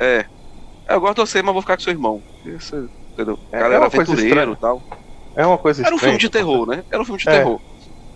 É. 0.00 0.26
Eu 0.88 1.00
gosto 1.00 1.16
de 1.16 1.20
você, 1.30 1.42
mas 1.42 1.52
vou 1.52 1.62
ficar 1.62 1.76
com 1.76 1.82
seu 1.82 1.92
irmão. 1.92 2.22
Isso, 2.44 2.88
entendeu? 3.12 3.38
É, 3.52 3.58
cara 3.58 3.74
é 3.74 3.76
era 3.76 3.90
coisa 3.90 4.02
aventureiro 4.02 4.30
estranha. 4.30 4.54
e 4.54 4.58
tal. 4.58 4.84
É 5.36 5.46
uma 5.46 5.58
coisa 5.58 5.82
Era 5.82 5.90
um 5.90 5.94
estranha. 5.94 6.12
filme 6.12 6.20
de 6.20 6.30
terror, 6.30 6.66
né? 6.68 6.84
Era 6.90 7.02
um 7.02 7.04
filme 7.04 7.18
de 7.20 7.26
É. 7.28 7.38
terror. 7.38 7.60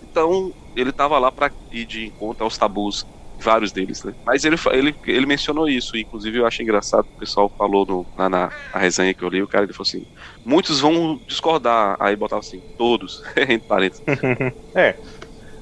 Então, 0.03 0.51
ele 0.75 0.91
tava 0.91 1.19
lá 1.19 1.31
pra 1.31 1.51
ir 1.71 1.85
de 1.85 2.05
encontro 2.07 2.43
aos 2.43 2.57
tabus, 2.57 3.05
vários 3.37 3.71
deles, 3.71 3.99
né? 4.03 4.13
Mas 4.25 4.43
ele, 4.43 4.55
ele, 4.71 4.95
ele 5.05 5.25
mencionou 5.25 5.67
isso, 5.67 5.97
inclusive 5.97 6.39
eu 6.39 6.45
acho 6.45 6.61
engraçado, 6.61 7.03
o 7.05 7.19
pessoal 7.19 7.51
falou 7.57 7.85
no, 7.85 8.07
na, 8.15 8.29
na 8.29 8.51
resenha 8.73 9.13
que 9.13 9.23
eu 9.23 9.29
li, 9.29 9.41
o 9.41 9.47
cara 9.47 9.65
ele 9.65 9.73
falou 9.73 9.85
assim, 9.87 10.05
muitos 10.45 10.79
vão 10.79 11.19
discordar, 11.27 11.95
aí 11.99 12.15
botava 12.15 12.39
assim, 12.39 12.61
todos, 12.77 13.19
entre 13.37 13.65
parênteses. 13.67 14.03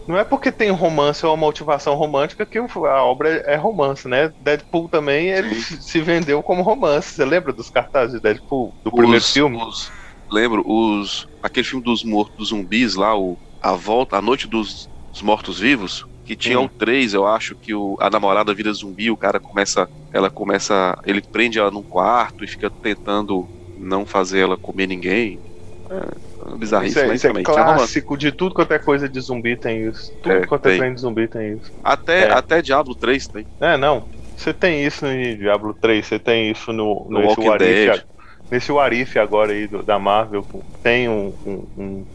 Não 0.10 0.18
é 0.18 0.26
porque 0.26 0.52
tem 0.52 0.72
romance 0.72 1.26
ou 1.26 1.32
uma 1.34 1.38
motivação 1.38 1.96
romântica 1.96 2.46
que 2.46 2.58
a 2.60 3.04
obra 3.06 3.30
é 3.46 3.56
romance, 3.56 4.08
né? 4.10 4.34
Deadpool 4.40 4.90
também 4.90 5.30
ele 5.30 5.68
se 5.80 6.02
vendeu 6.02 6.44
como 6.44 6.64
romance. 6.64 7.14
Você 7.14 7.24
lembra 7.26 7.54
dos 7.54 7.70
cartazes 7.70 8.16
de 8.16 8.22
Deadpool 8.22 8.76
do 8.84 8.92
primeiro 8.94 9.24
Os- 9.24 9.34
filme? 9.34 9.64
os- 9.68 9.94
lembro, 10.32 10.64
os, 10.66 11.26
aquele 11.42 11.66
filme 11.66 11.84
dos 11.84 12.04
mortos, 12.04 12.36
dos 12.38 12.50
zumbis 12.50 12.96
lá, 12.96 13.16
o, 13.18 13.40
a 13.62 13.74
volta, 13.74 14.18
a 14.18 14.22
noite 14.22 14.48
dos, 14.48 14.90
dos 15.12 15.22
mortos-vivos, 15.22 16.06
que 16.24 16.36
tinha 16.36 16.60
Hum. 16.60 16.60
o 16.60 16.70
3, 16.70 17.14
eu 17.14 17.26
acho, 17.26 17.56
que 17.56 17.74
o, 17.74 17.96
a 18.00 18.10
namorada 18.10 18.54
vira 18.54 18.72
zumbi, 18.74 19.10
o 19.12 19.18
cara 19.18 19.40
começa, 19.40 19.90
ela 20.12 20.30
começa, 20.30 20.96
ele 21.06 21.22
prende 21.32 21.60
ela 21.60 21.72
num 21.72 21.84
quarto 21.84 22.44
e 22.44 22.48
fica 22.48 22.72
tentando 22.82 23.50
não 23.76 24.06
fazer 24.06 24.40
ela 24.42 24.58
comer 24.58 24.88
ninguém. 24.88 25.42
É, 25.90 26.29
bizarrice, 26.58 26.92
Isso 26.92 27.00
é, 27.00 27.08
mas 27.08 27.16
isso 27.18 27.28
é 27.28 27.30
também 27.30 27.44
tinha 27.44 27.56
romance. 27.58 27.78
clássico 27.78 28.18
de 28.18 28.32
tudo 28.32 28.54
quanto 28.56 28.72
é 28.74 28.80
coisa 28.80 29.08
de 29.10 29.20
zumbi 29.20 29.56
tem 29.56 29.88
isso. 29.88 30.12
Tudo 30.24 30.32
É, 30.36 30.46
quanto 30.48 30.66
é 30.68 30.72
tem. 30.72 30.80
trem 30.80 30.94
de 30.96 31.02
zumbi 31.02 31.28
tem 31.28 31.54
isso. 31.54 31.72
Até, 31.84 32.26
É. 32.28 32.32
até 32.32 32.62
Diablo 32.62 32.96
3 32.96 33.28
tem. 33.28 33.46
É, 33.62 33.78
não. 33.78 34.06
Você 34.36 34.54
tem 34.54 34.86
isso 34.86 35.06
no 35.06 35.36
Diablo 35.38 35.74
3, 35.74 36.06
você 36.06 36.18
tem 36.20 36.50
isso 36.50 36.72
no, 36.72 37.06
No 37.10 37.20
nesse 37.20 37.28
Walking 37.30 37.48
What 37.50 37.64
If 37.64 37.70
Dead. 37.70 38.00
a- 38.00 38.04
nesse 38.50 38.72
Warif 38.72 39.20
agora 39.20 39.52
aí 39.52 39.68
do- 39.68 39.84
da 39.84 40.00
Marvel. 40.00 40.46
Tem 40.82 41.10
um, 41.10 41.34
um- 41.46 41.66
um- 41.78 42.06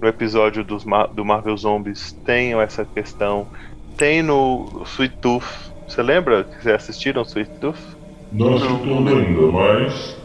no 0.00 0.08
episódio 0.08 0.62
dos, 0.64 0.84
do 1.14 1.24
Marvel 1.24 1.56
Zombies, 1.56 2.12
tem 2.24 2.52
essa 2.60 2.84
questão. 2.84 3.46
Tem 3.96 4.22
no 4.22 4.82
Sweet 4.86 5.16
Tooth. 5.18 5.44
Você 5.88 6.02
lembra 6.02 6.44
que 6.44 6.62
vocês 6.62 6.74
assistiram 6.74 7.22
Sweet 7.22 7.50
Tooth? 7.60 7.78
Não 8.32 8.56
assisti 8.56 8.78
tudo 8.82 9.16
ainda, 9.16 9.40
mas. 9.52 10.17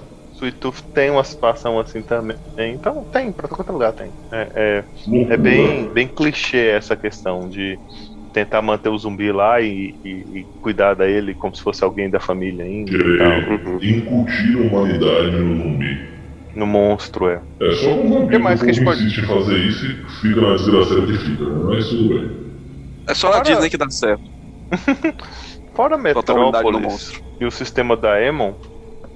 Sweet 0.43 0.59
Tooth 0.59 0.81
tem 0.93 1.09
uma 1.09 1.23
situação 1.23 1.79
assim 1.79 2.03
também. 2.03 2.37
Então 2.57 3.05
tem, 3.11 3.31
pra 3.31 3.47
todo 3.47 3.71
lugar 3.71 3.93
tem. 3.93 4.13
É, 4.31 4.51
é, 4.55 5.33
é 5.33 5.37
bem, 5.37 5.91
bem 5.93 6.07
clichê 6.07 6.67
essa 6.67 6.95
questão 6.97 7.47
de 7.49 7.79
tentar 8.33 8.61
manter 8.61 8.89
o 8.89 8.97
zumbi 8.97 9.31
lá 9.31 9.61
e, 9.61 9.95
e- 10.03 10.39
e 10.41 10.47
cuidar 10.59 10.95
dele 10.95 11.33
como 11.35 11.55
se 11.55 11.61
fosse 11.61 11.83
alguém 11.83 12.09
da 12.09 12.19
família 12.19 12.65
ainda 12.65 12.91
e 12.91 13.17
tal. 13.17 13.41
Querer 13.43 13.65
Uhum. 13.67 13.77
incutir 13.83 14.57
a 14.57 14.61
humanidade 14.61 15.31
no 15.31 15.55
zumbi. 15.63 16.13
No 16.55 16.67
monstro, 16.67 17.29
é. 17.29 17.43
É 17.61 17.71
só 17.73 17.89
um 17.93 18.03
Que 18.03 18.07
vampiro 18.09 18.43
mais 18.43 18.59
que 18.59 18.65
que 18.65 18.71
a 18.71 18.73
gente 18.73 18.83
pode- 18.85 19.03
insiste 19.03 19.19
em 19.21 19.25
fazer 19.27 19.57
isso 19.57 19.85
e 19.85 20.09
fica 20.21 20.41
na 20.41 20.55
desgraceira 20.55 21.05
que 21.07 21.17
fica, 21.17 21.43
né? 21.45 21.63
Mas 21.67 21.89
tudo 21.89 22.09
bem. 22.09 22.43
É 23.07 23.13
só 23.13 23.27
na 23.29 23.33
Fora- 23.37 23.45
Disney 23.49 23.69
que 23.69 23.77
dá 23.77 23.89
certo. 23.89 24.23
Fora 25.75 25.97
Metrópolis 25.97 26.81
monstro. 26.81 27.19
e 27.39 27.45
o 27.45 27.51
sistema 27.51 27.97
da 27.97 28.21
Emon, 28.21 28.55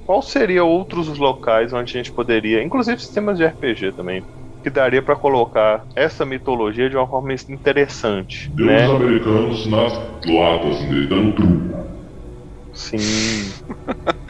qual 0.07 0.21
seria 0.21 0.63
outros 0.63 1.09
os 1.09 1.19
locais 1.19 1.73
onde 1.73 1.91
a 1.97 2.01
gente 2.01 2.13
poderia, 2.13 2.63
inclusive 2.63 2.97
sistemas 2.99 3.37
de 3.37 3.45
RPG 3.45 3.91
também, 3.91 4.23
que 4.63 4.69
daria 4.69 5.03
pra 5.03 5.17
colocar 5.17 5.83
essa 5.93 6.25
mitologia 6.25 6.89
de 6.89 6.95
uma 6.95 7.05
forma 7.07 7.33
interessante, 7.49 8.49
Deu 8.55 8.65
né? 8.67 8.87
os 8.87 8.95
americanos 8.95 9.67
nas 9.67 9.93
latas, 10.25 10.81
né? 10.81 11.07
dando 11.09 11.35
truco. 11.35 11.77
Sim. 12.73 12.97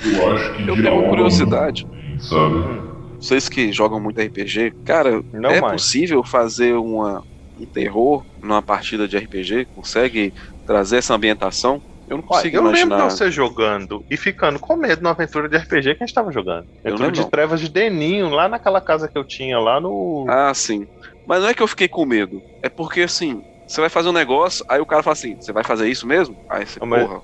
Eu 0.03 0.31
acho 0.33 0.55
que 0.55 0.69
Eu 0.69 0.75
de 0.75 0.81
tenho 0.81 1.09
curiosidade. 1.09 1.85
Sabe? 2.19 2.87
Vocês 3.19 3.47
que 3.47 3.71
jogam 3.71 3.99
muito 3.99 4.19
RPG, 4.19 4.73
cara, 4.83 5.21
Não 5.31 5.49
é 5.49 5.61
mais. 5.61 5.81
possível 5.81 6.23
fazer 6.23 6.73
uma, 6.73 7.23
um 7.59 7.65
terror 7.67 8.25
numa 8.41 8.61
partida 8.63 9.07
de 9.07 9.17
RPG? 9.17 9.67
Consegue 9.75 10.33
trazer 10.65 10.97
essa 10.97 11.13
ambientação? 11.13 11.81
Eu 12.07 12.17
não 12.17 12.23
Olha, 12.29 12.47
consigo 12.47 12.55
eu 12.55 12.65
lembro 12.67 12.95
imaginar. 12.95 12.97
de 12.97 13.01
você 13.03 13.31
jogando 13.31 14.05
e 14.09 14.17
ficando 14.17 14.59
com 14.59 14.75
medo 14.77 15.01
numa 15.01 15.11
aventura 15.11 15.47
de 15.49 15.57
RPG 15.57 15.95
que 15.95 16.03
a 16.03 16.07
gente 16.07 16.13
tava 16.13 16.31
jogando. 16.31 16.67
Eu 16.85 16.95
Aventura 16.95 16.97
lembro 16.97 17.13
de 17.13 17.25
não. 17.25 17.29
trevas 17.29 17.59
de 17.61 17.69
Deninho, 17.69 18.29
lá 18.29 18.47
naquela 18.49 18.81
casa 18.81 19.09
que 19.09 19.17
eu 19.17 19.25
tinha, 19.25 19.59
lá 19.59 19.79
no. 19.79 20.25
Ah, 20.25 20.53
sim. 20.53 20.87
Mas 21.25 21.41
não 21.41 21.49
é 21.49 21.53
que 21.53 21.61
eu 21.63 21.67
fiquei 21.67 21.87
com 21.87 22.05
medo. 22.05 22.43
É 22.61 22.69
porque 22.69 23.01
assim, 23.01 23.41
você 23.65 23.81
vai 23.81 23.89
fazer 23.89 24.09
um 24.09 24.13
negócio, 24.13 24.65
aí 24.69 24.79
o 24.79 24.85
cara 24.85 25.03
fala 25.03 25.13
assim: 25.13 25.39
você 25.39 25.53
vai 25.53 25.63
fazer 25.63 25.89
isso 25.89 26.05
mesmo? 26.07 26.37
Aí 26.49 26.65
você, 26.65 26.79
Mas- 26.81 27.09
porra. 27.09 27.21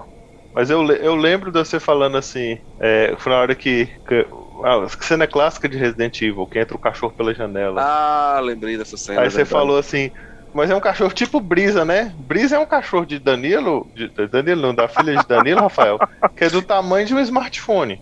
Mas 0.53 0.69
eu, 0.69 0.85
eu 0.95 1.15
lembro 1.15 1.51
de 1.51 1.59
você 1.59 1.79
falando 1.79 2.17
assim, 2.17 2.57
é, 2.81 3.15
foi 3.19 3.31
na 3.31 3.39
hora 3.39 3.55
que. 3.55 3.87
que 4.07 4.27
ah, 4.65 4.87
cena 5.01 5.27
clássica 5.27 5.69
de 5.69 5.77
Resident 5.77 6.21
Evil, 6.21 6.47
que 6.47 6.59
entra 6.59 6.77
o 6.77 6.79
cachorro 6.79 7.13
pela 7.15 7.33
janela. 7.35 7.85
Ah, 7.85 8.39
lembrei 8.41 8.77
dessa 8.77 8.97
cena. 8.97 9.25
Aí 9.25 9.29
você 9.29 9.45
verdade. 9.45 9.45
falou 9.45 9.77
assim, 9.77 10.09
mas 10.53 10.69
é 10.69 10.75
um 10.75 10.79
cachorro 10.79 11.11
tipo 11.13 11.39
Brisa, 11.39 11.83
né? 11.83 12.13
Brisa 12.17 12.55
é 12.55 12.59
um 12.59 12.65
cachorro 12.65 13.05
de 13.05 13.19
Danilo, 13.19 13.89
de 13.95 14.09
Danilo 14.27 14.61
não, 14.61 14.75
da 14.75 14.87
filha 14.87 15.17
de 15.17 15.27
Danilo, 15.27 15.59
Rafael, 15.61 15.99
que 16.35 16.45
é 16.45 16.49
do 16.49 16.61
tamanho 16.61 17.05
de 17.05 17.13
um 17.13 17.19
smartphone. 17.19 18.01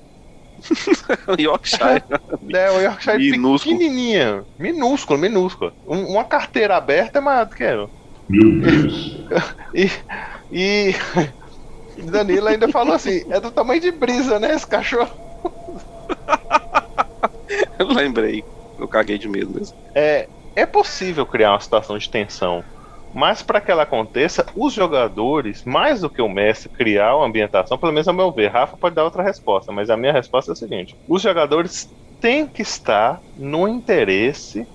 Yorkshire. 1.40 2.04
É, 2.54 2.70
o 2.72 2.82
Yorkshire 2.82 3.18
Minúsculo. 3.18 3.78
pequenininha, 3.78 4.44
minúsculo, 4.58 5.20
minúsculo. 5.20 5.74
Um- 5.86 6.14
uma 6.14 6.26
carteira 6.26 6.76
aberta 6.76 7.20
é 7.20 7.22
maior 7.22 7.46
do 7.46 7.56
que 7.56 7.64
ela. 7.64 7.90
Meu 8.28 8.60
Deus. 8.62 9.16
E, 9.74 9.90
e 10.52 10.94
Danilo 12.04 12.48
ainda 12.48 12.68
falou 12.68 12.94
assim, 12.94 13.22
é 13.30 13.40
do 13.40 13.52
tamanho 13.52 13.80
de 13.80 13.92
Brisa, 13.92 14.40
né, 14.40 14.54
esse 14.54 14.68
cachorro? 14.68 15.12
Eu 17.80 17.88
lembrei. 17.88 18.46
Eu 18.78 18.88
caguei 18.88 19.18
de 19.18 19.30
medo 19.30 19.54
mesmo. 19.54 19.78
É, 19.96 20.28
é 20.62 20.66
possível 20.66 21.26
criar 21.26 21.52
uma 21.52 21.60
situação 21.60 21.98
de 21.98 22.10
tensão, 22.10 22.66
mas 23.14 23.42
para 23.42 23.60
que 23.60 23.72
ela 23.72 23.84
aconteça, 23.84 24.46
os 24.56 24.74
jogadores, 24.74 25.62
mais 25.66 26.02
do 26.02 26.10
que 26.10 26.22
o 26.22 26.30
mestre, 26.30 26.70
criar 26.72 27.16
uma 27.16 27.26
ambientação, 27.28 27.78
pelo 27.78 27.92
menos 27.92 28.08
ao 28.08 28.14
meu 28.14 28.34
ver, 28.34 28.48
Rafa 28.50 28.78
pode 28.78 28.96
dar 28.96 29.04
outra 29.04 29.24
resposta, 29.24 29.72
mas 29.72 29.90
a 29.90 29.98
minha 29.98 30.14
resposta 30.14 30.52
é 30.52 30.54
a 30.54 30.56
seguinte: 30.56 30.96
os 31.08 31.22
jogadores 31.22 31.88
têm 32.20 32.48
que 32.48 32.62
estar 32.62 33.22
no 33.36 33.68
interesse 33.68 34.68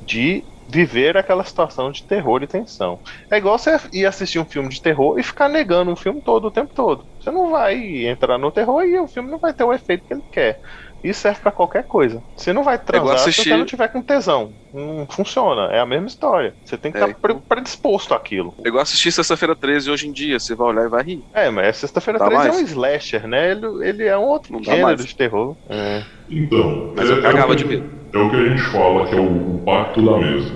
de 0.00 0.46
viver 0.66 1.16
aquela 1.16 1.44
situação 1.44 1.90
de 1.90 2.06
terror 2.06 2.42
e 2.42 2.46
tensão. 2.46 3.00
É 3.30 3.36
igual 3.36 3.58
você 3.58 3.76
ir 3.92 4.06
assistir 4.06 4.38
um 4.38 4.44
filme 4.46 4.68
de 4.70 4.80
terror 4.80 5.18
e 5.18 5.22
ficar 5.22 5.48
negando 5.48 5.90
um 5.90 5.96
filme 5.96 6.22
todo 6.22 6.46
o 6.46 6.50
tempo 6.52 6.72
todo. 6.74 7.06
Você 7.20 7.30
não 7.30 7.50
vai 7.50 8.06
entrar 8.06 8.38
no 8.38 8.50
terror 8.52 8.82
e 8.84 8.98
o 8.98 9.08
filme 9.08 9.30
não 9.30 9.38
vai 9.38 9.52
ter 9.52 9.64
o 9.64 9.72
efeito 9.72 10.04
que 10.06 10.14
ele 10.14 10.22
quer. 10.30 10.58
Isso 11.02 11.20
serve 11.20 11.40
pra 11.40 11.50
qualquer 11.50 11.84
coisa. 11.84 12.22
Você 12.36 12.52
não 12.52 12.62
vai 12.62 12.78
transar 12.78 13.18
se 13.18 13.28
assistir- 13.30 13.48
você 13.50 13.56
não 13.56 13.64
tiver 13.64 13.88
com 13.88 14.00
tesão. 14.02 14.52
Não 14.72 15.06
funciona. 15.10 15.72
É 15.72 15.80
a 15.80 15.86
mesma 15.86 16.06
história. 16.06 16.54
Você 16.64 16.76
tem 16.78 16.92
que 16.92 16.98
É. 16.98 17.04
estar 17.06 17.14
pre- 17.20 17.34
predisposto 17.48 18.14
àquilo. 18.14 18.54
Eu 18.58 18.68
igual 18.68 18.82
assistir 18.82 19.10
sexta-feira 19.12 19.54
13 19.56 19.90
hoje 19.90 20.08
em 20.08 20.12
dia. 20.12 20.38
Você 20.38 20.54
vai 20.54 20.68
olhar 20.68 20.84
e 20.86 20.88
vai 20.88 21.02
rir. 21.02 21.24
É, 21.34 21.50
mas 21.50 21.76
sexta-feira 21.78 22.18
Dá 22.18 22.26
13 22.26 22.42
é 22.46 22.48
mais? 22.52 22.60
um 22.62 22.64
slasher, 22.64 23.26
né? 23.26 23.50
Ele, 23.50 23.66
ele 23.88 24.04
é 24.04 24.16
um 24.16 24.22
outro 24.24 24.52
Não 24.52 24.62
gênero 24.62 24.96
de 25.04 25.14
terror. 25.16 25.56
É. 25.68 26.02
Então, 26.30 26.92
Mas 26.96 27.10
eu 27.10 27.16
é, 27.16 27.18
é 27.18 27.22
cagava 27.22 27.52
o 27.52 27.56
de 27.56 27.64
que, 27.64 27.70
medo. 27.76 27.90
é 28.14 28.18
o 28.18 28.30
que 28.30 28.36
a 28.36 28.48
gente 28.48 28.62
fala 28.62 29.06
que 29.06 29.14
é 29.16 29.20
o, 29.20 29.56
o 29.56 29.62
pacto 29.66 30.02
da 30.04 30.18
mesa. 30.18 30.52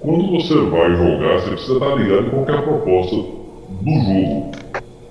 Quando 0.00 0.30
você 0.32 0.54
vai 0.70 0.94
jogar, 0.94 1.40
você 1.40 1.50
precisa 1.50 1.72
estar 1.74 1.94
ligado 1.94 2.26
em 2.26 2.30
qualquer 2.30 2.62
proposta 2.62 3.16
do 3.16 3.90
jogo. 4.04 4.50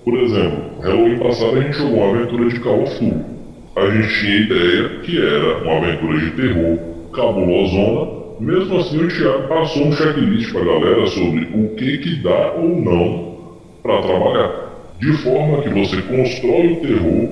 Por 0.03 0.13
exemplo, 0.19 0.81
Halloween 0.81 1.19
passado 1.19 1.57
a 1.57 1.61
gente 1.61 1.73
jogou 1.77 1.97
uma 1.97 2.15
aventura 2.15 2.49
de 2.49 2.59
Call 2.59 2.83
of 2.83 2.93
Duty. 2.93 3.34
A 3.75 3.89
gente 3.89 4.19
tinha 4.19 4.37
ideia 4.37 4.89
que 5.03 5.17
era 5.21 5.57
uma 5.63 5.77
aventura 5.77 6.19
de 6.19 6.31
terror 6.31 6.79
cabulosona. 7.13 8.25
Mesmo 8.39 8.77
assim, 8.77 9.03
o 9.03 9.07
Thiago 9.07 9.47
passou 9.47 9.87
um 9.87 9.91
checklist 9.91 10.51
pra 10.51 10.63
galera 10.63 11.07
sobre 11.07 11.49
o 11.53 11.75
que 11.75 11.97
que 11.97 12.15
dá 12.17 12.53
ou 12.53 12.81
não 12.81 13.35
para 13.83 14.01
trabalhar. 14.01 14.65
De 14.99 15.11
forma 15.17 15.61
que 15.61 15.69
você 15.69 16.01
constrói 16.01 16.73
o 16.73 16.75
terror 16.77 17.29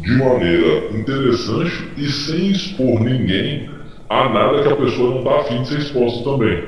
de 0.00 0.12
maneira 0.16 0.98
interessante 0.98 1.72
e 1.96 2.06
sem 2.06 2.50
expor 2.50 3.00
ninguém 3.00 3.68
a 4.08 4.28
nada 4.28 4.62
que 4.62 4.72
a 4.72 4.76
pessoa 4.76 5.10
não 5.10 5.18
está 5.18 5.40
afim 5.40 5.62
de 5.62 5.68
ser 5.68 5.78
exposta 5.78 6.24
também. 6.24 6.62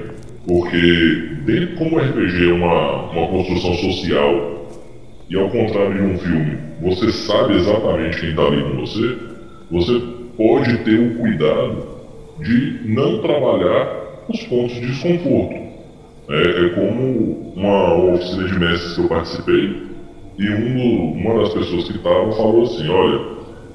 Porque, 0.47 1.37
dentro, 1.45 1.77
como 1.77 1.97
o 1.97 1.99
RPG 1.99 2.51
é 2.51 2.53
uma, 2.53 3.11
uma 3.11 3.29
construção 3.29 3.75
social, 3.75 4.60
e 5.31 5.37
ao 5.39 5.49
contrário 5.49 5.95
de 5.95 6.03
um 6.03 6.19
filme, 6.19 6.59
você 6.81 7.13
sabe 7.13 7.55
exatamente 7.55 8.19
quem 8.19 8.31
está 8.31 8.43
ali 8.43 8.63
com 8.65 8.81
você, 8.81 9.17
você 9.71 10.03
pode 10.37 10.79
ter 10.79 10.99
o 10.99 11.19
cuidado 11.21 11.87
de 12.41 12.81
não 12.85 13.23
trabalhar 13.23 14.27
os 14.29 14.43
pontos 14.43 14.75
de 14.75 14.87
desconforto. 14.89 15.71
É, 16.29 16.67
é 16.67 16.69
como 16.71 17.53
uma 17.55 17.95
oficina 18.13 18.45
de 18.49 18.59
mestres 18.59 18.95
que 18.95 19.01
eu 19.03 19.09
participei, 19.09 19.91
e 20.37 20.51
um 20.51 21.13
uma 21.13 21.41
das 21.41 21.55
pessoas 21.55 21.85
que 21.85 21.97
estavam 21.97 22.33
falou 22.33 22.63
assim, 22.65 22.89
olha, 22.89 23.21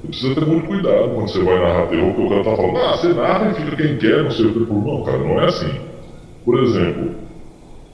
precisa 0.06 0.34
ter 0.34 0.44
muito 0.44 0.66
cuidado 0.66 1.08
quando 1.14 1.28
você 1.28 1.42
vai 1.42 1.58
narrar 1.58 1.86
terror, 1.86 2.12
porque 2.12 2.22
o 2.22 2.28
cara 2.28 2.44
tá 2.44 2.56
falando, 2.56 2.76
ah, 2.76 2.96
você 2.96 3.08
narra 3.14 3.50
e 3.50 3.54
fica 3.54 3.76
quem 3.76 3.96
quer, 3.96 4.22
não 4.22 4.30
sei 4.30 4.46
o 4.46 4.52
que. 4.52 4.72
Não, 4.72 5.02
cara, 5.04 5.18
não 5.18 5.40
é 5.40 5.46
assim. 5.46 5.80
Por 6.44 6.58
exemplo, 6.62 7.14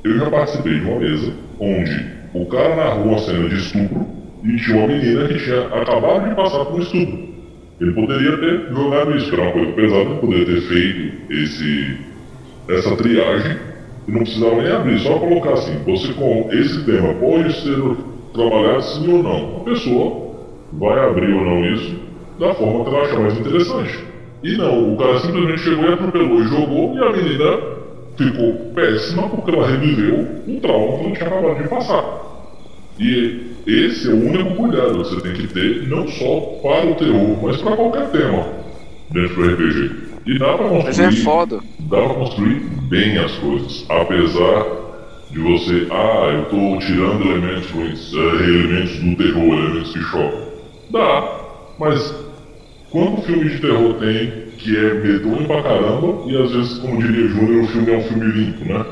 eu 0.03 0.19
já 0.19 0.31
participei 0.31 0.81
de 0.81 0.85
uma 0.85 0.99
mesa 0.99 1.33
onde 1.61 2.22
o 2.35 2.47
cara 2.47 2.77
narrou 2.77 3.07
uma 3.07 3.19
cena 3.19 3.49
de 3.49 3.57
estupro 3.57 4.07
e 4.45 4.57
tinha 4.57 4.77
uma 4.77 4.89
menina 4.89 5.29
que 5.29 5.39
tinha 5.39 5.67
acabado 5.67 6.29
de 6.29 6.35
passar 6.35 6.65
por 6.65 6.75
um 6.75 6.83
estupro. 6.83 7.33
Ele 7.81 7.93
poderia 7.93 8.37
ter 8.39 8.73
jogado 8.73 9.17
isso, 9.17 9.29
que 9.29 9.35
era 9.35 9.43
uma 9.43 9.53
coisa 9.53 9.73
pesada, 9.73 10.15
poderia 10.17 10.47
ter 10.47 10.61
feito 10.63 11.33
esse, 11.33 11.97
essa 12.69 12.97
triagem 12.97 13.57
e 14.07 14.13
não 14.13 14.21
precisava 14.21 14.63
nem 14.63 14.73
abrir, 14.73 14.99
só 15.01 15.19
colocar 15.19 15.53
assim, 15.53 15.77
você 15.85 16.13
com 16.13 16.49
esse 16.53 16.85
tema 16.85 17.15
pode 17.15 17.53
ser 17.55 17.97
trabalhado 18.33 18.83
sim 18.83 19.13
ou 19.13 19.23
não. 19.23 19.57
A 19.59 19.65
pessoa 19.65 20.33
vai 20.73 20.99
abrir 20.99 21.33
ou 21.33 21.45
não 21.45 21.65
isso 21.73 21.95
da 22.39 22.55
forma 22.55 22.85
que 22.85 22.91
ela 22.91 23.03
achar 23.03 23.21
mais 23.21 23.39
interessante. 23.39 24.05
E 24.43 24.57
não, 24.57 24.95
o 24.95 24.97
cara 24.97 25.21
simplesmente 25.21 25.61
chegou 25.61 25.85
e 25.85 25.93
atropelou 25.93 26.41
e 26.41 26.49
jogou 26.49 26.95
e 26.97 26.99
a 26.99 27.13
menina 27.13 27.82
ficou 28.17 28.55
péssima 28.75 29.29
porque 29.29 29.51
ela 29.51 29.69
reviveu 29.69 30.27
um 30.47 30.61
trauma 30.61 30.99
que 30.99 31.05
ela 31.05 31.15
tinha 31.15 31.27
acabado 31.29 31.63
de 31.63 31.69
passar. 31.69 32.23
E 32.99 33.53
esse 33.67 34.09
é 34.09 34.13
o 34.13 34.17
único 34.29 34.55
cuidado 34.55 34.93
que 34.93 34.99
você 34.99 35.21
tem 35.21 35.33
que 35.35 35.47
ter, 35.49 35.89
não 35.89 36.07
só 36.09 36.41
para 36.63 36.87
o 36.91 36.95
terror, 36.95 37.39
mas 37.43 37.57
para 37.63 37.77
qualquer 37.77 38.11
tema 38.11 38.47
dentro 39.11 39.35
do 39.35 39.55
RPG. 39.55 39.91
E 40.27 40.39
dá 40.39 40.57
pra 40.57 40.69
construir 40.69 40.85
Mas 40.85 40.99
é 40.99 41.13
foda. 41.23 41.61
dá 41.81 41.97
pra 42.03 42.15
construir 42.15 42.61
bem 42.89 43.19
as 43.19 43.33
coisas. 43.39 43.85
Apesar 43.89 44.67
de 45.31 45.39
você, 45.41 45.87
ah, 45.91 46.31
eu 46.33 46.45
tô 46.45 46.79
tirando 46.87 47.23
elementos 47.27 48.13
eh, 48.15 48.45
elementos 48.45 48.99
do 48.99 49.17
terror, 49.17 49.55
elementos 49.59 49.93
que 49.93 50.01
chocam. 50.01 50.43
Dá, 50.91 51.41
mas 51.79 52.15
quanto 52.91 53.23
filme 53.23 53.49
de 53.49 53.59
terror 53.61 53.95
tem 53.95 54.42
que 54.63 54.77
é 54.77 54.95
medonho 54.95 55.47
pra 55.47 55.63
caramba 55.63 56.31
e 56.31 56.37
às 56.41 56.53
vezes, 56.53 56.79
como 56.79 57.03
diria 57.03 57.29
Júnior, 57.29 57.65
o 57.65 57.69
filme 57.69 57.93
é 57.93 57.97
um 57.99 58.03
filme 58.03 58.27
limpo, 58.27 58.65
né? 58.65 58.87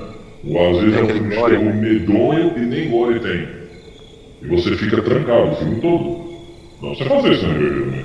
Ou 0.45 0.71
às 0.71 0.81
vezes 0.81 0.97
é 0.97 1.01
um 1.01 1.05
aquele 1.05 1.19
filme 1.19 1.37
de 1.37 1.45
terror 1.45 1.75
medonho 1.75 2.59
e 2.59 2.67
nem 2.67 2.91
gore 2.91 3.21
tem. 3.21 3.49
E 4.43 4.49
você 4.49 4.77
fica 4.77 5.03
trancado 5.03 5.53
o 5.53 5.57
filme 5.57 5.81
todo. 5.81 6.31
Não 6.83 6.95
você 6.95 7.05
fazer 7.05 7.33
isso 7.33 7.47
RPG 7.47 7.81
também. 7.81 8.05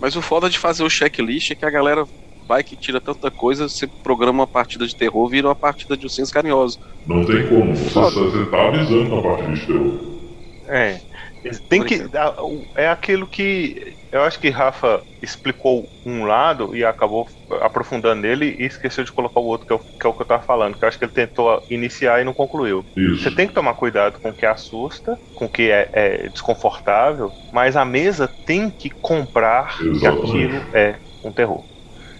Mas 0.00 0.16
o 0.16 0.22
foda 0.22 0.50
de 0.50 0.58
fazer 0.58 0.84
o 0.84 0.90
checklist 0.90 1.50
é 1.50 1.54
que 1.54 1.64
a 1.64 1.70
galera 1.70 2.04
vai 2.46 2.62
que 2.62 2.76
tira 2.76 3.00
tanta 3.00 3.30
coisa, 3.30 3.68
você 3.68 3.88
programa 4.02 4.42
uma 4.42 4.46
partida 4.46 4.86
de 4.86 4.94
terror, 4.94 5.28
vira 5.28 5.48
uma 5.48 5.54
partida 5.54 5.96
de 5.96 6.04
ursinhos 6.04 6.30
carinhosos. 6.30 6.78
Não 7.06 7.24
tem 7.24 7.48
como. 7.48 7.74
Você, 7.74 8.20
você 8.20 8.44
tá 8.50 8.68
avisando 8.68 9.16
na 9.16 9.22
parte 9.22 9.52
de 9.52 9.66
terror. 9.66 10.14
É. 10.68 11.00
Tem 11.68 11.82
que. 11.82 12.00
É 12.74 12.88
aquilo 12.88 13.26
que. 13.26 13.93
Eu 14.14 14.22
acho 14.22 14.38
que 14.38 14.48
Rafa 14.48 15.02
explicou 15.20 15.90
um 16.06 16.24
lado 16.24 16.76
e 16.76 16.84
acabou 16.84 17.26
aprofundando 17.60 18.22
nele 18.22 18.54
e 18.60 18.64
esqueceu 18.64 19.02
de 19.02 19.12
colocar 19.12 19.40
o 19.40 19.44
outro, 19.44 19.66
que 19.66 19.72
é 19.72 19.76
o 19.76 19.80
que, 19.80 20.06
é 20.06 20.08
o 20.08 20.14
que 20.14 20.22
eu 20.22 20.26
tava 20.26 20.42
falando. 20.42 20.78
Que 20.78 20.84
eu 20.84 20.88
acho 20.88 20.96
que 20.96 21.04
ele 21.04 21.10
tentou 21.10 21.60
iniciar 21.68 22.20
e 22.20 22.24
não 22.24 22.32
concluiu. 22.32 22.86
Isso. 22.96 23.24
Você 23.24 23.34
tem 23.34 23.48
que 23.48 23.52
tomar 23.52 23.74
cuidado 23.74 24.20
com 24.20 24.28
o 24.28 24.34
que 24.34 24.46
assusta, 24.46 25.18
com 25.34 25.46
o 25.46 25.48
que 25.48 25.68
é, 25.68 25.90
é 25.92 26.28
desconfortável, 26.28 27.32
mas 27.52 27.76
a 27.76 27.84
mesa 27.84 28.32
tem 28.44 28.70
que 28.70 28.88
comprar 29.02 29.76
que 29.76 29.88
Exatamente. 29.88 30.26
aquilo 30.26 30.76
é 30.76 31.00
um 31.24 31.32
terror. 31.32 31.64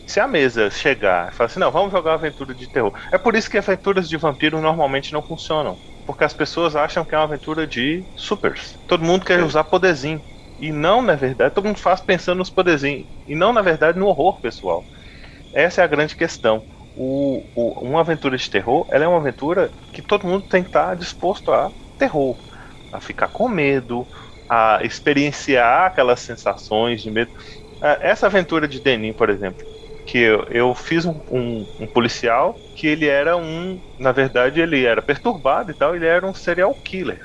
Se 0.05 0.19
a 0.19 0.27
mesa 0.27 0.71
chegar 0.71 1.29
e 1.29 1.37
falar 1.37 1.47
assim, 1.47 1.61
não, 1.61 1.71
vamos 1.71 1.93
jogar 1.93 2.15
aventura 2.15 2.57
de 2.57 2.69
terror. 2.69 2.93
É 3.13 3.19
por 3.19 3.37
isso 3.37 3.49
que 3.49 3.57
aventuras 3.57 4.09
de 4.09 4.17
vampiro 4.17 4.61
normalmente 4.61 5.13
não 5.13 5.23
funcionam. 5.23 5.79
Porque 6.05 6.25
as 6.25 6.35
pessoas 6.35 6.75
acham 6.75 7.05
que 7.05 7.15
é 7.15 7.19
uma 7.19 7.25
aventura 7.25 7.69
de 7.69 8.05
supers. 8.17 8.77
Todo 8.89 9.05
mundo 9.05 9.25
quer 9.25 9.45
usar 9.45 9.63
poderzinho. 9.63 10.21
E 10.69 10.73
não, 10.73 11.03
na 11.03 11.15
verdade, 11.17 11.55
todo 11.55 11.67
mundo 11.67 11.79
faz 11.79 12.01
pensando 12.01 12.39
nos 12.39 12.51
poderzinhos. 12.51 13.07
E 13.27 13.35
não, 13.35 13.53
na 13.53 13.63
verdade, 13.63 13.99
no 13.99 14.07
horror, 14.07 14.41
pessoal. 14.41 14.89
Essa 15.53 15.83
é 15.83 15.85
a 15.85 15.89
grande 15.89 16.17
questão. 16.17 16.67
O, 16.95 17.49
o- 17.55 17.87
uma 17.89 18.01
aventura 18.01 18.37
de 18.37 18.49
terror, 18.51 18.87
ela 18.93 19.05
é 19.05 19.09
uma 19.09 19.19
aventura 19.19 19.75
que 19.93 20.03
todo 20.03 20.27
mundo 20.27 20.47
tem 20.49 20.63
que 20.63 20.69
estar 20.71 20.97
disposto 20.97 21.53
a 21.53 21.73
terror. 21.99 22.43
A 22.93 23.01
ficar 23.01 23.29
com 23.29 23.49
medo, 23.49 24.09
a 24.49 24.81
experienciar 24.85 25.87
aquelas 25.87 26.21
sensações 26.21 27.03
de 27.03 27.11
medo. 27.11 27.31
Ah, 27.81 27.99
Essa 28.03 28.27
aventura 28.27 28.69
de 28.69 28.81
Denim, 28.81 29.15
por 29.15 29.31
exemplo, 29.31 29.65
que 30.07 30.19
eu, 30.19 30.45
eu 30.51 30.75
fiz 30.75 31.05
um, 31.07 31.21
um- 31.31 31.69
um 31.79 31.89
policial 31.89 32.63
que 32.75 32.87
ele 32.87 33.07
era 33.09 33.37
um. 33.37 33.81
Na 33.99 34.13
verdade, 34.13 34.61
ele 34.61 34.85
era 34.85 35.03
perturbado 35.03 35.71
e 35.73 35.75
tal, 35.77 35.95
ele 35.97 36.07
era 36.07 36.27
um 36.27 36.35
serial 36.35 36.75
killer. 36.85 37.21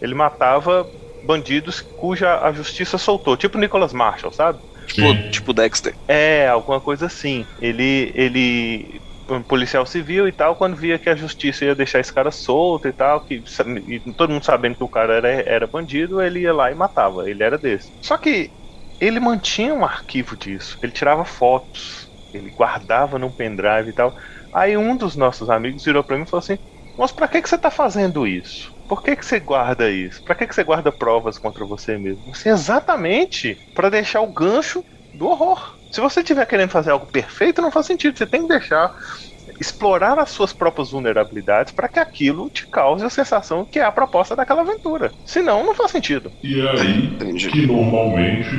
Ele 0.00 0.14
matava 0.14 0.90
bandidos 1.26 1.82
cuja 1.96 2.40
a 2.40 2.52
justiça 2.52 2.98
soltou, 2.98 3.36
tipo 3.36 3.58
Nicholas 3.58 3.92
Marshall, 3.92 4.32
sabe? 4.32 4.60
Tipo, 4.86 5.12
Sim. 5.12 5.30
tipo 5.30 5.52
Dexter. 5.52 5.96
É, 6.08 6.48
alguma 6.48 6.80
coisa 6.80 7.06
assim. 7.06 7.48
Ele, 7.58 8.12
ele, 8.14 9.02
um 9.28 9.42
policial 9.42 9.84
civil 9.84 10.28
e 10.28 10.32
tal, 10.32 10.56
quando 10.56 10.76
via 10.76 10.98
que 10.98 11.10
a 11.10 11.16
justiça 11.16 11.64
ia 11.64 11.74
deixar 11.74 12.00
esse 12.00 12.12
cara 12.14 12.30
solto 12.30 12.88
e 12.88 12.92
tal, 12.92 13.24
que 13.24 13.42
e 13.86 14.00
todo 14.14 14.30
mundo 14.32 14.44
sabendo 14.44 14.76
que 14.76 14.84
o 14.84 14.88
cara 14.88 15.14
era, 15.14 15.28
era 15.28 15.66
bandido, 15.66 16.20
ele 16.22 16.40
ia 16.40 16.52
lá 16.54 16.70
e 16.70 16.74
matava. 16.74 17.28
Ele 17.28 17.42
era 17.42 17.58
desse. 17.58 17.92
Só 18.00 18.16
que 18.16 18.52
ele 19.00 19.20
mantinha 19.20 19.74
um 19.74 19.84
arquivo 19.84 20.36
disso. 20.36 20.76
Ele 20.82 20.92
tirava 20.92 21.24
fotos, 21.24 22.10
ele 22.32 22.50
guardava 22.50 23.18
num 23.18 23.32
pendrive 23.32 23.90
e 23.90 23.92
tal. 23.92 24.14
Aí 24.54 24.76
um 24.76 24.96
dos 24.96 25.16
nossos 25.16 25.50
amigos 25.50 25.84
virou 25.84 26.04
pra 26.04 26.16
mim 26.16 26.24
e 26.24 26.28
falou 26.28 26.40
assim: 26.40 26.58
Mas 26.96 27.12
pra 27.12 27.28
que, 27.28 27.42
que 27.42 27.48
você 27.48 27.58
tá 27.58 27.70
fazendo 27.70 28.26
isso? 28.26 28.75
Por 28.86 29.02
que, 29.02 29.16
que 29.16 29.24
você 29.24 29.40
guarda 29.40 29.90
isso? 29.90 30.22
Pra 30.24 30.34
que, 30.34 30.46
que 30.46 30.54
você 30.54 30.64
guarda 30.64 30.92
provas 30.92 31.38
contra 31.38 31.64
você 31.64 31.98
mesmo? 31.98 32.30
Assim, 32.30 32.48
exatamente 32.50 33.60
pra 33.74 33.90
deixar 33.90 34.20
o 34.20 34.32
gancho 34.32 34.84
do 35.12 35.26
horror. 35.26 35.76
Se 35.90 36.00
você 36.00 36.20
estiver 36.20 36.46
querendo 36.46 36.70
fazer 36.70 36.90
algo 36.90 37.06
perfeito, 37.06 37.62
não 37.62 37.70
faz 37.70 37.86
sentido. 37.86 38.18
Você 38.18 38.26
tem 38.26 38.42
que 38.42 38.48
deixar 38.48 38.92
explorar 39.60 40.18
as 40.18 40.30
suas 40.30 40.52
próprias 40.52 40.90
vulnerabilidades 40.90 41.72
para 41.72 41.88
que 41.88 41.98
aquilo 41.98 42.50
te 42.50 42.68
cause 42.70 43.04
a 43.04 43.10
sensação 43.10 43.66
que 43.70 43.78
é 43.78 43.84
a 43.84 43.92
proposta 43.92 44.34
daquela 44.36 44.62
aventura. 44.62 45.12
Senão, 45.24 45.64
não 45.64 45.74
faz 45.74 45.90
sentido. 45.90 46.32
E 46.42 46.60
é 46.60 46.70
aí 46.70 47.06
Entendi. 47.06 47.48
que 47.48 47.66
normalmente 47.66 48.50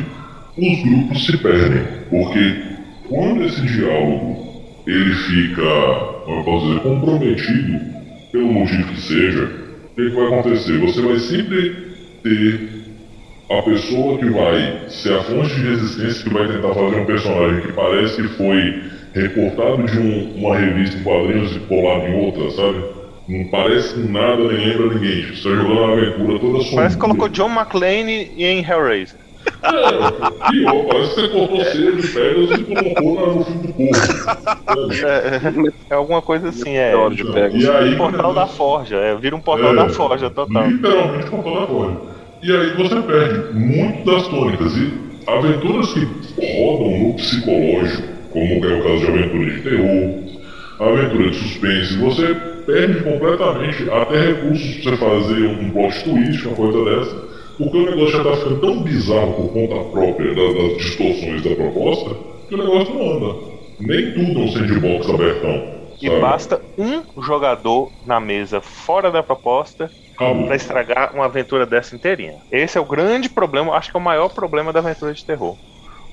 os 0.58 0.84
grupos 0.84 1.26
se 1.26 1.38
perdem. 1.38 1.86
Porque 2.10 3.08
quando 3.10 3.44
esse 3.44 3.62
diálogo 3.62 4.48
ele 4.88 5.14
fica, 5.14 5.62
como 6.26 6.40
eu 6.40 6.44
posso 6.46 6.68
dizer, 6.68 6.82
comprometido, 6.82 7.80
pelo 8.32 8.54
motivo 8.54 8.94
que 8.94 9.02
seja, 9.02 9.67
que, 9.98 10.10
que 10.10 10.16
vai 10.16 10.28
acontecer? 10.28 10.78
Você 10.80 11.02
vai 11.02 11.20
sempre 11.20 11.88
ter 12.24 12.70
a 13.50 13.62
pessoa 13.64 14.18
que 14.20 14.30
vai 14.30 14.82
ser 14.90 15.14
a 15.14 15.24
fonte 15.24 15.56
de 15.56 15.62
resistência 15.70 16.24
que 16.24 16.34
vai 16.34 16.48
tentar 16.48 16.74
fazer 16.74 16.96
um 17.00 17.06
personagem 17.06 17.62
que 17.62 17.72
parece 17.74 18.22
que 18.22 18.28
foi 18.30 18.84
recortado 19.14 19.84
de 19.84 19.98
um- 20.00 20.34
uma 20.36 20.56
revista 20.58 20.98
em 21.00 21.04
quadrinhos 21.04 21.56
e 21.56 21.60
colado 21.62 22.06
em 22.08 22.14
outra, 22.26 22.52
sabe? 22.52 22.84
Não 23.28 23.46
parece 23.50 23.98
nada 24.00 24.38
nem 24.48 24.68
lembra 24.68 24.94
ninguém. 24.94 25.24
Você 25.36 25.50
tá 25.50 25.56
jogando 25.56 25.72
uma 25.82 25.94
aventura 25.94 26.40
toda 26.40 26.58
sombria. 26.60 26.76
Parece 26.76 26.96
que 26.96 27.02
colocou 27.02 27.30
John 27.30 27.50
McClane 27.50 28.32
em 28.38 28.64
Hellraiser. 28.64 29.20
É, 29.64 30.50
pior, 30.52 30.86
parece 30.88 31.16
que 31.16 31.22
você 31.22 31.28
cortou 31.30 31.64
cedo 31.66 32.48
de 32.48 32.62
e 32.62 32.64
colocou 32.64 33.16
na- 33.16 33.34
no 33.34 33.46
fim 33.46 33.58
do 33.60 33.74
corpo. 33.74 33.96
sabe? 33.96 35.06
É, 35.06 35.72
é 35.90 35.94
alguma 35.96 36.22
coisa 36.22 36.50
assim, 36.50 36.76
é. 36.76 36.92
Meteoro 36.92 37.16
de. 37.16 37.58
E 37.64 37.70
aí, 37.70 37.96
Portal 37.96 38.34
da 38.34 38.48
Forja, 38.48 38.96
é, 38.98 39.16
vira 39.16 39.36
um 39.36 39.42
portal 39.42 39.76
da 39.76 39.90
Forja 39.90 40.30
total. 40.30 40.68
Literalmente 40.68 41.30
portal 41.30 41.62
da 41.62 41.68
Forja. 41.68 41.98
E 42.44 42.52
aí 42.52 42.70
você 42.76 43.02
perde 43.02 43.54
muito 43.58 44.06
das 44.06 44.28
tônicas. 44.28 44.74
E 44.78 44.94
aventuras 45.28 45.94
que 45.94 46.06
rodam 46.62 46.98
no 47.00 47.14
psicológico, 47.16 48.04
como 48.32 48.66
é 48.66 48.74
o 48.80 48.84
caso 48.84 49.00
de 49.00 49.08
aventura 49.08 49.46
de 49.52 49.62
terror, 49.62 50.14
aventura 50.80 51.30
de 51.32 51.36
suspense, 51.36 51.98
você 51.98 52.36
perde 52.66 53.00
completamente 53.02 53.90
até 53.90 54.20
recursos 54.28 54.76
pra 54.84 54.92
você 54.92 54.98
fazer 54.98 55.46
um 55.48 55.70
plot 55.72 56.04
twist, 56.04 56.48
uma 56.48 56.56
coisa 56.56 56.86
dessa. 56.86 57.27
Porque 57.58 57.78
o 57.78 57.86
negócio 57.86 58.18
já 58.18 58.24
tá 58.24 58.36
ficando 58.38 58.62
tão 58.62 58.84
bizarro 58.84 59.34
por 59.34 59.54
conta 59.54 59.90
própria 59.92 60.36
da- 60.36 60.54
das 60.54 60.78
distorções 60.78 61.42
da 61.44 61.56
proposta, 61.56 62.16
que 62.48 62.56
o 62.56 62.58
negócio 62.58 62.94
não 62.94 63.12
anda. 63.14 63.58
Nem 63.80 64.14
tudo 64.14 64.40
é 64.40 64.44
um 64.44 64.48
sandbox 64.48 65.10
abertão. 65.10 65.78
E 66.02 66.08
sabe? 66.08 66.22
basta 66.22 66.64
um 66.78 67.04
jogador 67.22 67.92
na 68.04 68.20
mesa 68.20 68.62
fora 68.62 69.12
da 69.12 69.24
proposta 69.24 69.92
pra 70.18 70.56
estragar 70.56 71.14
uma 71.16 71.26
aventura 71.26 71.66
dessa 71.66 71.96
inteirinha. 71.96 72.40
Esse 72.52 72.78
é 72.78 72.82
o 72.82 72.86
grande 72.86 73.30
problema, 73.30 73.74
acho 73.76 73.92
que 73.92 73.98
é 73.98 74.00
o 74.00 74.04
maior 74.04 74.30
problema 74.30 74.72
da 74.72 74.80
aventura 74.80 75.14
de 75.14 75.26
terror. 75.26 75.58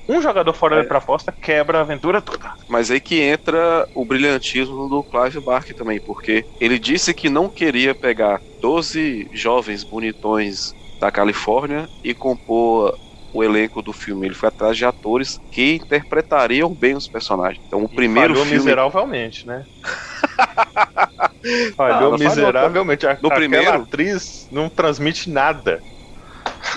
Um 0.07 0.21
jogador 0.21 0.53
fora 0.53 0.75
É. 0.79 0.81
da 0.83 0.87
proposta 0.87 1.33
quebra 1.41 1.79
a 1.79 1.81
aventura 1.81 2.21
toda. 2.21 2.51
Mas 2.69 2.91
aí 2.91 2.99
que 2.99 3.19
entra 3.21 3.87
o 3.93 4.05
brilhantismo 4.05 4.87
do 4.87 5.03
Clive 5.03 5.41
Barker 5.41 5.75
também, 5.75 5.99
porque 6.03 6.45
ele 6.59 6.77
disse 6.77 7.13
que 7.13 7.29
não 7.29 7.49
queria 7.49 7.95
pegar 7.95 8.41
12 8.61 9.27
jovens 9.31 9.83
bonitões 9.83 10.73
da 10.99 11.11
Califórnia 11.11 11.89
e 12.03 12.13
compor 12.13 12.97
o 13.31 13.43
elenco 13.43 13.81
do 13.81 13.91
filme. 13.91 14.27
Ele 14.27 14.35
foi 14.35 14.47
atrás 14.49 14.77
de 14.77 14.85
atores 14.85 15.39
que 15.51 15.75
interpretariam 15.75 16.73
bem 16.73 16.95
os 16.95 17.07
personagens. 17.07 17.59
Então 17.67 17.81
o 17.81 17.89
E 17.91 17.95
primeiro 17.95 18.33
falhou 18.33 18.45
filme 18.45 18.59
miseravelmente, 18.59 19.45
né? 19.45 19.63
Falhou 21.75 22.11
não 22.11 22.17
miseravelmente. 22.17 23.05
A- 23.05 23.11
No 23.21 23.27
aquela 23.27 23.35
primeiro- 23.35 23.71
atriz 23.83 24.47
não 24.51 24.69
transmite 24.69 25.29
nada. 25.29 25.79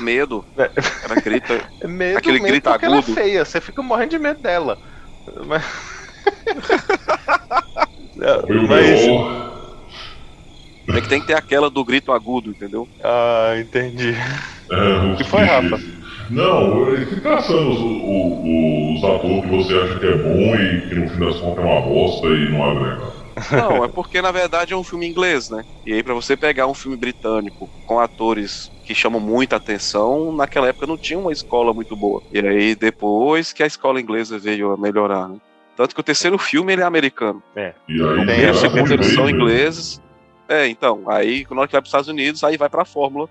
medo, 0.01 0.45
É. 0.57 0.71
ela 1.05 1.15
grita. 1.21 1.71
É 1.81 1.87
medo 1.89 2.19
Aquele 2.19 2.35
mesmo 2.41 2.49
grito 2.49 2.71
porque 2.71 2.85
ela 2.85 2.97
é 2.97 2.99
agudo. 2.99 3.15
feia. 3.15 3.45
Você 3.45 3.61
fica 3.61 3.83
morrendo 3.83 4.11
de 4.11 4.19
medo 4.19 4.41
dela. 4.41 4.79
Mas... 5.47 5.65
O 8.49 8.67
Mas-. 8.69 9.58
É 10.95 11.01
que 11.01 11.09
tem 11.09 11.21
que 11.21 11.27
ter 11.27 11.35
aquela 11.35 11.69
do 11.71 11.85
grito 11.85 12.13
agudo, 12.13 12.51
entendeu? 12.51 12.89
Ah, 13.03 13.55
entendi. 13.59 14.15
É, 14.71 15.13
os 15.13 15.19
que 15.19 15.25
foi. 15.25 15.43
Rafa? 15.45 15.79
Não, 16.31 16.89
ele 16.93 17.07
fica 17.07 17.23
caçando 17.37 17.71
os, 17.71 17.79
o- 17.81 18.95
os 18.97 19.05
atores 19.05 19.45
que 19.45 19.57
você 19.57 19.75
acha 19.79 19.99
que 19.99 20.07
é 20.07 20.17
bom 20.17 20.55
e 20.57 20.89
que 20.89 20.95
no 20.95 21.09
fim 21.09 21.19
das 21.21 21.41
contas 21.41 21.65
é 21.65 21.67
uma 21.67 21.81
bosta 21.81 22.27
e 22.29 22.51
não 22.51 22.65
agrega. 22.65 23.19
Não, 23.53 23.85
é 23.85 23.89
porque 23.89 24.21
na 24.21 24.33
verdade 24.33 24.75
é 24.75 24.77
um 24.77 24.83
filme 24.85 25.07
inglês, 25.07 25.49
né? 25.49 25.63
E 25.87 25.93
aí 25.95 26.03
pra 26.03 26.13
você 26.13 26.37
pegar 26.37 26.67
um 26.67 26.75
filme 26.75 26.97
britânico 26.97 27.71
com 27.87 28.01
atores 28.01 28.71
que 28.85 28.95
chamam 28.95 29.21
muita 29.21 29.57
atenção, 29.57 30.35
naquela 30.35 30.69
época 30.69 30.87
não 30.87 30.99
tinha 30.99 31.19
uma 31.19 31.33
escola 31.33 31.73
muito 31.73 31.95
boa. 31.97 32.21
E 32.33 32.41
aí 32.41 32.75
depois 32.75 33.53
que 33.53 33.63
a 33.63 33.67
escola 33.67 34.01
inglesa 34.01 34.39
veio 34.39 34.73
a 34.73 34.77
melhorar, 34.77 35.29
né? 35.29 35.37
Tanto 35.77 35.95
que 35.95 36.01
o 36.01 36.05
terceiro 36.05 36.37
filme 36.37 36.73
ele 36.73 36.83
é 36.83 36.85
americano. 36.85 37.41
E 37.55 37.61
aí, 37.61 37.73
O 38.03 38.09
primeiro 38.17 38.43
e 38.43 38.51
o 38.51 38.55
segundo 38.55 38.93
eles 38.93 39.07
são 39.15 39.31
ingleses. 39.31 40.01
É, 40.49 40.67
então, 40.67 41.03
aí 41.07 41.45
quando 41.45 41.67
que 41.67 41.73
vai 41.73 41.81
para 41.81 41.83
os 41.83 41.89
Estados 41.89 42.09
Unidos, 42.09 42.43
aí 42.43 42.57
vai 42.57 42.69
pra 42.69 42.85
fórmula 42.85 43.29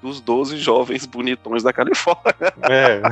dos 0.00 0.20
12 0.20 0.56
jovens 0.56 1.04
bonitões 1.04 1.62
da 1.62 1.72
Califórnia. 1.72 2.52
É. 2.62 3.02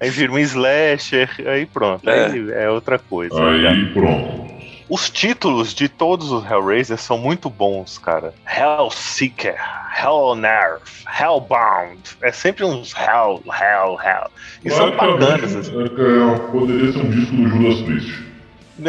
aí 0.00 0.10
vira 0.10 0.32
um 0.32 0.38
slasher, 0.38 1.30
aí 1.46 1.66
pronto. 1.66 2.08
Aí 2.08 2.50
é 2.52 2.70
outra 2.70 2.98
coisa. 2.98 3.34
Aí 3.42 3.92
pronto. 3.92 4.52
Os 4.88 5.08
títulos 5.08 5.72
de 5.72 5.88
todos 5.88 6.30
os 6.30 6.44
Hellraisers 6.44 7.00
são 7.00 7.16
muito 7.16 7.48
bons, 7.48 7.96
cara. 7.96 8.34
Hellseeker, 8.46 9.56
Hell 9.98 10.12
on 10.12 10.44
Earth, 10.44 11.06
Hellbound. 11.18 11.98
É 12.20 12.30
sempre 12.30 12.64
uns 12.64 12.92
Hell, 12.94 13.42
Hell, 13.46 13.98
Hell. 14.04 14.30
E 14.62 14.70
são 14.70 14.90
bacanas. 14.90 15.56
assim. 15.56 15.72
é, 15.80 15.84
é, 15.84 16.38
poderia 16.50 16.92
ser 16.92 16.98
um 16.98 17.10
disco 17.10 17.36
do 17.36 17.48
Judas 17.48 17.80
Priest. 17.80 18.31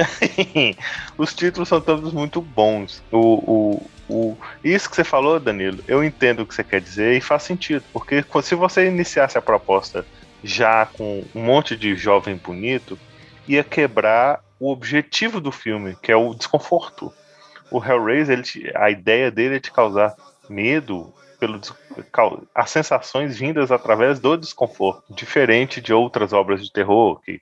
Os 1.17 1.33
títulos 1.33 1.69
são 1.69 1.79
todos 1.81 2.13
muito 2.13 2.41
bons. 2.41 3.01
O, 3.11 3.17
o- 3.77 3.89
o, 4.09 4.37
isso 4.63 4.89
que 4.89 4.95
você 4.95 5.03
falou, 5.03 5.39
Danilo, 5.39 5.83
eu 5.87 6.03
entendo 6.03 6.41
o 6.41 6.45
que 6.45 6.53
você 6.53 6.63
quer 6.63 6.81
dizer 6.81 7.15
e 7.15 7.21
faz 7.21 7.43
sentido, 7.43 7.83
porque 7.93 8.23
se 8.41 8.53
você 8.53 8.85
iniciasse 8.87 9.37
a 9.37 9.41
proposta 9.41 10.05
já 10.43 10.85
com 10.85 11.23
um 11.33 11.41
monte 11.41 11.75
de 11.75 11.95
jovem 11.95 12.35
bonito, 12.35 12.99
ia 13.47 13.63
quebrar 13.63 14.41
o 14.59 14.71
objetivo 14.71 15.39
do 15.39 15.51
filme, 15.51 15.95
que 16.01 16.11
é 16.11 16.15
o 16.15 16.33
desconforto. 16.33 17.13
O 17.71 17.83
Hellraiser, 17.83 18.39
ele, 18.39 18.71
a 18.75 18.91
ideia 18.91 19.31
dele 19.31 19.55
é 19.55 19.59
te 19.59 19.71
causar 19.71 20.13
medo 20.49 21.13
pelo 21.39 21.59
as 22.53 22.69
sensações 22.69 23.37
vindas 23.37 23.71
através 23.71 24.19
do 24.19 24.37
desconforto, 24.37 25.03
diferente 25.13 25.81
de 25.81 25.93
outras 25.93 26.33
obras 26.33 26.63
de 26.63 26.71
terror 26.71 27.19
que 27.21 27.41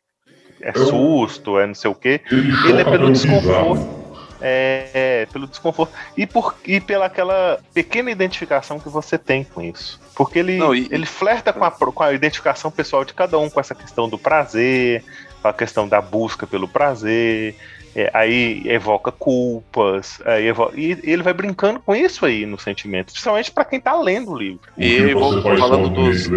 é 0.61 0.73
susto, 0.73 1.59
é 1.59 1.67
não 1.67 1.75
sei 1.75 1.89
o 1.89 1.95
quê. 1.95 2.21
Ele 2.31 2.81
é 2.81 2.83
pelo 2.83 3.11
desconforto. 3.11 4.01
É, 4.41 4.89
é, 4.93 5.27
pelo 5.31 5.47
desconforto. 5.47 5.93
E, 6.17 6.25
por, 6.25 6.55
e 6.65 6.79
pela 6.79 7.05
aquela 7.05 7.59
pequena 7.73 8.09
identificação 8.09 8.79
que 8.79 8.89
você 8.89 9.17
tem 9.17 9.43
com 9.43 9.61
isso. 9.61 10.01
Porque 10.15 10.39
ele, 10.39 10.57
não, 10.57 10.73
e... 10.73 10.87
ele 10.91 11.05
flerta 11.05 11.53
com 11.53 11.63
a, 11.63 11.71
com 11.71 12.03
a 12.03 12.11
identificação 12.11 12.71
pessoal 12.71 13.05
de 13.05 13.13
cada 13.13 13.37
um, 13.37 13.49
com 13.49 13.59
essa 13.59 13.75
questão 13.75 14.09
do 14.09 14.17
prazer, 14.17 15.03
com 15.41 15.47
a 15.47 15.53
questão 15.53 15.87
da 15.87 16.01
busca 16.01 16.47
pelo 16.47 16.67
prazer. 16.67 17.55
É, 17.93 18.09
aí 18.13 18.63
evoca 18.65 19.11
culpas, 19.11 20.21
aí 20.23 20.47
evoca, 20.47 20.79
e 20.79 20.97
ele 21.03 21.21
vai 21.21 21.33
brincando 21.33 21.77
com 21.81 21.93
isso 21.93 22.25
aí 22.25 22.45
no 22.45 22.57
sentimento, 22.57 23.11
principalmente 23.11 23.51
para 23.51 23.65
quem 23.65 23.81
tá 23.81 23.93
lendo 23.99 24.31
o 24.31 24.37
livro. 24.37 24.61
E 24.77 25.13
você 25.13 25.57
falando 25.57 25.89
dos. 25.89 26.29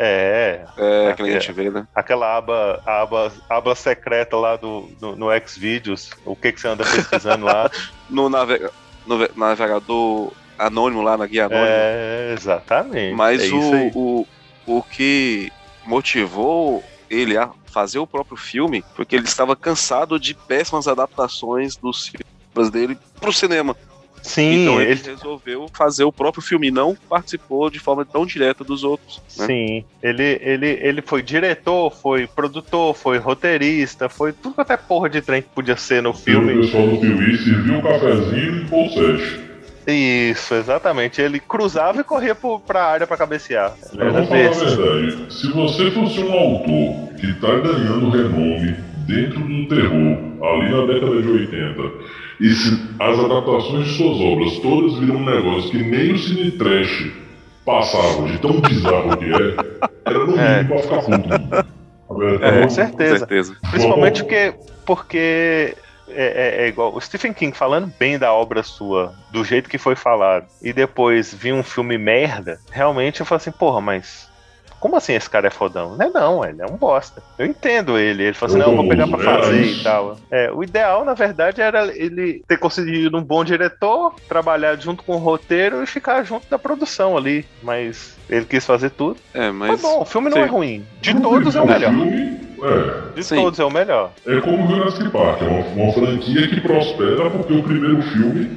É. 0.00 0.64
É, 0.76 1.12
que 1.14 1.22
a 1.22 1.26
gente 1.26 1.52
vê, 1.52 1.70
né? 1.70 1.86
Aquela 1.92 2.36
aba, 2.36 2.80
aba, 2.86 3.32
aba 3.50 3.74
secreta 3.74 4.36
lá 4.36 4.54
do, 4.54 4.88
no, 5.00 5.16
no 5.16 5.26
Xvideos, 5.44 6.10
o 6.24 6.36
que, 6.36 6.52
que 6.52 6.60
você 6.60 6.68
anda 6.68 6.84
pesquisando 6.84 7.44
lá? 7.44 7.68
no, 8.08 8.28
navega, 8.28 8.70
no 9.04 9.28
navegador 9.34 10.32
anônimo 10.56 11.02
lá 11.02 11.16
na 11.16 11.26
guia 11.26 11.46
anônima. 11.46 11.66
É, 11.68 12.34
exatamente. 12.38 13.16
Mas 13.16 13.42
é 13.42 13.52
o, 13.52 13.90
o, 13.92 14.26
o 14.66 14.82
que 14.84 15.50
motivou 15.84 16.84
ele 17.10 17.36
a 17.36 17.50
fazer 17.66 17.98
o 17.98 18.06
próprio 18.06 18.36
filme 18.36 18.84
foi 18.94 19.04
que 19.04 19.16
ele 19.16 19.24
estava 19.24 19.56
cansado 19.56 20.18
de 20.18 20.32
péssimas 20.32 20.86
adaptações 20.86 21.76
dos 21.76 22.06
filmes 22.06 22.70
dele 22.70 22.96
para 23.18 23.30
o 23.30 23.32
cinema. 23.32 23.76
Sim, 24.28 24.62
então 24.62 24.80
ele, 24.80 24.92
ele, 24.92 25.02
resolveu 25.02 25.66
fazer 25.72 26.04
o 26.04 26.12
próprio 26.12 26.42
filme, 26.42 26.70
não 26.70 26.94
participou 27.08 27.70
de 27.70 27.78
forma 27.78 28.04
tão 28.04 28.26
direta 28.26 28.62
dos 28.62 28.84
outros. 28.84 29.22
Né? 29.38 29.46
Sim, 29.46 29.84
ele, 30.02 30.38
ele, 30.42 30.78
ele 30.82 31.00
foi 31.00 31.22
diretor, 31.22 31.90
foi 31.90 32.26
produtor, 32.26 32.94
foi 32.94 33.16
roteirista, 33.16 34.06
foi 34.08 34.34
tudo 34.34 34.54
quanto 34.54 34.70
é 34.70 34.76
porra 34.76 35.08
de 35.08 35.22
trem 35.22 35.40
que 35.40 35.48
podia 35.48 35.76
ser 35.76 36.02
no 36.02 36.12
filme. 36.12 36.52
O 36.52 36.60
pessoal 36.60 36.86
do 36.88 37.00
TV 37.00 37.38
serviu 37.38 37.74
um 37.74 37.80
cafezinho 37.80 38.56
e 38.56 38.64
pôr 38.66 39.90
Isso, 39.90 40.54
exatamente. 40.54 41.22
Ele 41.22 41.40
cruzava 41.40 42.02
e 42.02 42.04
corria 42.04 42.34
pro, 42.34 42.60
pra 42.60 42.84
área 42.84 43.06
pra 43.06 43.16
cabecear. 43.16 43.74
Mas 43.94 44.12
vamos 44.12 44.28
falar 44.28 44.46
a 44.46 44.50
verdade. 44.50 45.34
Se 45.34 45.50
você 45.52 45.90
fosse 45.90 46.20
um 46.20 46.32
autor 46.32 47.14
que 47.14 47.32
tá 47.40 47.58
ganhando 47.60 48.10
renome 48.10 48.76
dentro 49.06 49.40
do 49.40 49.68
terror, 49.68 50.18
ali 50.44 50.70
na 50.70 50.86
década 50.86 51.22
de 51.22 51.28
80, 51.28 51.82
e 52.40 52.50
se 52.50 52.88
as 52.98 53.18
adaptações 53.18 53.86
de 53.86 53.94
suas 53.94 54.20
obras 54.20 54.58
todas 54.58 54.98
viram 54.98 55.16
um 55.16 55.24
negócio 55.24 55.70
que 55.70 55.82
nem 55.82 56.12
o 56.12 56.18
Cine 56.18 56.52
Trash 56.52 57.10
passava 57.64 58.26
de 58.28 58.38
tão 58.38 58.60
bizarro 58.60 59.16
que 59.16 59.24
é, 59.24 59.56
era 60.06 60.26
no 60.26 60.38
é. 60.38 60.62
mínimo 60.62 60.74
é. 60.74 60.78
pra 60.78 60.78
ficar 60.78 61.02
puto. 61.02 61.78
É, 62.42 62.62
com 62.62 62.70
certeza. 62.70 63.18
certeza. 63.18 63.56
Principalmente 63.70 64.22
porque, 64.22 64.54
porque 64.86 65.76
é, 66.08 66.24
é, 66.24 66.64
é, 66.64 66.68
igual 66.68 66.94
o 66.94 67.00
Stephen 67.00 67.32
King 67.32 67.56
falando 67.56 67.92
bem 67.98 68.18
da 68.18 68.32
obra 68.32 68.62
sua, 68.62 69.14
do 69.30 69.44
jeito 69.44 69.68
que 69.68 69.78
foi 69.78 69.94
falado, 69.94 70.46
e 70.62 70.72
depois 70.72 71.34
vir 71.34 71.52
um 71.52 71.62
filme 71.62 71.98
merda, 71.98 72.58
realmente 72.70 73.20
eu 73.20 73.26
falo 73.26 73.36
assim, 73.36 73.50
porra, 73.50 73.80
mas 73.80 74.27
como 74.80 74.96
assim 74.96 75.14
esse 75.14 75.28
cara 75.28 75.48
é 75.48 75.50
fodão? 75.50 75.96
Não 75.96 76.06
é 76.06 76.10
não, 76.10 76.44
ele 76.44 76.62
é 76.62 76.66
um 76.66 76.76
bosta. 76.76 77.22
Eu 77.38 77.46
entendo 77.46 77.98
ele. 77.98 78.24
Ele 78.24 78.34
falou 78.34 78.56
assim, 78.56 78.64
não, 78.64 78.72
eu 78.72 78.76
vou 78.76 78.88
pegar 78.88 79.06
pra 79.06 79.18
fazer 79.18 79.62
e 79.62 79.82
tal. 79.82 80.16
É, 80.30 80.50
o 80.52 80.62
ideal, 80.62 81.04
na 81.04 81.14
verdade, 81.14 81.60
era 81.60 81.86
ele 81.96 82.42
ter 82.46 82.58
conseguido 82.58 83.16
um 83.16 83.22
bom 83.22 83.44
diretor, 83.44 84.14
trabalhar 84.28 84.76
junto 84.76 85.02
com 85.02 85.16
o 85.16 85.18
roteiro 85.18 85.82
e 85.82 85.86
ficar 85.86 86.22
junto 86.22 86.48
da 86.48 86.58
produção 86.58 87.16
ali. 87.16 87.46
Mas 87.62 88.16
ele 88.28 88.44
quis 88.44 88.64
fazer 88.64 88.90
tudo. 88.90 89.16
É, 89.34 89.50
mas. 89.50 89.80
Foi 89.80 89.90
bom, 89.90 90.02
o 90.02 90.04
filme 90.04 90.30
não 90.30 90.38
é 90.38 90.46
ruim. 90.46 90.86
De 91.00 91.14
todos 91.20 91.56
é 91.56 91.60
o 91.60 91.66
melhor. 91.66 91.92
É. 91.92 93.14
De 93.14 93.24
Sim. 93.24 93.36
todos 93.36 93.58
é 93.58 93.64
o 93.64 93.70
melhor. 93.70 94.12
É 94.26 94.40
como 94.40 94.64
o 94.64 94.68
Jurassic 94.68 95.08
Park, 95.10 95.42
é 95.42 95.46
uma, 95.46 95.84
uma 95.84 95.92
franquia 95.92 96.48
que 96.48 96.60
prospera 96.60 97.30
porque 97.30 97.52
o 97.52 97.62
primeiro 97.62 98.02
filme 98.02 98.50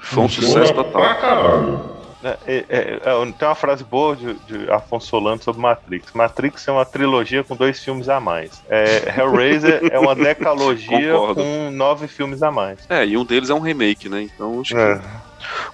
foi 0.00 0.24
um 0.24 0.28
sucesso 0.28 0.74
total. 0.74 1.02
Pra 1.02 1.14
caralho. 1.14 1.93
É, 2.24 2.38
é, 2.46 2.64
é, 2.68 3.00
é, 3.04 3.32
tem 3.38 3.48
uma 3.48 3.54
frase 3.54 3.84
boa 3.84 4.16
de, 4.16 4.32
de, 4.34 4.70
Afonso 4.70 5.08
Solano 5.08 5.42
sobre 5.42 5.60
Matrix. 5.60 6.12
Matrix 6.14 6.66
é 6.66 6.72
uma 6.72 6.84
trilogia 6.84 7.44
com 7.44 7.54
dois 7.54 7.82
filmes 7.82 8.08
a 8.08 8.18
mais. 8.18 8.62
É, 8.68 9.14
Hellraiser 9.18 9.80
é 9.92 9.98
uma 9.98 10.14
decalogia 10.14 11.12
com 11.34 11.70
nove 11.70 12.08
filmes 12.08 12.42
a 12.42 12.50
mais. 12.50 12.78
É, 12.88 13.04
e 13.06 13.16
um 13.16 13.24
deles 13.24 13.50
é 13.50 13.54
um 13.54 13.60
remake, 13.60 14.08
né? 14.08 14.22
Então 14.22 14.60
acho 14.60 14.74
que. 14.74 15.24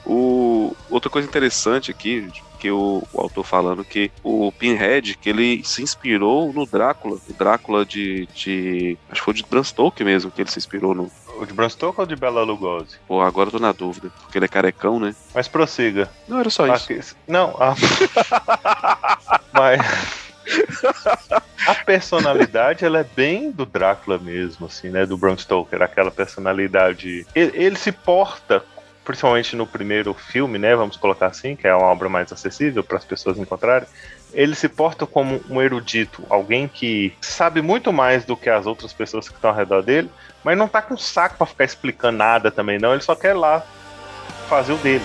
O, 0.04 0.74
outra 0.90 1.08
coisa 1.08 1.28
interessante 1.28 1.92
aqui, 1.92 2.28
que 2.58 2.70
o, 2.70 3.02
o, 3.12 3.20
autor 3.20 3.44
falando 3.44 3.84
que 3.84 4.10
o 4.22 4.50
Pinhead, 4.50 5.16
que 5.16 5.30
ele 5.30 5.62
se 5.64 5.82
inspirou 5.82 6.52
no 6.52 6.66
Drácula, 6.66 7.16
o 7.28 7.32
Drácula 7.32 7.86
de, 7.86 8.26
de 8.34 8.98
acho 9.08 9.20
que 9.20 9.24
foi 9.24 9.34
de 9.34 9.44
Bram 9.48 9.62
Stoker 9.62 10.04
mesmo, 10.04 10.30
que 10.30 10.42
ele 10.42 10.50
se 10.50 10.58
inspirou 10.58 10.94
no, 10.94 11.10
o 11.40 11.46
de 11.46 11.54
Bram 11.54 11.68
Stoker 11.68 12.00
ou 12.00 12.06
de 12.06 12.16
Bela 12.16 12.42
Lugosi? 12.42 12.96
Pô, 13.08 13.20
agora 13.22 13.48
eu 13.48 13.52
tô 13.52 13.58
na 13.58 13.72
dúvida, 13.72 14.10
porque 14.20 14.38
ele 14.38 14.44
é 14.44 14.48
carecão, 14.48 15.00
né? 15.00 15.14
Mas 15.34 15.48
prossiga. 15.48 16.08
Não, 16.28 16.38
era 16.38 16.50
só 16.50 16.66
isso. 16.66 16.92
Aqui, 16.92 17.00
não, 17.26 17.56
a... 17.58 17.74
mas... 19.52 19.80
a 21.66 21.74
personalidade 21.74 22.84
ela 22.84 22.98
é 22.98 23.04
bem 23.04 23.50
do 23.50 23.64
Drácula 23.64 24.18
mesmo, 24.18 24.66
assim, 24.66 24.88
né? 24.88 25.06
Do 25.06 25.16
Bram 25.16 25.36
Stoker, 25.36 25.82
aquela 25.82 26.10
personalidade. 26.10 27.26
Ele, 27.34 27.52
ele, 27.54 27.76
se 27.76 27.92
porta, 27.92 28.62
principalmente 29.04 29.56
no 29.56 29.66
primeiro 29.66 30.12
filme, 30.12 30.58
né? 30.58 30.74
Vamos 30.76 30.96
colocar 30.96 31.26
assim, 31.26 31.56
que 31.56 31.66
é 31.66 31.74
uma 31.74 31.86
obra 31.86 32.08
mais 32.08 32.32
acessível 32.32 32.84
para 32.84 32.98
as 32.98 33.04
pessoas 33.04 33.38
encontrarem 33.38 33.88
ele 34.32 34.54
se 34.54 34.68
porta 34.68 35.06
como 35.06 35.40
um 35.48 35.60
erudito, 35.60 36.24
alguém 36.28 36.68
que 36.68 37.12
sabe 37.20 37.60
muito 37.62 37.92
mais 37.92 38.24
do 38.24 38.36
que 38.36 38.48
as 38.48 38.66
outras 38.66 38.92
pessoas 38.92 39.28
que 39.28 39.34
estão 39.34 39.50
ao 39.50 39.56
redor 39.56 39.82
dele, 39.82 40.10
mas 40.44 40.56
não 40.56 40.68
tá 40.68 40.80
com 40.80 40.96
saco 40.96 41.36
para 41.36 41.46
ficar 41.46 41.64
explicando 41.64 42.18
nada 42.18 42.50
também, 42.50 42.78
não. 42.78 42.92
Ele 42.92 43.02
só 43.02 43.14
quer 43.14 43.34
lá 43.34 43.64
fazer 44.48 44.72
o 44.72 44.76
dele. 44.78 45.04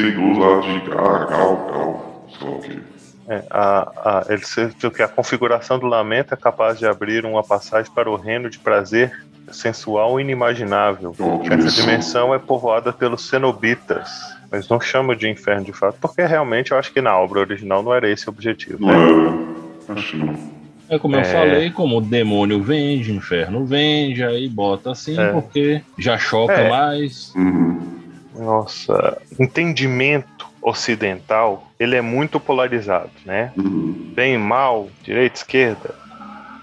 Seguros 0.00 0.38
lá 0.38 0.60
de 0.60 0.84
sei 0.84 2.48
lá 2.48 2.56
o 2.56 2.60
que. 2.60 2.96
É, 3.28 3.42
a, 3.50 4.20
a, 4.20 4.26
ele 4.28 4.42
viu 4.78 4.90
que 4.90 5.02
a 5.02 5.08
configuração 5.08 5.78
do 5.80 5.86
lamento 5.86 6.32
é 6.32 6.36
capaz 6.36 6.78
de 6.78 6.86
abrir 6.86 7.24
uma 7.24 7.42
passagem 7.42 7.90
para 7.92 8.08
o 8.08 8.14
reino 8.14 8.48
de 8.48 8.58
prazer 8.58 9.12
sensual 9.50 10.20
e 10.20 10.22
inimaginável. 10.22 11.14
Oh, 11.18 11.42
Essa 11.52 11.66
isso. 11.66 11.80
dimensão 11.80 12.32
é 12.32 12.38
povoada 12.38 12.92
pelos 12.92 13.28
cenobitas, 13.28 14.08
mas 14.50 14.68
não 14.68 14.80
chama 14.80 15.16
de 15.16 15.28
inferno 15.28 15.64
de 15.64 15.72
fato, 15.72 15.98
porque 16.00 16.24
realmente 16.24 16.70
eu 16.70 16.78
acho 16.78 16.92
que 16.92 17.00
na 17.00 17.18
obra 17.18 17.40
original 17.40 17.82
não 17.82 17.92
era 17.92 18.08
esse 18.08 18.28
o 18.28 18.30
objetivo. 18.30 18.86
Não 18.86 18.88
né? 18.88 19.48
era, 19.88 19.98
acho 19.98 20.10
que 20.12 20.16
não. 20.18 20.56
É 20.88 20.98
como 20.98 21.16
é... 21.16 21.20
eu 21.20 21.24
falei, 21.24 21.70
como 21.70 21.98
o 21.98 22.00
demônio 22.00 22.62
vende, 22.62 23.10
o 23.10 23.14
inferno 23.16 23.66
vende, 23.66 24.22
aí 24.22 24.48
bota 24.48 24.92
assim, 24.92 25.18
é. 25.18 25.32
porque 25.32 25.82
já 25.98 26.16
choca 26.16 26.52
é. 26.52 26.70
mais. 26.70 27.34
Uhum. 27.34 27.95
Nossa, 28.38 29.20
entendimento 29.38 30.46
ocidental, 30.60 31.70
ele 31.78 31.94
é 31.96 32.00
muito 32.00 32.40
polarizado, 32.40 33.10
né? 33.24 33.52
Uhum. 33.56 34.12
Bem, 34.14 34.36
mal, 34.36 34.88
direita, 35.02 35.36
esquerda. 35.36 35.94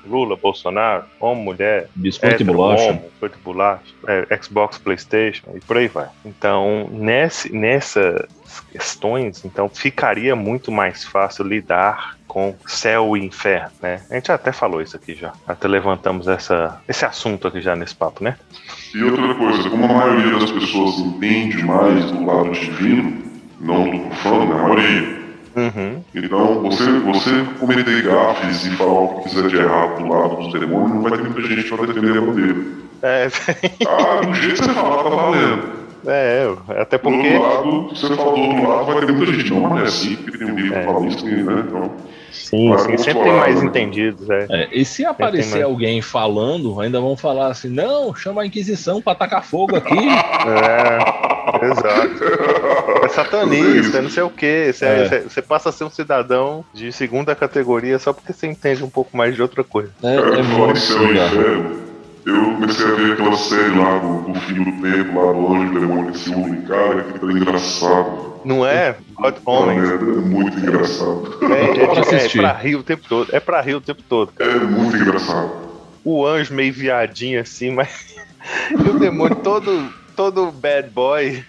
Lula, 0.06 0.36
Bolsonaro, 0.36 1.06
homem, 1.20 1.44
mulher, 1.44 1.90
Biscoito 1.96 2.42
e 2.42 2.46
bolacha. 2.46 2.84
homo, 2.84 3.02
biscoito 3.02 3.38
e 3.40 3.44
bolacha, 3.44 3.84
é, 4.08 4.38
Xbox, 4.42 4.78
Playstation 4.78 5.52
e 5.56 5.60
por 5.60 5.78
aí 5.78 5.88
vai. 5.88 6.08
Então, 6.26 6.88
nesse, 6.92 7.54
nessas 7.54 8.28
questões, 8.72 9.44
então 9.46 9.70
ficaria 9.70 10.36
muito 10.36 10.72
mais 10.72 11.04
fácil 11.04 11.46
lidar 11.46 12.18
com 12.28 12.56
céu 12.66 13.16
e 13.16 13.24
inferno, 13.24 13.72
né? 13.82 14.02
A 14.10 14.16
gente 14.16 14.32
até 14.32 14.52
falou 14.52 14.82
isso 14.82 14.96
aqui 14.96 15.14
já. 15.14 15.34
Até 15.48 15.68
levantamos 15.68 16.28
essa, 16.28 16.82
esse 16.88 17.06
assunto 17.06 17.48
aqui 17.48 17.62
já 17.62 17.76
nesse 17.76 17.96
papo, 17.96 18.24
né? 18.24 18.36
E 18.94 19.04
outra 19.04 19.36
coisa, 19.36 19.70
como 19.70 19.86
a 19.86 19.88
maioria 19.88 20.40
das 20.40 20.52
pessoas 20.52 20.98
entende 20.98 21.64
mais 21.64 22.10
do 22.12 22.26
lado 22.26 22.52
divino, 22.52 23.22
não 23.60 23.90
do 23.90 24.00
profano, 24.08 24.46
né? 24.48 24.60
A 24.60 24.64
maioria. 24.64 25.23
Uhum. 25.56 26.02
Então, 26.16 26.62
você, 26.64 26.84
você 27.00 27.30
cometer 27.60 28.02
gafes 28.04 28.66
e 28.66 28.72
falar 28.72 28.92
o 29.02 29.08
que 29.22 29.30
quiser 29.30 29.48
de 29.50 29.58
errado 29.58 30.02
do 30.02 30.08
lado 30.08 30.36
dos 30.38 30.52
demônios, 30.54 30.92
não 30.94 31.02
vai 31.04 31.12
ter 31.12 31.24
muita 31.30 31.42
gente 31.48 31.70
pra 31.70 31.86
defender 31.86 32.18
a 32.18 32.22
bandeira. 32.22 32.56
É, 33.04 33.28
Ah, 33.88 34.26
do 34.26 34.34
jeito 34.34 34.62
que 34.62 34.68
você 34.68 34.74
falar, 34.74 35.04
tá 35.04 35.10
valendo. 35.10 35.64
é, 36.08 36.56
até 36.82 36.98
Do 36.98 37.02
porque. 37.04 37.36
outro 37.38 37.42
lado, 37.42 37.90
você 37.90 38.16
falou 38.16 38.36
do 38.36 38.42
outro 38.42 38.68
lado, 38.70 38.86
vai 38.86 39.06
ter 39.06 39.12
muita 39.14 39.34
gente. 39.34 39.54
Não, 39.54 39.60
mas 39.62 39.82
é 39.82 39.86
assim, 39.86 40.16
porque 40.16 40.38
tem 40.38 40.48
um 40.52 40.56
livro 40.56 40.74
que 40.80 40.86
fala 40.86 41.08
isso, 41.08 41.26
né? 41.26 41.64
Então, 41.68 41.92
Sim, 42.32 42.76
sim, 42.80 42.98
sempre 42.98 43.24
tem 43.24 43.34
mais 43.34 43.62
né? 43.62 43.68
entendidos, 43.68 44.28
é. 44.28 44.48
É, 44.50 44.70
e 44.72 44.84
se 44.84 45.06
aparecer 45.06 45.52
mais. 45.60 45.64
alguém 45.66 46.02
falando, 46.02 46.82
ainda 46.82 47.00
vão 47.00 47.16
falar 47.16 47.48
assim: 47.50 47.70
não, 47.70 48.16
chama 48.16 48.42
a 48.42 48.46
Inquisição 48.48 49.02
pra 49.04 49.14
tacar 49.14 49.44
fogo 49.44 49.76
aqui. 49.76 49.94
É, 50.46 51.33
exato. 51.72 52.24
É 53.04 53.08
satanista, 53.10 54.02
não 54.02 54.10
sei 54.10 54.24
o 54.24 54.30
quê. 54.30 54.72
Você, 54.74 54.86
É. 54.86 55.06
você- 55.08 55.20
você 55.22 55.42
passa 55.42 55.70
a 55.70 55.72
ser 55.72 55.84
um 55.84 55.90
cidadão 55.90 56.64
de 56.74 56.92
segunda 56.92 57.36
categoria 57.36 58.00
só 58.00 58.14
porque 58.14 58.34
você 58.34 58.48
entende 58.48 58.84
um 58.84 58.90
pouco 58.90 59.16
mais 59.16 59.36
de 59.36 59.42
outra 59.42 59.64
coisa. 59.64 59.92
É, 60.04 60.08
é, 60.16 60.40
é 60.40 60.44
muito 60.44 60.74
bizarro. 60.74 61.84
eu 62.26 62.44
comecei 62.56 62.86
a 62.86 62.92
ver 62.92 63.14
aquela 63.14 63.36
série 63.38 63.78
lá 63.78 63.98
do, 63.98 64.32
do 64.32 64.40
Filho 64.42 64.64
do 64.66 64.82
Tempo, 64.82 65.20
lá 65.26 65.34
do 65.34 65.54
Anjo 65.54 65.74
e 65.74 65.78
o 65.78 65.80
Demônio 65.80 66.12
que 66.12 66.18
se 66.20 66.30
unem, 66.30 66.62
cara, 66.62 67.04
que 67.04 67.20
tá 67.20 67.26
engraçado. 67.28 68.34
Não 68.46 68.66
é? 68.66 68.96
God 69.14 69.36
Homens. 69.46 69.82
merda, 69.90 70.04
É 70.06 70.16
muito 70.16 70.58
engraçado. 70.60 71.38
É, 71.44 71.84
é, 71.84 71.86
Pra 71.88 72.18
é, 72.18 72.26
é 72.26 72.30
pra 72.30 72.54
rir 72.54 72.76
o 72.76 72.84
tempo 72.84 73.04
todo. 73.08 73.30
É 73.36 73.40
pra 73.40 73.62
rir 73.62 73.76
o 73.76 73.82
tempo 73.82 74.02
todo, 74.08 74.32
cara. 74.34 74.52
É 74.52 74.60
muito 74.60 74.96
engraçado. 74.98 75.52
O 76.04 76.26
anjo 76.26 76.54
meio 76.54 76.74
viadinho 76.74 77.40
assim, 77.40 77.72
mas. 77.72 78.14
e 78.72 78.90
o 78.90 79.00
demônio 79.00 79.38
todo, 79.38 79.88
todo 80.16 80.52
bad 80.52 80.90
boy. 80.90 81.44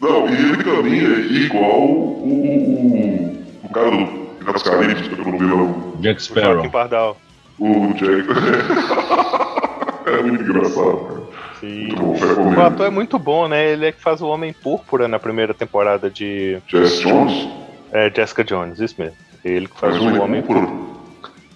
Não, 0.00 0.28
e 0.28 0.32
ele 0.32 0.64
caminha 0.64 1.08
igual 1.44 1.80
o, 1.80 2.22
o, 2.24 3.66
o 3.66 3.68
cara 3.70 3.90
do 3.90 4.06
Piratas 4.38 4.62
Caribes, 4.62 5.08
que 5.08 5.18
eu 5.20 5.24
não 5.24 5.38
vi 5.38 5.44
lá, 5.46 5.62
o- 5.62 5.96
Jack 6.00 6.20
O 6.20 6.24
Sparrow. 6.24 6.52
Joaquim 6.54 6.70
Pardal. 6.70 7.16
o 7.58 7.92
Jack. 7.94 8.28
é 10.06 10.22
muito 10.22 10.42
engraçado, 10.44 10.96
cara. 11.06 11.18
Sim. 11.60 11.88
Bom, 11.96 12.14
O 12.56 12.60
ator 12.62 12.86
é 12.86 12.90
muito 12.90 13.18
bom, 13.18 13.48
né? 13.48 13.72
Ele 13.72 13.86
é 13.86 13.92
que 13.92 14.00
faz 14.00 14.20
o 14.20 14.28
Homem 14.28 14.52
Púrpura 14.52 15.08
na 15.08 15.18
primeira 15.18 15.52
temporada 15.52 16.08
de 16.08 16.58
Jess 16.68 17.00
Jones 17.00 17.48
é, 17.90 18.08
Jessica 18.14 18.44
Jones, 18.44 18.78
isso 18.78 18.94
mesmo. 18.98 19.16
Ele 19.44 19.66
que 19.66 19.78
faz 19.78 19.96
o 19.98 20.22
Homem 20.22 20.42
púrpura. 20.42 20.66
Púrpura. 20.68 20.88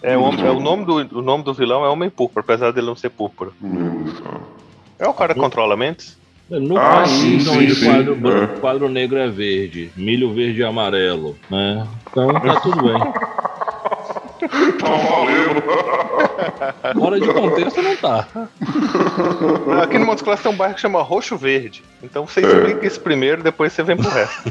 É, 0.02 0.16
o, 0.18 0.22
é 0.44 0.50
o, 0.50 0.58
nome 0.58 0.84
do, 0.84 1.18
o 1.18 1.22
nome 1.22 1.44
do 1.44 1.54
vilão 1.54 1.84
é 1.84 1.88
Homem 1.88 2.10
Púrpura, 2.10 2.40
apesar 2.44 2.72
dele 2.72 2.86
não 2.88 2.96
ser 2.96 3.10
púrpura. 3.10 3.50
Cara. 4.24 4.40
É 4.98 5.06
o 5.06 5.14
cara 5.14 5.34
que 5.34 5.38
controla 5.40 5.76
mentes? 5.76 6.18
No 6.60 6.76
Ah, 6.76 6.96
país 6.96 7.10
sim, 7.10 7.40
sim, 7.40 7.48
onde 7.50 7.74
sim, 7.74 7.88
o 7.88 7.92
quadro, 7.92 8.18
é. 8.42 8.46
quadro 8.60 8.88
negro 8.88 9.18
é 9.18 9.28
verde, 9.28 9.90
milho 9.96 10.32
verde 10.34 10.60
e 10.60 10.64
amarelo, 10.64 11.36
né? 11.50 11.86
Então 12.10 12.32
tá 12.40 12.60
tudo 12.60 12.82
bem. 12.82 12.98
Tá 14.42 14.88
valendo. 14.88 15.62
Fora 16.98 17.20
de 17.20 17.32
contexto 17.32 17.80
não 17.80 17.94
tá. 17.96 18.26
Aqui 19.84 19.98
no 19.98 20.04
Montes 20.06 20.22
Claros 20.24 20.42
tem 20.42 20.50
um 20.50 20.56
bairro 20.56 20.74
que 20.74 20.80
chama 20.80 21.00
Roxo 21.00 21.36
Verde. 21.36 21.84
Então 22.02 22.26
você 22.26 22.40
explica 22.40 22.84
isso 22.84 23.00
primeiro, 23.00 23.40
depois 23.44 23.72
você 23.72 23.84
vem 23.84 23.96
pro 23.96 24.10
resto. 24.10 24.42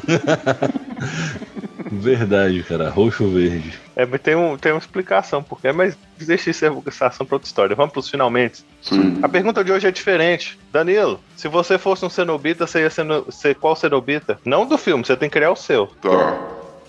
Verdade, 1.92 2.64
cara. 2.64 2.90
Roxo 2.90 3.28
verde. 3.28 3.74
É, 3.96 4.06
mas 4.06 4.22
tem, 4.22 4.36
um, 4.36 4.58
tem 4.58 4.72
uma 4.72 4.78
explicação, 4.78 5.44
porque 5.44 5.72
mas 5.72 5.98
deixa 6.18 6.50
isso 6.50 6.84
essa 6.88 7.08
ação 7.08 7.26
pra 7.26 7.36
outra 7.36 7.48
história. 7.48 7.76
Vamos 7.76 7.92
pros 7.92 8.10
finalmente. 8.10 8.64
Sim. 8.82 9.20
A 9.22 9.28
pergunta 9.28 9.64
de 9.64 9.72
hoje 9.72 9.88
é 9.88 9.92
diferente. 9.92 10.58
Danilo, 10.72 11.20
se 11.36 11.48
você 11.48 11.78
fosse 11.78 12.06
um 12.06 12.10
cenobita, 12.10 12.66
você 12.66 12.82
ia 12.82 12.90
ser, 12.90 13.06
ser 13.30 13.56
qual 13.56 13.76
cenobita? 13.76 14.40
Não 14.46 14.66
do 14.66 14.78
filme, 14.78 15.06
você 15.06 15.16
tem 15.16 15.30
que 15.30 15.34
criar 15.34 15.52
o 15.52 15.56
seu. 15.56 15.88
Tá. 16.02 16.40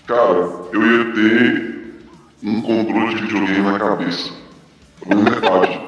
Cara, 0.07 0.49
eu 0.71 0.81
ia 0.81 1.13
ter 1.13 1.83
um 2.43 2.61
controle 2.61 3.15
de 3.15 3.21
videogame 3.21 3.61
na 3.61 3.79
cabeça. 3.79 4.31
Metade. 5.05 5.81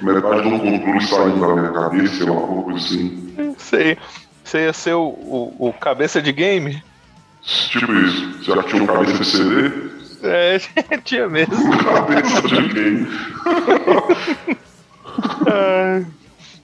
Metade 0.00 0.42
de 0.42 0.48
um 0.48 0.58
controle 0.58 1.02
saindo 1.02 1.40
da 1.40 1.54
minha 1.54 1.72
cabeça, 1.72 2.16
sei 2.16 2.26
lá, 2.26 2.32
alguma 2.32 2.62
coisa 2.64 2.78
assim. 2.78 3.54
Você, 3.56 3.98
você 4.42 4.64
ia 4.64 4.72
ser 4.72 4.94
o, 4.94 5.04
o, 5.04 5.68
o 5.68 5.72
cabeça 5.72 6.20
de 6.20 6.32
game? 6.32 6.82
Tipo 7.42 7.92
isso. 7.92 8.42
Já 8.42 8.62
que 8.62 8.70
tinha 8.70 8.82
um 8.82 8.86
cabeça 8.86 9.18
de 9.18 9.24
CD, 9.24 9.91
É, 10.22 10.58
tinha 11.04 11.28
mesmo. 11.28 11.54
cabeça 11.78 12.42
de. 12.46 13.06
Ai, 15.50 16.06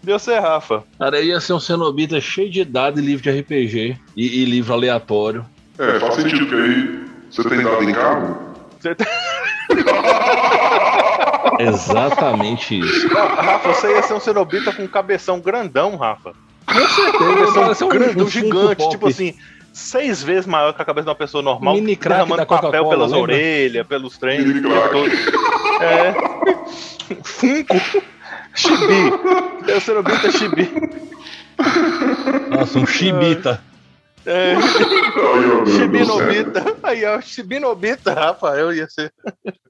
Deu 0.02 0.18
ser, 0.18 0.38
Rafa. 0.38 0.84
Cara, 0.98 1.20
ia 1.20 1.40
ser 1.40 1.52
um 1.54 1.60
cenobita 1.60 2.20
cheio 2.20 2.50
de 2.50 2.64
dado 2.64 3.00
e 3.00 3.04
livro 3.04 3.22
de 3.22 3.30
RPG 3.40 3.98
e, 4.16 4.42
e 4.42 4.44
livro 4.44 4.72
aleatório. 4.72 5.44
É, 5.78 5.98
faz 6.00 6.14
sentido 6.14 6.46
que 6.46 6.54
aí 6.54 7.04
você 7.30 7.48
tem 7.48 7.62
dado 7.62 7.82
em 7.84 7.92
casa. 7.92 8.36
Você 8.80 8.94
tem- 8.94 9.06
Exatamente 11.58 12.78
isso. 12.78 13.08
Rafa, 13.08 13.72
você 13.74 13.88
ia 13.94 14.02
ser 14.02 14.14
um 14.14 14.20
cenobita 14.20 14.72
com 14.72 14.84
um 14.84 14.88
cabeção 14.88 15.40
grandão, 15.40 15.96
Rafa. 15.96 16.32
Com 16.66 16.74
certeza, 16.74 17.18
Cabeção 17.18 17.54
parece 17.62 17.84
um, 17.84 17.88
grandão, 17.88 18.26
um 18.26 18.28
gigante, 18.30 18.52
Funko 18.58 18.76
Pop. 18.76 18.90
tipo 18.90 19.08
assim, 19.08 19.34
seis 19.78 20.22
vezes 20.22 20.46
maior 20.46 20.72
que 20.72 20.82
a 20.82 20.84
cabeça 20.84 21.04
de 21.04 21.10
uma 21.10 21.14
pessoa 21.14 21.42
normal, 21.42 21.74
Mini 21.74 21.96
derramando 21.96 22.36
da 22.36 22.46
papel 22.46 22.88
pelas 22.88 23.12
lembra? 23.12 23.34
orelhas, 23.34 23.86
pelos 23.86 24.18
trens. 24.18 24.44
Mini 24.44 24.60
o 24.60 24.62
tempo 24.62 24.74
crack. 24.74 24.92
todo. 24.92 25.82
É. 25.82 26.14
Funko. 27.22 27.74
Chibi. 28.54 29.70
É 29.70 29.76
o 29.76 29.80
cenobita 29.80 30.32
chibi. 30.32 30.68
Nossa, 32.50 32.78
um 32.78 32.86
chibita. 32.86 33.62
É. 34.26 34.56
Chibinobita. 35.66 36.76
Aí, 36.82 37.04
ó, 37.04 37.20
Chibinobita, 37.20 38.12
Rafael 38.12 38.74
ia 38.74 38.88
ser. 38.88 39.12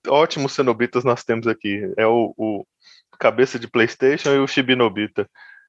Ótimos 0.08 0.52
cenobitas 0.52 1.04
nós 1.04 1.22
temos 1.22 1.46
aqui. 1.46 1.92
É 1.96 2.06
o, 2.06 2.34
o 2.36 2.64
cabeça 3.18 3.58
de 3.58 3.68
PlayStation 3.68 4.30
e 4.30 4.38
o 4.38 4.46
Chibinobita. 4.46 5.28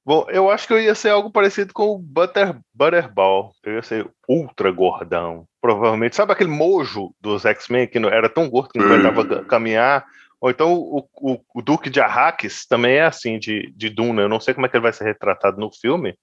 Bom, 0.09 0.25
eu 0.29 0.49
acho 0.49 0.65
que 0.65 0.73
eu 0.73 0.81
ia 0.81 0.95
ser 0.95 1.09
algo 1.09 1.29
parecido 1.29 1.71
com 1.71 1.89
o 1.89 1.99
Butter, 1.99 2.57
Butterball. 2.73 3.53
Eu 3.63 3.73
ia 3.73 3.83
ser 3.83 4.09
ultra 4.27 4.71
gordão. 4.71 5.45
Provavelmente. 5.61 6.15
Sabe 6.15 6.31
aquele 6.31 6.49
mojo 6.49 7.13
dos 7.21 7.45
X-Men 7.45 7.85
que 7.85 7.99
não, 7.99 8.09
era 8.09 8.27
tão 8.27 8.49
gordo 8.49 8.71
que 8.71 8.79
não 8.79 8.87
aguentava 8.87 9.45
caminhar? 9.45 10.03
Ou 10.41 10.49
então 10.49 10.73
o, 10.73 11.07
o, 11.21 11.39
o 11.53 11.61
Duque 11.61 11.91
de 11.91 12.01
Arrakis 12.01 12.65
também 12.65 12.95
é 12.95 13.03
assim, 13.03 13.37
de, 13.37 13.71
de 13.75 13.87
Duna. 13.87 14.23
Eu 14.23 14.29
não 14.29 14.39
sei 14.39 14.55
como 14.55 14.65
é 14.65 14.69
que 14.69 14.75
ele 14.75 14.81
vai 14.81 14.93
ser 14.93 15.03
retratado 15.03 15.59
no 15.59 15.69
filme, 15.71 16.17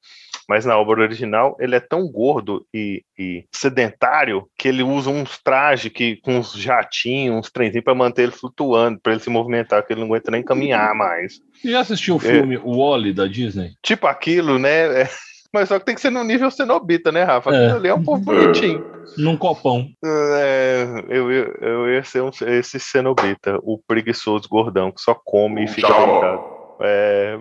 mas 0.48 0.64
na 0.64 0.76
obra 0.78 1.02
original 1.02 1.56
ele 1.60 1.74
é 1.76 1.80
tão 1.80 2.06
gordo 2.10 2.64
e, 2.72 3.02
e 3.18 3.44
sedentário 3.52 4.46
que 4.58 4.68
ele 4.68 4.82
usa 4.82 5.10
uns 5.10 5.38
trajes 5.38 5.92
que, 5.92 6.16
com 6.22 6.38
uns 6.38 6.52
jatinhos, 6.52 7.36
uns 7.38 7.50
trenzinhos 7.50 7.84
para 7.84 7.94
manter 7.94 8.22
ele 8.22 8.32
flutuando, 8.32 8.98
para 9.02 9.12
ele 9.12 9.22
se 9.22 9.30
movimentar, 9.30 9.84
que 9.86 9.92
ele 9.92 10.00
não 10.00 10.06
aguenta 10.08 10.30
nem 10.30 10.42
caminhar 10.42 10.94
mais. 10.94 11.40
Você 11.60 11.70
já 11.70 11.80
assistiu 11.80 12.16
o 12.16 12.18
filme 12.18 12.56
O 12.58 12.78
Wally 12.78 13.12
da 13.12 13.26
Disney? 13.26 13.72
Tipo 13.82 14.06
aquilo, 14.06 14.58
né? 14.58 15.02
É, 15.02 15.08
Mas 15.52 15.68
só 15.68 15.78
que 15.78 15.86
tem 15.86 15.94
que 15.94 16.00
ser 16.00 16.10
no 16.10 16.22
nível 16.24 16.50
cenobita, 16.50 17.10
né, 17.10 17.22
Rafa? 17.22 17.50
É. 17.50 17.56
Aquilo 17.56 17.76
ali 17.78 17.88
é 17.88 17.94
um 17.94 18.02
povo 18.02 18.22
bonitinho. 18.22 18.84
Num 19.16 19.36
copão. 19.36 19.88
É, 20.04 20.86
eu, 21.08 21.32
ia- 21.32 21.54
eu 21.62 21.88
ia 21.94 22.02
ser 22.04 22.20
um, 22.22 22.30
esse 22.48 22.78
cenobita, 22.78 23.58
o 23.62 23.78
preguiçoso 23.86 24.46
gordão 24.48 24.92
que 24.92 25.00
só 25.00 25.14
come 25.14 25.64
e 25.64 25.68
fica 25.68 25.88
deitado. 25.88 26.55
É, 26.80 27.38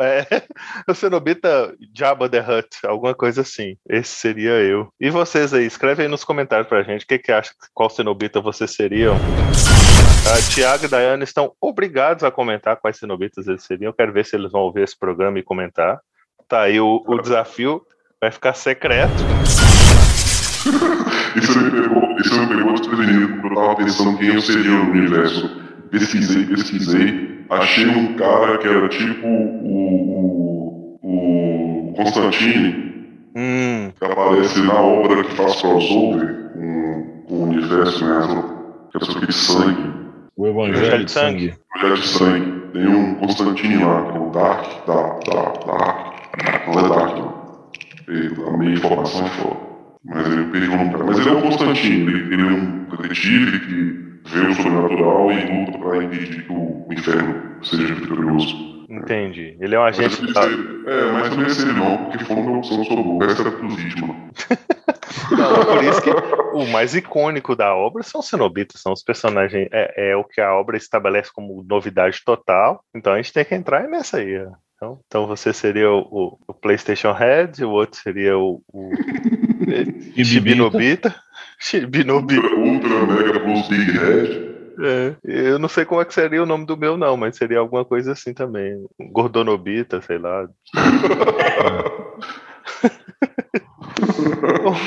é, 0.00 0.42
cenobita 0.94 1.74
Jabba 1.94 2.28
the 2.28 2.40
Hutt, 2.40 2.84
alguma 2.84 3.14
coisa 3.14 3.42
assim. 3.42 3.76
Esse 3.88 4.10
seria 4.10 4.52
eu. 4.52 4.88
E 5.00 5.10
vocês 5.10 5.54
aí, 5.54 5.66
escreve 5.66 6.02
aí 6.02 6.08
nos 6.08 6.24
comentários 6.24 6.68
pra 6.68 6.82
gente 6.82 7.04
o 7.04 7.08
que, 7.08 7.18
que 7.18 7.32
acha, 7.32 7.52
qual 7.74 7.90
cenobita 7.90 8.40
vocês 8.40 8.74
seriam. 8.74 9.16
A 10.24 10.54
Tiago 10.54 10.84
e 10.84 10.88
Dayana 10.88 11.24
estão 11.24 11.52
obrigados 11.60 12.22
a 12.22 12.30
comentar 12.30 12.76
quais 12.76 12.96
cenobitas 12.96 13.48
eles 13.48 13.64
seriam. 13.64 13.90
Eu 13.90 13.94
quero 13.94 14.12
ver 14.12 14.24
se 14.24 14.36
eles 14.36 14.52
vão 14.52 14.62
ouvir 14.62 14.82
esse 14.82 14.98
programa 14.98 15.38
e 15.38 15.42
comentar. 15.42 15.98
Tá 16.48 16.62
aí 16.62 16.80
o, 16.80 17.02
o 17.06 17.20
desafio, 17.20 17.82
vai 18.20 18.30
ficar 18.30 18.54
secreto. 18.54 19.12
Isso 21.34 21.58
me 21.58 21.70
pegou, 21.70 22.16
isso 22.18 22.38
me 22.38 22.46
pegou 22.46 22.74
desprevenido, 22.74 23.28
porque 23.28 23.46
eu 23.46 23.54
tava 23.54 23.76
pensando 23.76 24.18
quem 24.18 24.28
eu 24.28 24.40
seria 24.40 24.70
no 24.70 24.90
universo. 24.90 25.50
Pesquisei, 25.90 26.44
pesquisei, 26.44 27.31
achei 27.50 27.86
um 27.86 28.14
cara 28.14 28.58
que 28.58 28.68
era 28.68 28.88
tipo 28.88 29.26
o, 29.26 30.98
o, 31.02 31.90
o 31.90 31.94
Constantine, 31.96 32.92
Hum, 33.34 33.90
que 33.98 34.04
aparece 34.04 34.60
na 34.60 34.74
obra 34.74 35.24
que 35.24 35.34
faz 35.34 35.58
crossover 35.62 36.50
com, 36.52 37.24
com 37.26 37.34
o 37.34 37.42
universo 37.44 38.04
mesmo, 38.04 38.42
que 38.90 38.98
é 38.98 39.04
sobre 39.06 39.32
sangue. 39.32 39.90
O 40.36 40.46
Evangelho 40.46 41.04
de 41.04 41.10
Sangue. 41.10 41.54
Evangelho 41.76 42.02
de 42.02 42.08
Sangue. 42.08 42.62
Tem 42.74 42.86
um 42.88 43.14
Constantine 43.14 43.84
lá, 43.84 44.02
que 44.02 44.16
é 44.16 44.20
o 44.20 44.30
Dark, 44.30 44.86
da, 44.86 44.94
da, 44.94 45.52
da, 45.52 46.12
não 46.66 46.78
é 46.78 46.88
Dark, 46.88 47.16
não. 47.16 47.42
Ele, 48.08 48.34
a 48.46 48.56
meia 48.56 48.74
informação 48.74 49.26
é 49.26 49.30
foda. 49.30 49.56
Mas 50.04 50.26
ele 50.26 50.44
perdeu 50.50 50.72
o 50.72 50.76
nome 50.76 50.90
cara. 50.90 51.04
Mas 51.04 51.18
ele 51.18 51.28
é 51.28 51.32
o 51.32 51.42
Constantine, 51.42 52.12
ele, 52.12 52.34
ele 52.34 52.42
é 52.42 52.52
um 52.52 52.84
detetive 52.90 53.60
que 53.60 54.11
vê 54.24 54.40
o 54.40 54.54
sobrenatural 54.54 55.32
e 55.32 55.64
luta 55.66 55.78
pra 55.78 56.04
impedir 56.04 56.44
que 56.46 56.52
o 56.52 56.86
inferno 56.90 57.64
seja 57.64 57.94
vitorioso. 57.94 58.72
Entendi. 58.88 59.56
Ele 59.60 59.74
é 59.74 59.78
um 59.78 59.84
agente. 59.84 60.20
Mas 60.22 60.36
ele- 60.46 60.82
é, 60.90 61.12
mas 61.12 61.28
também 61.30 61.46
é 61.46 61.48
seria 61.50 61.72
não, 61.72 61.96
porque 62.06 62.24
foi 62.24 62.36
uma 62.36 62.58
opção 62.58 62.84
sobrou. 62.84 63.16
O 63.16 63.18
resto 63.18 63.40
era 63.42 63.50
tudo 63.52 63.74
vítima. 63.74 64.14
Não, 65.30 65.64
por 65.64 65.84
isso 65.84 66.02
que 66.02 66.10
o 66.54 66.66
mais 66.70 66.94
icônico 66.94 67.56
da 67.56 67.74
obra 67.74 68.02
são 68.02 68.20
os 68.20 68.28
cenobitas, 68.28 68.80
são 68.82 68.92
os 68.92 69.02
personagens. 69.02 69.66
É, 69.72 70.10
é 70.10 70.16
o 70.16 70.24
que 70.24 70.40
a 70.40 70.52
obra 70.54 70.76
estabelece 70.76 71.30
como 71.32 71.64
novidade 71.66 72.20
total. 72.24 72.82
Então 72.94 73.12
a 73.12 73.16
gente 73.16 73.32
tem 73.32 73.44
que 73.44 73.54
entrar 73.54 73.88
nessa 73.88 74.18
aí. 74.18 74.38
ó. 74.38 74.50
Então, 74.76 74.98
então 75.06 75.26
você 75.26 75.52
seria 75.52 75.90
o, 75.90 76.00
o- 76.00 76.38
o 76.48 76.52
PlayStation 76.54 77.12
Head, 77.12 77.64
o 77.64 77.70
outro 77.70 77.98
seria 78.00 78.36
o, 78.36 78.60
o 78.72 78.90
E 80.16 80.22
Shibinobita. 81.62 82.46
Ultra, 82.56 83.06
Mega 83.06 83.40
Plus 83.40 83.68
Big 83.68 83.92
Head. 83.92 84.52
É, 84.80 85.14
eu 85.22 85.58
não 85.58 85.68
sei 85.68 85.84
como 85.84 86.00
é 86.00 86.04
que 86.04 86.14
seria 86.14 86.42
o 86.42 86.46
nome 86.46 86.66
do 86.66 86.76
meu, 86.76 86.96
não, 86.96 87.16
mas 87.16 87.36
seria 87.36 87.60
alguma 87.60 87.84
coisa 87.84 88.12
assim 88.12 88.34
também. 88.34 88.84
Gordonobita, 89.12 90.02
sei 90.02 90.18
lá. 90.18 90.48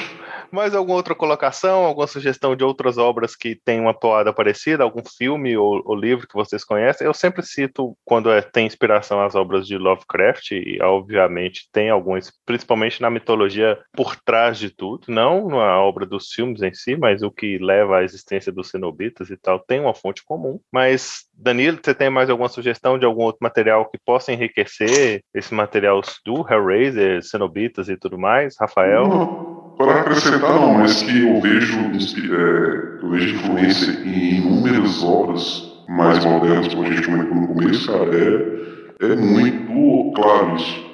Mais 0.52 0.76
alguma 0.76 0.98
outra 0.98 1.16
colocação, 1.16 1.86
alguma 1.86 2.08
sugestão 2.08 2.56
de 2.56 2.64
outras 2.64 2.98
obras 2.98 3.36
que 3.36 3.56
têm 3.56 3.80
uma 3.80 3.94
toada 3.94 4.34
parecida, 4.34 4.84
algum 4.84 5.04
filme 5.18 5.58
ou, 5.58 5.82
ou 5.86 5.96
livro 5.96 6.28
que 6.28 6.34
vocês 6.34 6.64
conhecem? 6.64 7.06
Eu 7.06 7.14
sempre 7.14 7.46
cito 7.46 7.98
quando 8.04 8.32
é- 8.32 8.42
tem 8.42 8.66
inspiração 8.66 9.22
as 9.22 9.36
obras 9.36 9.68
de 9.68 9.78
Lovecraft, 9.78 10.52
e 10.52 10.80
obviamente 10.82 11.68
tem 11.72 11.90
alguns, 11.90 12.32
principalmente 12.46 13.02
na 13.02 13.10
mitologia 13.10 13.78
por 13.94 14.16
trás 14.16 14.58
de 14.58 14.70
tudo, 14.70 15.06
não 15.08 15.48
na 15.48 15.80
obra 15.82 16.06
dos 16.06 16.32
filmes 16.32 16.62
em 16.62 16.74
si, 16.74 16.96
mas 16.96 17.22
o 17.22 17.32
que 17.32 17.58
leva 17.58 17.98
à 17.98 18.04
existência 18.04 18.52
dos 18.52 18.70
cenobitas 18.70 19.30
e 19.30 19.38
tal, 19.38 19.60
tem 19.60 19.80
uma 19.80 19.94
fonte 19.94 20.24
comum. 20.24 20.60
Mas, 20.72 21.26
Danilo, 21.34 21.80
você 21.84 21.94
tem 21.94 22.10
mais 22.10 22.30
alguma 22.30 22.50
sugestão 22.50 22.98
de 22.98 23.06
algum 23.06 23.24
outro 23.24 23.40
material 23.42 23.90
que 23.90 23.98
possa 24.04 24.32
enriquecer 24.32 25.22
esse 25.34 25.54
material 25.54 26.02
do 26.26 26.46
Hellraiser, 26.50 27.24
cenobitas 27.24 27.90
e 27.90 27.98
tudo 27.98 28.18
mais? 28.18 28.56
Rafael? 28.60 29.46
Para 29.78 30.02
acrescentar 30.02 30.45
não, 30.54 30.74
mas 30.76 31.02
que 31.04 31.22
eu 31.22 31.42
vejo, 31.42 31.80
é, 31.80 33.04
eu 33.04 33.10
vejo 33.10 33.36
influência 33.36 33.92
em 34.06 34.38
inúmeras 34.38 35.04
obras 35.04 35.76
mais 35.88 36.24
modernas, 36.26 36.74
como 36.74 36.88
a 36.88 36.92
gente 36.92 37.06
comentou 37.06 37.36
no 37.36 37.48
começo, 37.48 37.92
cara, 37.92 38.10
é, 38.16 39.06
é 39.12 39.16
muito 39.16 40.14
claro 40.16 40.56
isso. 40.56 40.86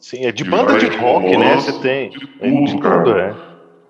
Sim, 0.00 0.24
é 0.24 0.32
de 0.32 0.44
De 0.44 0.50
banda 0.50 0.78
de 0.78 0.86
rock, 0.96 1.36
né? 1.36 1.56
Você 1.56 1.72
tem. 1.80 2.10
de 2.10 2.16
é 2.40 2.50
tudo, 2.50 2.64
de 2.64 2.78
cara. 2.78 3.02
tudo, 3.02 3.18
é. 3.18 3.34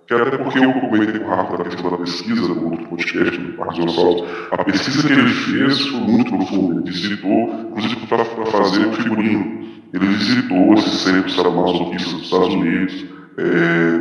Que 0.06 0.14
até 0.14 0.38
porque 0.38 0.58
eu 0.58 0.72
comentei 0.72 1.20
com 1.20 1.24
o 1.24 1.28
Rafa 1.28 1.56
da 1.56 1.64
questão 1.64 1.88
da 1.88 1.98
pesquisa, 1.98 2.48
no 2.48 2.70
outro 2.72 2.84
podcast 2.88 3.38
do 3.38 3.52
Parque 3.52 3.74
Dinossauro, 3.74 4.26
a 4.50 4.64
pesquisa 4.64 5.06
que 5.06 5.12
ele 5.12 5.28
fez 5.28 5.86
foi 5.86 6.00
muito 6.00 6.36
profunda. 6.36 6.80
Ele 6.80 6.90
visitou, 6.90 7.54
inclusive 7.68 8.06
para 8.08 8.24
fazer 8.24 8.86
o 8.86 8.92
figurino, 8.92 9.60
ele 9.94 10.06
visitou 10.06 10.74
esses 10.74 10.94
centros 10.94 11.36
sadomasoquistas 11.36 12.12
dos 12.12 12.22
Estados 12.22 12.54
Unidos, 12.54 13.04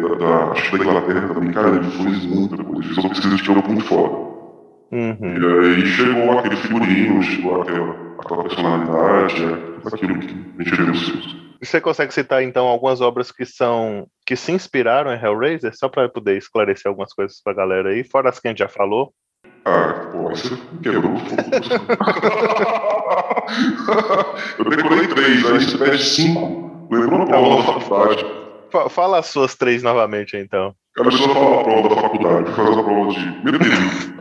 da, 0.02 0.16
da, 0.16 0.52
acho 0.52 0.72
que 0.72 0.78
da 0.78 0.84
Inglaterra 0.84 1.34
também. 1.34 1.52
Cara, 1.52 1.70
ele 1.70 1.92
fez 1.92 2.26
muita 2.26 2.64
coisa, 2.64 2.90
ele 2.90 3.00
uma 3.00 3.10
pesquisa 3.10 3.36
de 3.36 3.44
campo 3.44 3.72
muito 3.72 3.86
foda. 3.86 4.30
Uhum. 4.92 5.18
E 5.22 5.76
aí 5.76 5.86
chegou 5.86 6.40
aquele 6.40 6.56
figurino, 6.56 7.22
chegou 7.22 7.62
aquela, 7.62 7.96
aquela 8.20 8.44
personalidade, 8.44 9.44
é, 9.44 9.88
aquilo 9.88 10.20
que 10.20 10.34
a 10.34 10.86
nos 10.86 11.06
filmes. 11.06 11.36
Você 11.62 11.82
consegue 11.82 12.14
citar 12.14 12.42
então 12.42 12.66
algumas 12.68 13.02
obras 13.02 13.32
que 13.32 13.46
são 13.46 14.08
que 14.26 14.36
se 14.36 14.52
inspiraram 14.52 15.14
em 15.14 15.22
Hellraiser, 15.22 15.76
só 15.76 15.90
para 15.90 16.08
poder 16.08 16.38
esclarecer 16.38 16.88
algumas 16.90 17.14
coisas 17.14 17.42
pra 17.44 17.54
galera 17.54 17.90
aí, 17.90 18.04
fora 18.04 18.30
as 18.30 18.40
que 18.40 18.48
a 18.48 18.52
gente 18.52 18.60
já 18.60 18.70
falou? 18.70 19.14
Ah, 19.66 20.08
pô, 20.12 20.30
você 20.30 20.50
me 20.52 20.80
quebrou. 20.82 21.14
Eu 24.58 24.66
decorei 24.70 25.08
três, 25.08 25.46
aí 25.46 25.60
você 25.60 25.78
pede 25.78 26.04
cinco. 26.04 26.88
Lembrou 26.90 27.24
a 27.24 27.26
prova 27.26 27.56
da 27.58 27.64
faculdade. 27.64 28.26
Fa- 28.72 28.90
Fala 28.90 29.20
as 29.20 29.28
suas 29.28 29.56
três 29.56 29.82
novamente 29.84 30.38
então. 30.38 30.74
A 31.00 31.04
pessoa 31.04 31.34
fala 31.34 31.62
a 31.62 31.64
prova 31.64 31.90
da 31.90 32.02
faculdade, 32.02 32.52
faz 32.52 32.78
a 32.78 32.84
prova 32.84 33.12
de. 33.12 34.20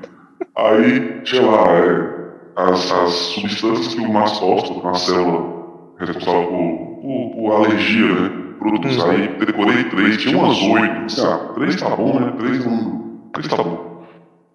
Aí 0.57 1.21
tinha 1.23 1.43
lá 1.43 1.69
é, 1.71 2.31
as, 2.57 2.91
as 2.93 3.13
substâncias 3.13 3.95
que 3.95 4.01
o 4.01 4.13
mastócito, 4.13 4.73
uma 4.81 4.95
célula 4.95 5.95
responsável 5.99 6.49
por, 6.49 7.01
por, 7.03 7.31
por 7.37 7.53
alergia, 7.53 8.15
né? 8.15 8.45
Produtos. 8.59 8.97
Uhum. 8.97 9.11
Aí 9.11 9.29
decorei 9.39 9.85
três, 9.85 10.17
tinha 10.17 10.37
umas 10.37 10.59
oito. 10.61 11.07
Disse, 11.07 11.21
Ah, 11.25 11.51
três 11.55 11.77
tá 11.77 11.91
bom, 11.95 12.19
né? 12.21 12.33
Três 12.39 12.65
não. 12.67 13.31
Três 13.33 13.49
tá 13.49 13.63
bom. 13.63 14.05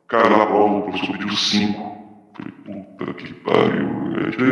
Cara, 0.09 0.29
na 0.29 0.45
prova 0.45 0.73
o 0.75 0.81
professor 0.83 1.17
pediu 1.17 1.35
cinco. 1.37 1.93
Falei, 2.35 2.51
puta 2.65 3.13
que 3.13 3.33
pariu. 3.35 3.89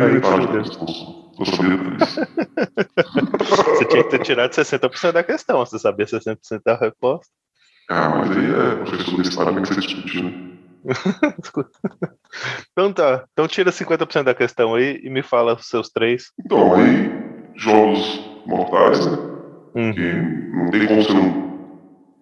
É, 0.00 0.04
Aí, 0.04 0.12
metade 0.14 0.46
da 0.46 0.58
questão. 0.62 1.21
Tô 1.44 1.56
sabendo 1.56 1.96
disso. 1.96 2.20
Você 3.66 3.84
tinha 3.86 4.04
que 4.04 4.10
ter 4.10 4.22
tirado 4.22 4.52
60% 4.52 5.12
da 5.12 5.24
questão, 5.24 5.58
você 5.58 5.78
sabia 5.78 6.06
60% 6.06 6.62
da 6.64 6.76
resposta. 6.76 7.32
Ah, 7.90 8.08
mas 8.08 8.30
aí 8.30 8.46
é 8.46 8.76
professor 8.76 9.08
universitário, 9.08 9.54
tem 9.54 9.62
que 9.62 9.74
ser 9.74 9.80
discutido, 9.80 10.30
né? 10.30 10.52
Então 12.72 12.92
tá, 12.92 13.24
então 13.32 13.46
tira 13.46 13.70
50% 13.70 14.24
da 14.24 14.34
questão 14.34 14.74
aí 14.74 14.98
e 15.04 15.10
me 15.10 15.22
fala 15.22 15.54
os 15.54 15.68
seus 15.68 15.90
três. 15.90 16.32
Então, 16.44 16.74
aí, 16.74 17.10
jogos 17.56 18.20
mortais, 18.46 19.06
né? 19.06 19.18
Uhum. 19.74 19.92
que 19.92 20.12
não 20.56 20.70
tem 20.70 20.86
como 20.86 21.02
você 21.02 21.12
não 21.14 21.52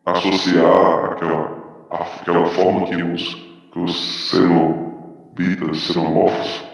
associar 0.06 1.12
aquela, 1.12 1.86
aquela 1.90 2.46
forma 2.46 2.86
que 2.86 3.02
os, 3.02 3.34
que 3.72 3.78
os 3.78 4.30
cenobitas, 4.30 5.78
xenomorfos, 5.78 6.69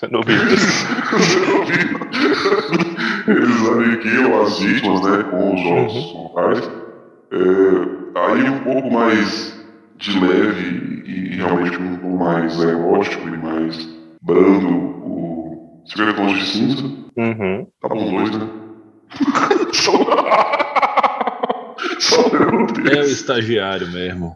Cenobitas. 0.00 0.86
eles 3.28 3.68
aniquilam 3.68 4.42
as 4.42 4.58
vítimas, 4.58 5.02
né, 5.02 5.22
com 5.24 5.54
os 5.54 5.60
jogos 5.60 6.14
mortais. 6.14 6.70
É, 7.30 8.18
aí 8.18 8.48
um 8.48 8.60
pouco 8.60 8.90
mais 8.90 9.54
de 9.98 10.18
leve 10.18 11.02
e, 11.04 11.34
e 11.34 11.36
realmente 11.36 11.76
um 11.76 11.96
pouco 11.98 12.16
mais 12.16 12.58
erótico 12.58 13.28
e 13.28 13.36
mais 13.36 13.76
brando, 14.22 14.68
o 14.68 15.82
50 15.84 16.14
tons 16.14 16.38
de 16.38 16.46
cinza. 16.46 16.82
Uhum. 17.18 17.66
Tá 17.82 17.88
bom, 17.88 18.10
dois, 18.10 18.30
né? 18.38 18.48
Só, 19.72 19.92
só 21.98 22.22
É 22.90 23.00
o 23.00 23.04
estagiário 23.04 23.86
mesmo. 23.88 24.34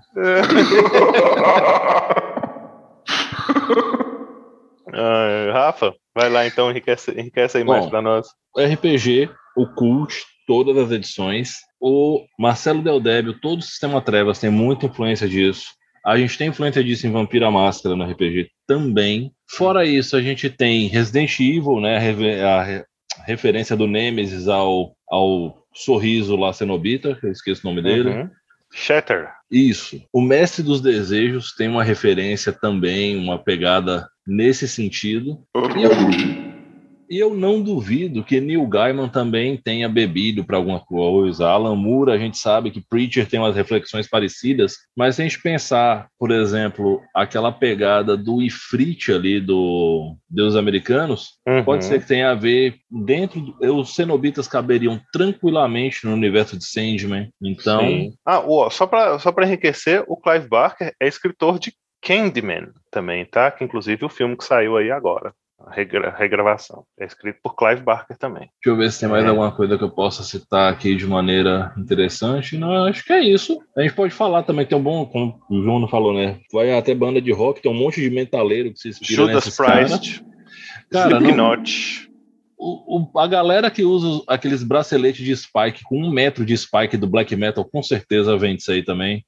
Ah, 4.93 4.93
Rafa, 5.53 5.95
vai 6.15 6.29
lá 6.31 6.47
então, 6.47 6.71
enriquece, 6.71 7.11
enriquece 7.13 7.63
mais 7.65 7.85
Bom. 7.85 7.91
pra 7.91 8.03
nós. 8.03 8.27
RPG, 8.57 9.31
o 9.57 9.67
Cult, 9.75 10.15
todas 10.47 10.77
as 10.77 10.91
edições. 10.91 11.57
O 11.81 12.25
Marcelo 12.39 12.83
Del 12.83 13.01
Débio, 13.01 13.39
todo 13.41 13.59
o 13.59 13.63
Sistema 13.63 14.01
Trevas 14.01 14.39
tem 14.39 14.51
muita 14.51 14.87
influência 14.87 15.29
disso. 15.29 15.67
A 16.05 16.17
gente 16.19 16.37
tem 16.37 16.49
influência 16.49 16.85
disso 16.85 17.07
em 17.07 17.11
Vampira 17.13 17.51
Máscara 17.51 17.97
no 17.97 18.05
RPG 18.05 18.51
também. 18.67 19.33
Fora 19.49 19.85
isso, 19.87 20.17
a 20.17 20.21
gente 20.23 20.51
tem 20.51 20.87
Resident 20.87 21.39
Evil, 21.41 21.81
né? 21.81 21.97
a 21.97 22.61
A 22.61 22.63
re- 22.63 22.85
referência 23.27 23.75
do 23.77 23.87
Nemesis 23.87 24.49
ao, 24.49 24.95
ao 25.09 25.65
sorriso 25.73 26.37
lá 26.37 26.53
Cenobita, 26.53 27.15
que 27.15 27.27
eu 27.27 27.33
esqueço 27.33 27.67
o 27.67 27.71
nome 27.71 27.83
dele. 27.83 28.09
Uhum. 28.11 28.31
Shatter. 28.73 29.31
Isso. 29.51 30.03
O 30.13 30.21
Mestre 30.21 30.63
dos 30.63 30.81
Desejos 30.81 31.55
tem 31.55 31.69
uma 31.69 31.85
referência 31.85 32.53
também, 32.53 33.17
uma 33.17 33.39
pegada 33.39 34.07
nesse 34.27 34.67
sentido. 34.69 35.43
E 35.77 35.83
eu-. 35.83 36.45
E 37.09 37.19
eu 37.19 37.35
não 37.35 37.63
duvido 37.63 38.25
que 38.25 38.41
Neil 38.41 38.67
Gaiman 38.67 39.09
também 39.09 39.57
tenha 39.57 39.89
bebido 39.89 40.45
para 40.45 40.57
alguma 40.57 40.81
coisa. 40.81 41.47
Alan 41.47 41.77
Moore, 41.77 42.13
a 42.13 42.19
gente 42.19 42.39
sabe 42.39 42.71
que 42.71 42.81
Preacher 42.81 43.29
tem 43.29 43.39
umas 43.39 43.55
reflexões 43.55 44.09
parecidas, 44.09 44.77
mas 44.97 45.17
se 45.17 45.23
a 45.23 45.25
gente 45.25 45.41
pensar, 45.43 46.09
por 46.19 46.31
exemplo, 46.31 47.03
aquela 47.15 47.53
pegada 47.53 48.17
do 48.17 48.41
Ifrit 48.41 49.13
ali 49.13 49.41
do 49.41 50.17
Deus 50.29 50.57
Americanos, 50.57 51.35
Uhum. 51.47 51.65
pode 51.65 51.85
ser 51.85 52.01
que 52.01 52.09
tenha 52.09 52.31
a 52.31 52.35
ver 52.35 52.77
dentro 52.91 53.41
do, 53.41 53.77
os 53.77 53.95
cenobitas 53.95 54.49
caberiam 54.49 54.99
tranquilamente 55.13 56.07
no 56.07 56.15
universo 56.15 56.57
de 56.57 56.65
Sandman. 56.65 57.29
Então, 57.41 57.81
Sim. 57.81 58.15
Ah, 58.27 58.43
só 58.71 58.87
para 58.87 59.19
só 59.19 59.31
pra 59.31 59.47
enriquecer, 59.47 60.05
o 60.09 60.17
Clive 60.17 60.49
Barker 60.49 60.93
é 61.01 61.07
escritor 61.07 61.59
de 61.59 61.73
Candyman 62.05 62.69
também, 62.91 63.25
tá? 63.25 63.51
Que 63.51 63.65
inclusive 63.65 64.05
o 64.05 64.09
filme 64.09 64.37
que 64.37 64.45
saiu 64.45 64.77
aí 64.77 64.91
agora. 64.91 65.33
a 65.67 65.73
regra- 65.73 66.15
regravação. 66.15 66.85
É 67.01 67.07
escrito 67.07 67.39
por 67.43 67.55
Clive 67.57 67.81
Barker 67.81 68.19
também. 68.19 68.51
Deixa 68.63 68.67
eu 68.67 68.77
ver 68.77 68.93
se 68.93 69.01
tem 69.01 69.09
mais 69.09 69.25
É. 69.25 69.29
alguma 69.29 69.51
coisa 69.51 69.79
que 69.79 69.85
eu 69.85 69.89
possa 69.91 70.23
citar 70.23 70.71
aqui 70.71 70.95
de 70.95 71.07
maneira 71.07 71.73
interessante. 71.79 72.59
Não, 72.59 72.85
acho 72.85 73.03
que 73.03 73.13
é 73.15 73.23
isso. 73.23 73.59
A 73.75 73.81
gente 73.81 73.95
pode 73.95 74.13
falar 74.13 74.43
também, 74.43 74.67
tem 74.67 74.77
um 74.77 74.83
bom, 74.83 75.07
como 75.07 75.41
o 75.49 75.63
João 75.63 75.79
não 75.79 75.89
falou, 75.89 76.13
né? 76.13 76.39
Vai 76.53 76.77
até 76.77 76.95
banda 76.95 77.19
de 77.19 77.33
rock, 77.33 77.63
tem 77.63 77.71
um 77.73 77.75
monte 77.75 77.99
de 78.03 78.11
metaleiro 78.11 78.73
que 78.75 78.79
se 78.79 78.89
inspira 78.91 79.15
Judas. 79.15 79.57
Priest, 79.57 80.23
Slipknot. 80.93 82.11
O, 82.67 82.99
o- 83.13 83.19
a 83.21 83.27
galera 83.27 83.71
que 83.71 83.85
usa 83.85 84.23
aqueles 84.27 84.63
braceletes 84.63 85.23
de 85.23 85.37
spike 85.37 85.83
com 85.85 85.99
um 85.99 86.11
metro 86.11 86.47
de 86.47 86.57
spike 86.57 86.97
do 86.97 87.07
black 87.07 87.37
metal, 87.37 87.63
com 87.65 87.83
certeza 87.83 88.39
vende 88.39 88.63
isso 88.63 88.73
aí 88.73 88.83
também. 88.83 89.23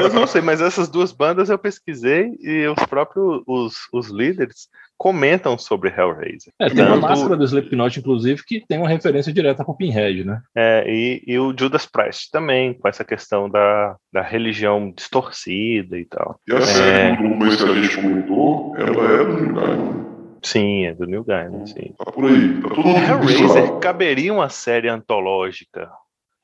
Eu 0.00 0.12
não 0.12 0.26
sei, 0.26 0.40
mas 0.42 0.60
essas 0.60 0.88
duas 0.88 1.12
bandas 1.12 1.48
eu 1.48 1.56
pesquisei 1.58 2.32
e 2.40 2.66
os 2.66 2.84
próprios 2.86 3.42
os, 3.46 3.74
os 3.92 4.08
líderes 4.10 4.68
comentam 4.98 5.56
sobre 5.58 5.90
Hellraiser. 5.90 6.52
É, 6.60 6.68
tem 6.68 6.84
uma 6.84 6.94
Tanto- 6.94 7.02
máscara 7.08 7.36
do 7.36 7.44
Slipknot, 7.44 7.98
inclusive, 7.98 8.42
que 8.46 8.64
tem 8.66 8.78
uma 8.78 8.88
referência 8.88 9.32
direta 9.32 9.64
pro 9.64 9.76
Pinhead, 9.76 10.24
né? 10.24 10.40
É, 10.56 10.84
e, 10.88 11.22
e 11.26 11.38
o 11.38 11.52
Judas 11.58 11.86
Priest 11.86 12.30
também, 12.30 12.74
com 12.74 12.88
essa 12.88 13.04
questão 13.04 13.48
da, 13.50 13.96
da 14.12 14.22
religião 14.22 14.92
distorcida 14.96 15.98
e 15.98 16.04
tal. 16.04 16.38
E 16.48 16.52
a 16.52 16.58
É. 16.58 16.60
série 16.62 17.16
do 17.16 17.28
Douglas 17.28 17.62
que 17.62 17.70
a 17.70 17.74
gente 17.82 17.96
comentou, 17.96 18.76
ela 18.76 19.12
é 19.12 19.24
do 19.24 19.54
Gaiman. 19.54 20.11
Sim, 20.42 20.86
é 20.86 20.94
do 20.94 21.06
New 21.06 21.24
Gaiman, 21.24 21.66
sim. 21.66 21.94
Tá 21.96 22.10
por 22.10 22.24
aí, 22.24 22.60
tá 22.60 22.68
tudo 22.70 22.88
Hellraiser 22.88 23.42
misturado. 23.42 23.80
caberia 23.80 24.32
uma 24.32 24.48
série 24.48 24.88
antológica 24.88 25.88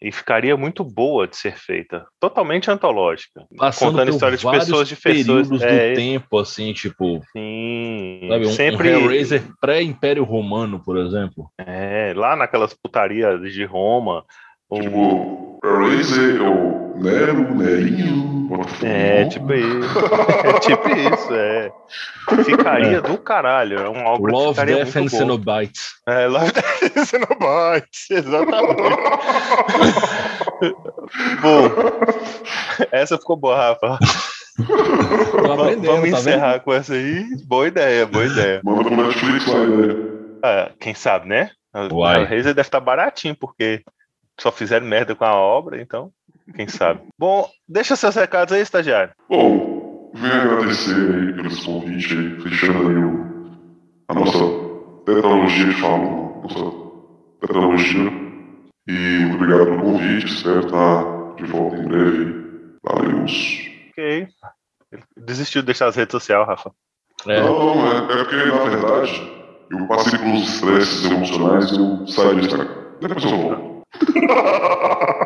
e 0.01 0.12
ficaria 0.12 0.57
muito 0.57 0.84
boa 0.84 1.26
de 1.26 1.36
ser 1.36 1.57
feita. 1.57 2.07
Totalmente 2.20 2.70
antológica. 2.70 3.44
Passando 3.57 3.90
Contando 3.92 4.07
por 4.07 4.14
história 4.14 4.38
de 4.38 4.66
pessoas 4.66 4.88
de 4.88 4.96
pessoas. 4.96 5.26
períodos 5.49 5.62
É, 5.62 5.90
do 5.90 5.96
tempo, 5.96 6.38
assim, 6.38 6.72
tipo, 6.72 7.20
sim. 7.32 8.20
sabe, 8.28 8.46
um, 8.46 8.51
sempre 8.51 8.94
um 8.94 9.01
Hellraiser 9.01 9.42
pré-Império 9.61 10.22
Romano, 10.22 10.80
por 10.84 10.96
exemplo. 10.99 11.51
É, 11.59 12.12
lá 12.14 12.36
naquelas 12.36 12.72
putarias 12.72 13.53
de 13.53 13.64
Roma. 13.64 14.24
Tipo, 14.73 15.59
Hellraiser 15.64 16.43
é 16.43 16.49
o 16.49 16.99
Nero, 16.99 17.55
Nerinho, 17.55 18.49
Botafogo. 18.49 18.87
É, 18.87 19.25
tipo 19.27 19.53
isso. 19.53 19.99
É 20.45 20.61
tipo 20.64 20.89
isso, 20.89 21.35
é. 21.35 21.71
Ficaria 22.45 23.01
do 23.01 23.16
caralho. 23.19 23.79
É 23.79 23.89
um 23.89 24.05
algo 24.07 24.27
que 24.27 24.33
Love, 24.33 24.51
ficaria 24.51 24.85
Death 24.85 24.97
and. 24.97 25.09
Cenobites. 25.09 25.91
É, 26.07 26.27
Love, 26.27 26.53
Death 26.53 26.97
and 26.97 27.05
Cenobites. 27.05 28.11
Exatamente. 28.11 28.83
bom, 31.41 31.71
essa 32.91 33.19
ficou 33.19 33.37
boa, 33.37 33.57
Rafa. 33.57 33.99
Vamos 35.87 35.87
tá 35.87 36.09
encerrar 36.09 36.61
com 36.61 36.73
essa 36.73 36.95
aí. 36.95 37.25
Boa 37.47 37.69
ideia, 37.69 38.07
boa 38.07 38.25
ideia. 38.25 38.61
Manda 38.64 38.85
pro 38.85 38.97
Netflix 38.97 39.47
lá, 39.47 39.66
né? 39.66 39.95
Ah, 40.43 40.71
quem 40.81 40.95
sabe, 40.95 41.29
né? 41.29 41.51
O 41.75 41.97
Uai. 41.97 42.23
Hellraiser 42.23 42.55
deve 42.55 42.66
estar 42.66 42.81
baratinho, 42.81 43.37
porque 43.39 43.83
só 44.39 44.53
fizeram 44.53 44.86
merda 44.86 45.14
com 45.14 45.24
a 45.24 45.34
obra, 45.34 45.80
então, 45.80 46.12
quem 46.55 46.68
sabe. 46.68 47.03
Bom, 47.18 47.49
deixa 47.68 47.97
seus 47.97 48.14
recados 48.14 48.55
aí, 48.55 48.62
estagiário. 48.62 49.12
Bom, 49.28 50.11
venho 50.14 50.43
agradecer 50.43 50.95
aí 50.95 51.32
pelo 51.34 51.49
esse 51.49 51.64
convite 51.64 52.14
aí, 52.14 52.41
fechando 52.41 52.89
aí 52.89 52.97
o, 52.97 53.51
a 54.09 54.14
nossa 54.14 54.39
tetralogia 55.05 55.64
de 55.66 55.80
falo, 55.80 56.43
nossa 56.43 56.89
tetralogia. 57.41 58.28
E 58.86 58.93
muito 58.93 59.34
obrigado 59.34 59.64
pelo 59.66 59.82
convite, 59.82 60.26
espero 60.32 60.61
estar 60.61 61.34
de 61.36 61.45
volta 61.45 61.76
em 61.76 61.89
breve. 61.89 62.39
Valeu. 62.82 63.24
Ok. 63.91 64.28
Desistiu 65.16 65.62
de 65.62 65.66
deixar 65.66 65.86
as 65.89 65.97
redes 65.97 66.12
sociais, 66.12 66.47
Rafa. 66.47 66.72
É, 67.26 67.41
Não, 67.41 67.74
não, 67.74 67.93
é, 67.93 67.97
é 67.99 68.24
porque 68.24 68.36
na 68.36 68.64
verdade 68.64 69.39
eu 69.70 69.86
passei 69.86 70.18
pelos 70.18 70.49
estresses 70.49 71.05
emocionais 71.11 71.70
e 71.72 71.78
eu 71.78 72.07
saí 72.07 72.34
do 72.34 72.41
Instagram. 72.41 72.68
Depois 73.01 73.24
eu 73.24 73.30
volto. 73.30 73.68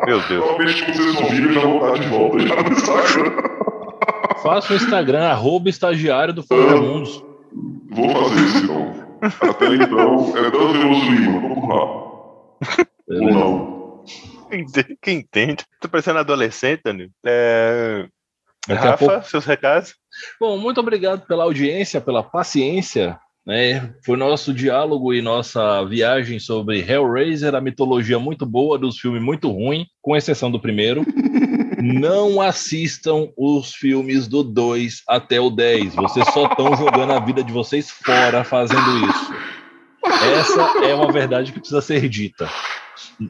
Meu 0.05 0.19
Deus. 0.27 0.43
Provavelmente 0.45 0.85
quando 0.85 0.95
vocês 0.97 1.15
ouvirem 1.21 1.47
eu 1.47 1.53
já 1.53 1.61
vou 1.61 1.77
estar 1.87 1.99
de 2.03 2.07
volta 2.09 2.39
já 2.39 2.55
no 2.63 2.71
Instagram. 2.71 3.31
faça 4.41 4.73
o 4.73 4.75
Instagram, 4.75 5.25
arroba 5.27 5.69
estagiário 5.69 6.33
do 6.33 6.43
Fora 6.43 6.77
Mundos. 6.77 7.23
Vou 7.91 8.09
fazer 8.09 8.41
isso 8.41 8.57
então. 8.63 9.03
Até 9.49 9.67
então, 9.75 10.37
é 10.37 10.51
tão 10.51 10.73
Veloso 10.73 11.11
Lima, 11.11 11.39
vamos 11.41 11.69
lá. 11.69 11.85
Ou 13.09 13.31
não. 13.31 14.03
Quem 15.01 15.19
entende-? 15.19 15.65
Tô 15.79 15.87
parecendo 15.89 16.19
adolescente, 16.19 16.81
Danilo. 16.83 17.09
É... 17.25 18.05
Rafa, 18.69 18.97
pouco- 18.97 19.25
seus 19.27 19.45
recados? 19.45 19.95
Bom, 20.39 20.57
muito 20.57 20.79
obrigado 20.79 21.25
pela 21.25 21.43
audiência, 21.43 21.99
pela 22.01 22.21
paciência. 22.23 23.17
Né? 23.45 23.93
Foi 24.05 24.15
nosso 24.15 24.53
diálogo 24.53 25.13
e 25.13 25.21
nossa 25.21 25.83
viagem 25.83 26.39
sobre 26.39 26.79
Hellraiser, 26.79 27.53
a 27.53 27.61
mitologia 27.61 28.17
muito 28.17 28.45
boa 28.45 28.77
dos 28.77 28.97
filmes 28.97 29.21
muito 29.21 29.51
ruim, 29.51 29.85
com 30.01 30.15
exceção 30.15 30.49
do 30.49 30.59
primeiro. 30.59 31.03
Não 31.81 32.39
assistam 32.39 33.27
os 33.35 33.73
filmes 33.73 34.27
do 34.27 34.41
2 34.41 35.03
até 35.05 35.41
o 35.41 35.49
10. 35.49 35.95
Vocês 35.95 36.25
só 36.33 36.45
estão 36.45 36.75
jogando 36.77 37.11
a 37.11 37.19
vida 37.19 37.43
de 37.43 37.51
vocês 37.51 37.91
fora 37.91 38.45
fazendo 38.45 39.09
isso. 39.09 39.33
Essa 40.05 40.85
é 40.85 40.95
uma 40.95 41.11
verdade 41.11 41.51
que 41.51 41.59
precisa 41.59 41.81
ser 41.81 42.07
dita. 42.07 42.49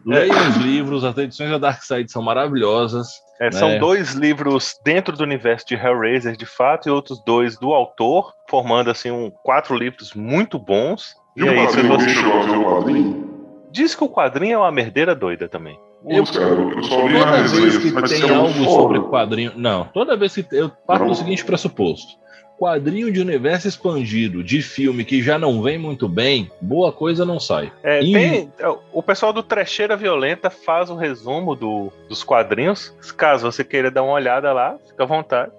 Leiam 0.05 0.49
os 0.49 0.57
livros, 0.57 1.03
as 1.03 1.17
edições 1.17 1.49
da 1.49 1.57
Dark 1.57 1.81
Side 1.81 2.11
são 2.11 2.21
maravilhosas. 2.21 3.07
É, 3.41 3.51
são 3.51 3.69
É. 3.71 3.79
dois 3.79 4.13
livros 4.13 4.77
dentro 4.85 5.15
do 5.17 5.23
universo 5.23 5.65
de 5.67 5.75
Hellraiser, 5.75 6.35
de 6.37 6.45
fato, 6.45 6.87
e 6.87 6.91
outros 6.91 7.21
dois 7.25 7.57
do 7.57 7.73
autor, 7.73 8.33
formando 8.49 8.89
assim 8.91 9.09
um, 9.11 9.31
quatro 9.43 9.75
livros 9.75 10.13
muito 10.13 10.57
bons. 10.59 11.15
E 11.35 11.41
E 11.43 11.49
aí, 11.49 11.67
se 11.69 11.81
você 11.81 12.09
chegou 12.09 12.39
a 12.41 12.43
ver 12.45 12.57
o 12.57 12.63
quadrinho? 12.65 13.29
diz 13.71 13.95
que 13.95 14.03
o 14.03 14.09
quadrinho 14.09 14.53
é 14.53 14.57
uma 14.57 14.71
merdeira 14.71 15.15
doida 15.15 15.49
também. 15.49 15.77
Putz, 16.03 16.31
cara, 16.31 16.47
eu 16.53 16.83
só 16.83 17.07
li 17.07 17.13
Toda 17.17 17.41
vez 17.43 17.77
que 17.77 17.91
mas 17.91 18.11
tem 18.11 18.29
algo 18.29 18.49
foda. 18.53 18.65
sobre 18.69 18.99
quadrinho. 19.01 19.53
Não, 19.55 19.85
toda 19.85 20.15
vez 20.17 20.35
que. 20.35 20.45
Eu 20.51 20.69
parto 20.85 21.05
do 21.05 21.15
seguinte 21.15 21.43
pressuposto: 21.45 22.13
quadrinho 22.57 23.11
de 23.11 23.19
universo 23.19 23.67
expandido 23.67 24.43
de 24.43 24.61
filme 24.61 25.03
que 25.03 25.21
já 25.21 25.37
não 25.37 25.61
vem 25.61 25.77
muito 25.77 26.07
bem, 26.07 26.49
boa 26.61 26.91
coisa 26.91 27.25
não 27.25 27.39
sai. 27.39 27.71
É, 27.83 28.01
Ih. 28.01 28.13
tem- 28.13 28.51
é, 28.59 28.67
o 28.91 29.03
pessoal 29.03 29.33
do 29.33 29.43
Trecheira 29.43 29.95
Violenta 29.97 30.49
faz 30.49 30.89
o 30.89 30.95
resumo 30.95 31.55
do- 31.55 31.91
dos 32.07 32.23
quadrinhos. 32.23 32.95
Caso 33.17 33.51
você 33.51 33.63
queira 33.63 33.91
dar 33.91 34.03
uma 34.03 34.13
olhada 34.13 34.53
lá, 34.53 34.77
fica 34.87 35.03
à 35.03 35.05
vontade. 35.05 35.51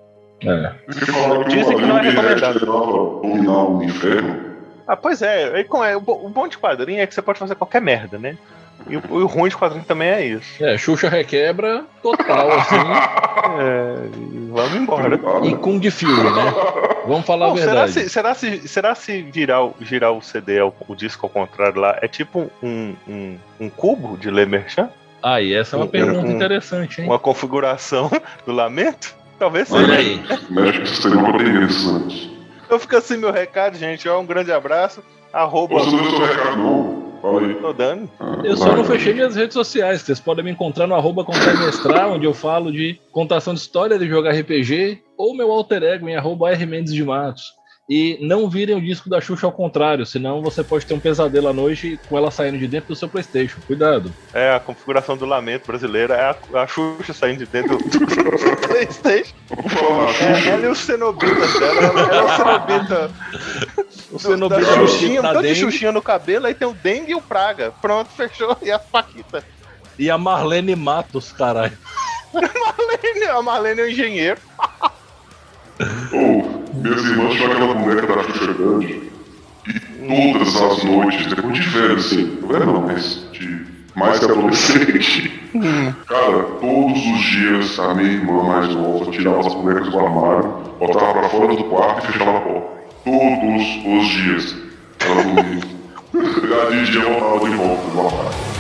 É. 0.43 0.73
Dizem 1.49 1.77
que 1.77 1.83
não 1.83 1.99
é 1.99 2.03
de 2.03 2.09
recomendado. 2.11 2.71
O 3.21 3.83
inferno. 3.83 4.55
Ah, 4.87 4.97
pois 4.97 5.23
é. 5.23 5.61
e 5.61 5.65
com- 5.65 5.83
é, 5.83 5.97
o 5.97 6.01
bom 6.01 6.47
de 6.47 6.59
quadrinho 6.59 7.01
é 7.01 7.07
que 7.07 7.15
você 7.15 7.23
pode 7.23 7.39
fazer 7.39 7.55
qualquer 7.55 7.81
merda, 7.81 8.19
né? 8.19 8.37
E 8.89 8.97
o, 8.97 9.01
e 9.01 9.22
o 9.22 9.26
ruim 9.26 9.49
de 9.49 9.57
quadrinho 9.57 9.85
também 9.85 10.09
é 10.09 10.26
isso. 10.26 10.62
É, 10.62 10.76
Xuxa 10.76 11.09
requebra 11.09 11.85
total, 12.03 12.51
assim. 12.53 12.76
É, 13.61 14.07
e 14.16 14.51
vamos 14.51 14.74
embora. 14.74 15.20
e 15.45 15.55
Kung 15.57 15.80
Fury, 15.91 16.12
né? 16.12 16.53
Vamos 17.07 17.26
falar 17.26 17.49
Bom, 17.49 17.55
a 17.55 17.59
será, 17.59 17.72
verdade. 17.87 17.93
se, 17.93 18.09
será, 18.09 18.35
se, 18.35 18.68
será 18.68 18.95
se 18.95 19.22
virar, 19.22 19.62
o- 19.64 19.74
girar 19.80 20.12
o 20.12 20.22
CD, 20.22 20.61
o, 20.62 20.72
o 20.89 20.95
disco 20.95 21.26
ao 21.26 21.30
contrário 21.30 21.80
lá, 21.80 21.99
é 22.01 22.09
tipo 22.09 22.51
um, 22.62 22.95
um, 23.09 23.37
um 23.61 23.68
cubo 23.70 24.16
de 24.16 24.30
Le 24.30 24.47
Merchan? 24.47 24.89
Aí, 25.22 25.55
essa 25.55 25.76
é 25.76 25.78
uma 25.78 25.85
Um- 25.87 25.89
pergunta 25.89 26.26
um- 26.26 26.30
interessante, 26.32 27.01
hein? 27.01 27.07
Uma 27.09 27.18
configuração 27.18 28.11
do 28.47 28.53
lamento? 28.53 29.14
Talvez 29.39 29.68
seja. 29.68 29.82
Olha 29.82 29.99
aí. 29.99 30.22
Mexe 30.51 30.78
com 30.78 30.85
o 30.85 30.87
sistema 30.87 31.22
pra 31.22 31.39
ter 31.39 31.53
meses 31.53 31.87
antes. 31.87 32.30
Então 32.66 32.78
fica 32.78 32.99
assim 32.99 33.16
meu 33.16 33.30
recado, 33.32 33.76
gente. 33.76 34.09
Ó, 34.09 34.18
um 34.20 34.26
grande 34.26 34.53
abraço. 34.53 35.03
Arroba. 35.32 35.74
Você 35.80 35.91
não 35.97 36.03
deu 36.03 36.11
seu 36.11 36.26
recado, 36.26 36.57
não? 36.57 37.04
Fala 37.25 37.41
aí. 37.41 37.55
Tô 37.55 37.72
dando. 37.72 38.11
Ah, 38.20 38.39
Eu 38.45 38.55
só 38.55 38.66
vai. 38.66 38.77
não 38.77 38.85
fechei 38.85 39.14
minhas 39.14 39.35
redes 39.35 39.55
sociais. 39.55 40.03
Vocês 40.03 40.20
podem 40.20 40.45
me 40.45 40.51
encontrar 40.51 40.87
no 40.87 40.95
arroba 40.95 41.25
Contar 41.25 41.55
e 41.55 41.59
Mestrar, 41.64 42.11
onde 42.11 42.27
eu 42.27 42.35
falo 42.35 42.70
de 42.70 43.01
contação 43.11 43.55
de 43.55 43.61
história 43.61 43.99
de 43.99 44.07
jogar 44.07 44.33
RPG, 44.33 45.01
ou 45.16 45.35
meu 45.35 45.51
alter 45.51 45.83
ego 45.83 46.07
em 46.07 46.16
arroba 46.16 46.51
R 46.51 46.66
Mendes 46.66 46.93
de 46.93 47.03
Matos. 47.03 47.45
E 47.89 48.18
não 48.22 48.49
virem 48.49 48.74
o 48.76 48.80
disco 48.80 49.11
da 49.11 49.20
Xuxa 49.20 49.47
ao 49.47 49.53
contrário, 49.53 50.07
senão 50.07 50.41
você 50.41 50.64
pode 50.64 50.87
ter 50.87 50.95
um 50.95 51.01
pesadelo 51.01 51.49
à 51.49 51.53
noite 51.53 52.01
com 52.09 52.16
ela 52.16 52.30
saindo 52.30 52.59
de 52.59 52.66
dentro 52.66 52.89
do 52.89 52.97
seu 52.97 53.11
Playstation. 53.11 53.61
Cuidado. 53.66 54.11
É, 54.32 54.55
a 54.55 54.61
configuração 54.61 55.18
do 55.18 55.26
lamento 55.26 55.66
brasileira 55.66 56.14
é 56.14 56.57
a, 56.57 56.62
a 56.62 56.66
Xuxa 56.66 57.12
saindo 57.12 57.41
de 57.41 57.47
dentro 57.47 57.76
do, 57.76 57.85
Playstation. 58.66 59.35
É, 60.18 60.49
ela 60.49 60.66
e 60.66 60.68
os 60.68 60.78
cenobitas 60.78 61.53
dela. 61.59 61.82
Ela, 61.82 62.14
é 62.14 62.22
o 62.22 62.37
cenobita. 62.37 63.11
O 64.12 64.18
cenobita 64.18 64.61
da 64.62 64.74
Xuxinha, 64.74 65.20
um 65.20 65.22
da 65.22 65.32
tanto 65.35 65.49
de 65.49 65.55
Xuxinha 65.55 65.93
no 65.93 66.01
cabelo, 66.01 66.47
aí 66.47 66.55
tem 66.55 66.66
o 66.66 66.72
dengue 66.72 67.12
e 67.12 67.14
o 67.14 67.20
praga. 67.20 67.70
Pronto, 67.82 68.09
fechou. 68.12 68.57
E 68.62 68.70
a 68.70 68.78
Paquita. 68.78 69.45
e 69.99 70.11
a 70.11 70.16
Marlene 70.16 70.74
Matos, 70.74 71.32
caralho. 71.32 71.76
A 73.30 73.43
Marlene 73.43 73.81
é 73.81 73.85
o 73.85 73.90
engenheiro. 73.90 74.40
Ô, 76.13 76.63
minhas 76.75 77.05
irmãs 77.05 77.35
tinham 77.35 77.53
aquela 77.53 77.75
boneca 77.75 78.07
da 78.07 78.23
Xuxa 78.23 78.53
grande. 78.53 79.03
E 79.67 80.33
todas 80.33 80.57
as 80.57 80.85
noites, 80.85 81.27
depois 81.27 81.55
de 81.55 81.63
velho, 81.63 81.97
assim, 81.97 82.39
não 82.41 82.55
era 82.55 82.67
não, 82.67 82.83
mas 82.83 83.27
de 83.33 83.67
mais 83.97 84.19
que 84.19 84.25
adolescente. 84.25 85.43
Cara, 86.07 86.43
todos 86.61 87.07
os 87.07 87.21
dias 87.21 87.79
a 87.79 87.95
minha 87.95 88.13
irmã 88.13 88.43
mais 88.43 88.69
nova 88.75 89.11
tirava 89.11 89.41
as 89.41 89.55
bonecas 89.55 89.89
do 89.91 89.99
armário, 89.99 90.55
botava 90.79 91.13
pra 91.13 91.29
fora 91.29 91.57
do 91.57 91.65
quarto 91.65 92.05
e 92.05 92.13
fechava 92.13 92.39
a 92.39 92.41
porta. 92.41 92.69
todos 93.05 94.03
os 94.03 94.09
dias. 94.09 94.57
Ela 95.01 95.23
dormia. 95.23 95.75
De 96.71 96.91
dia 96.91 97.03
voltava 97.03 97.51
de 97.51 97.57
volta, 97.57 97.89
igual 97.89 98.07
a 98.09 98.53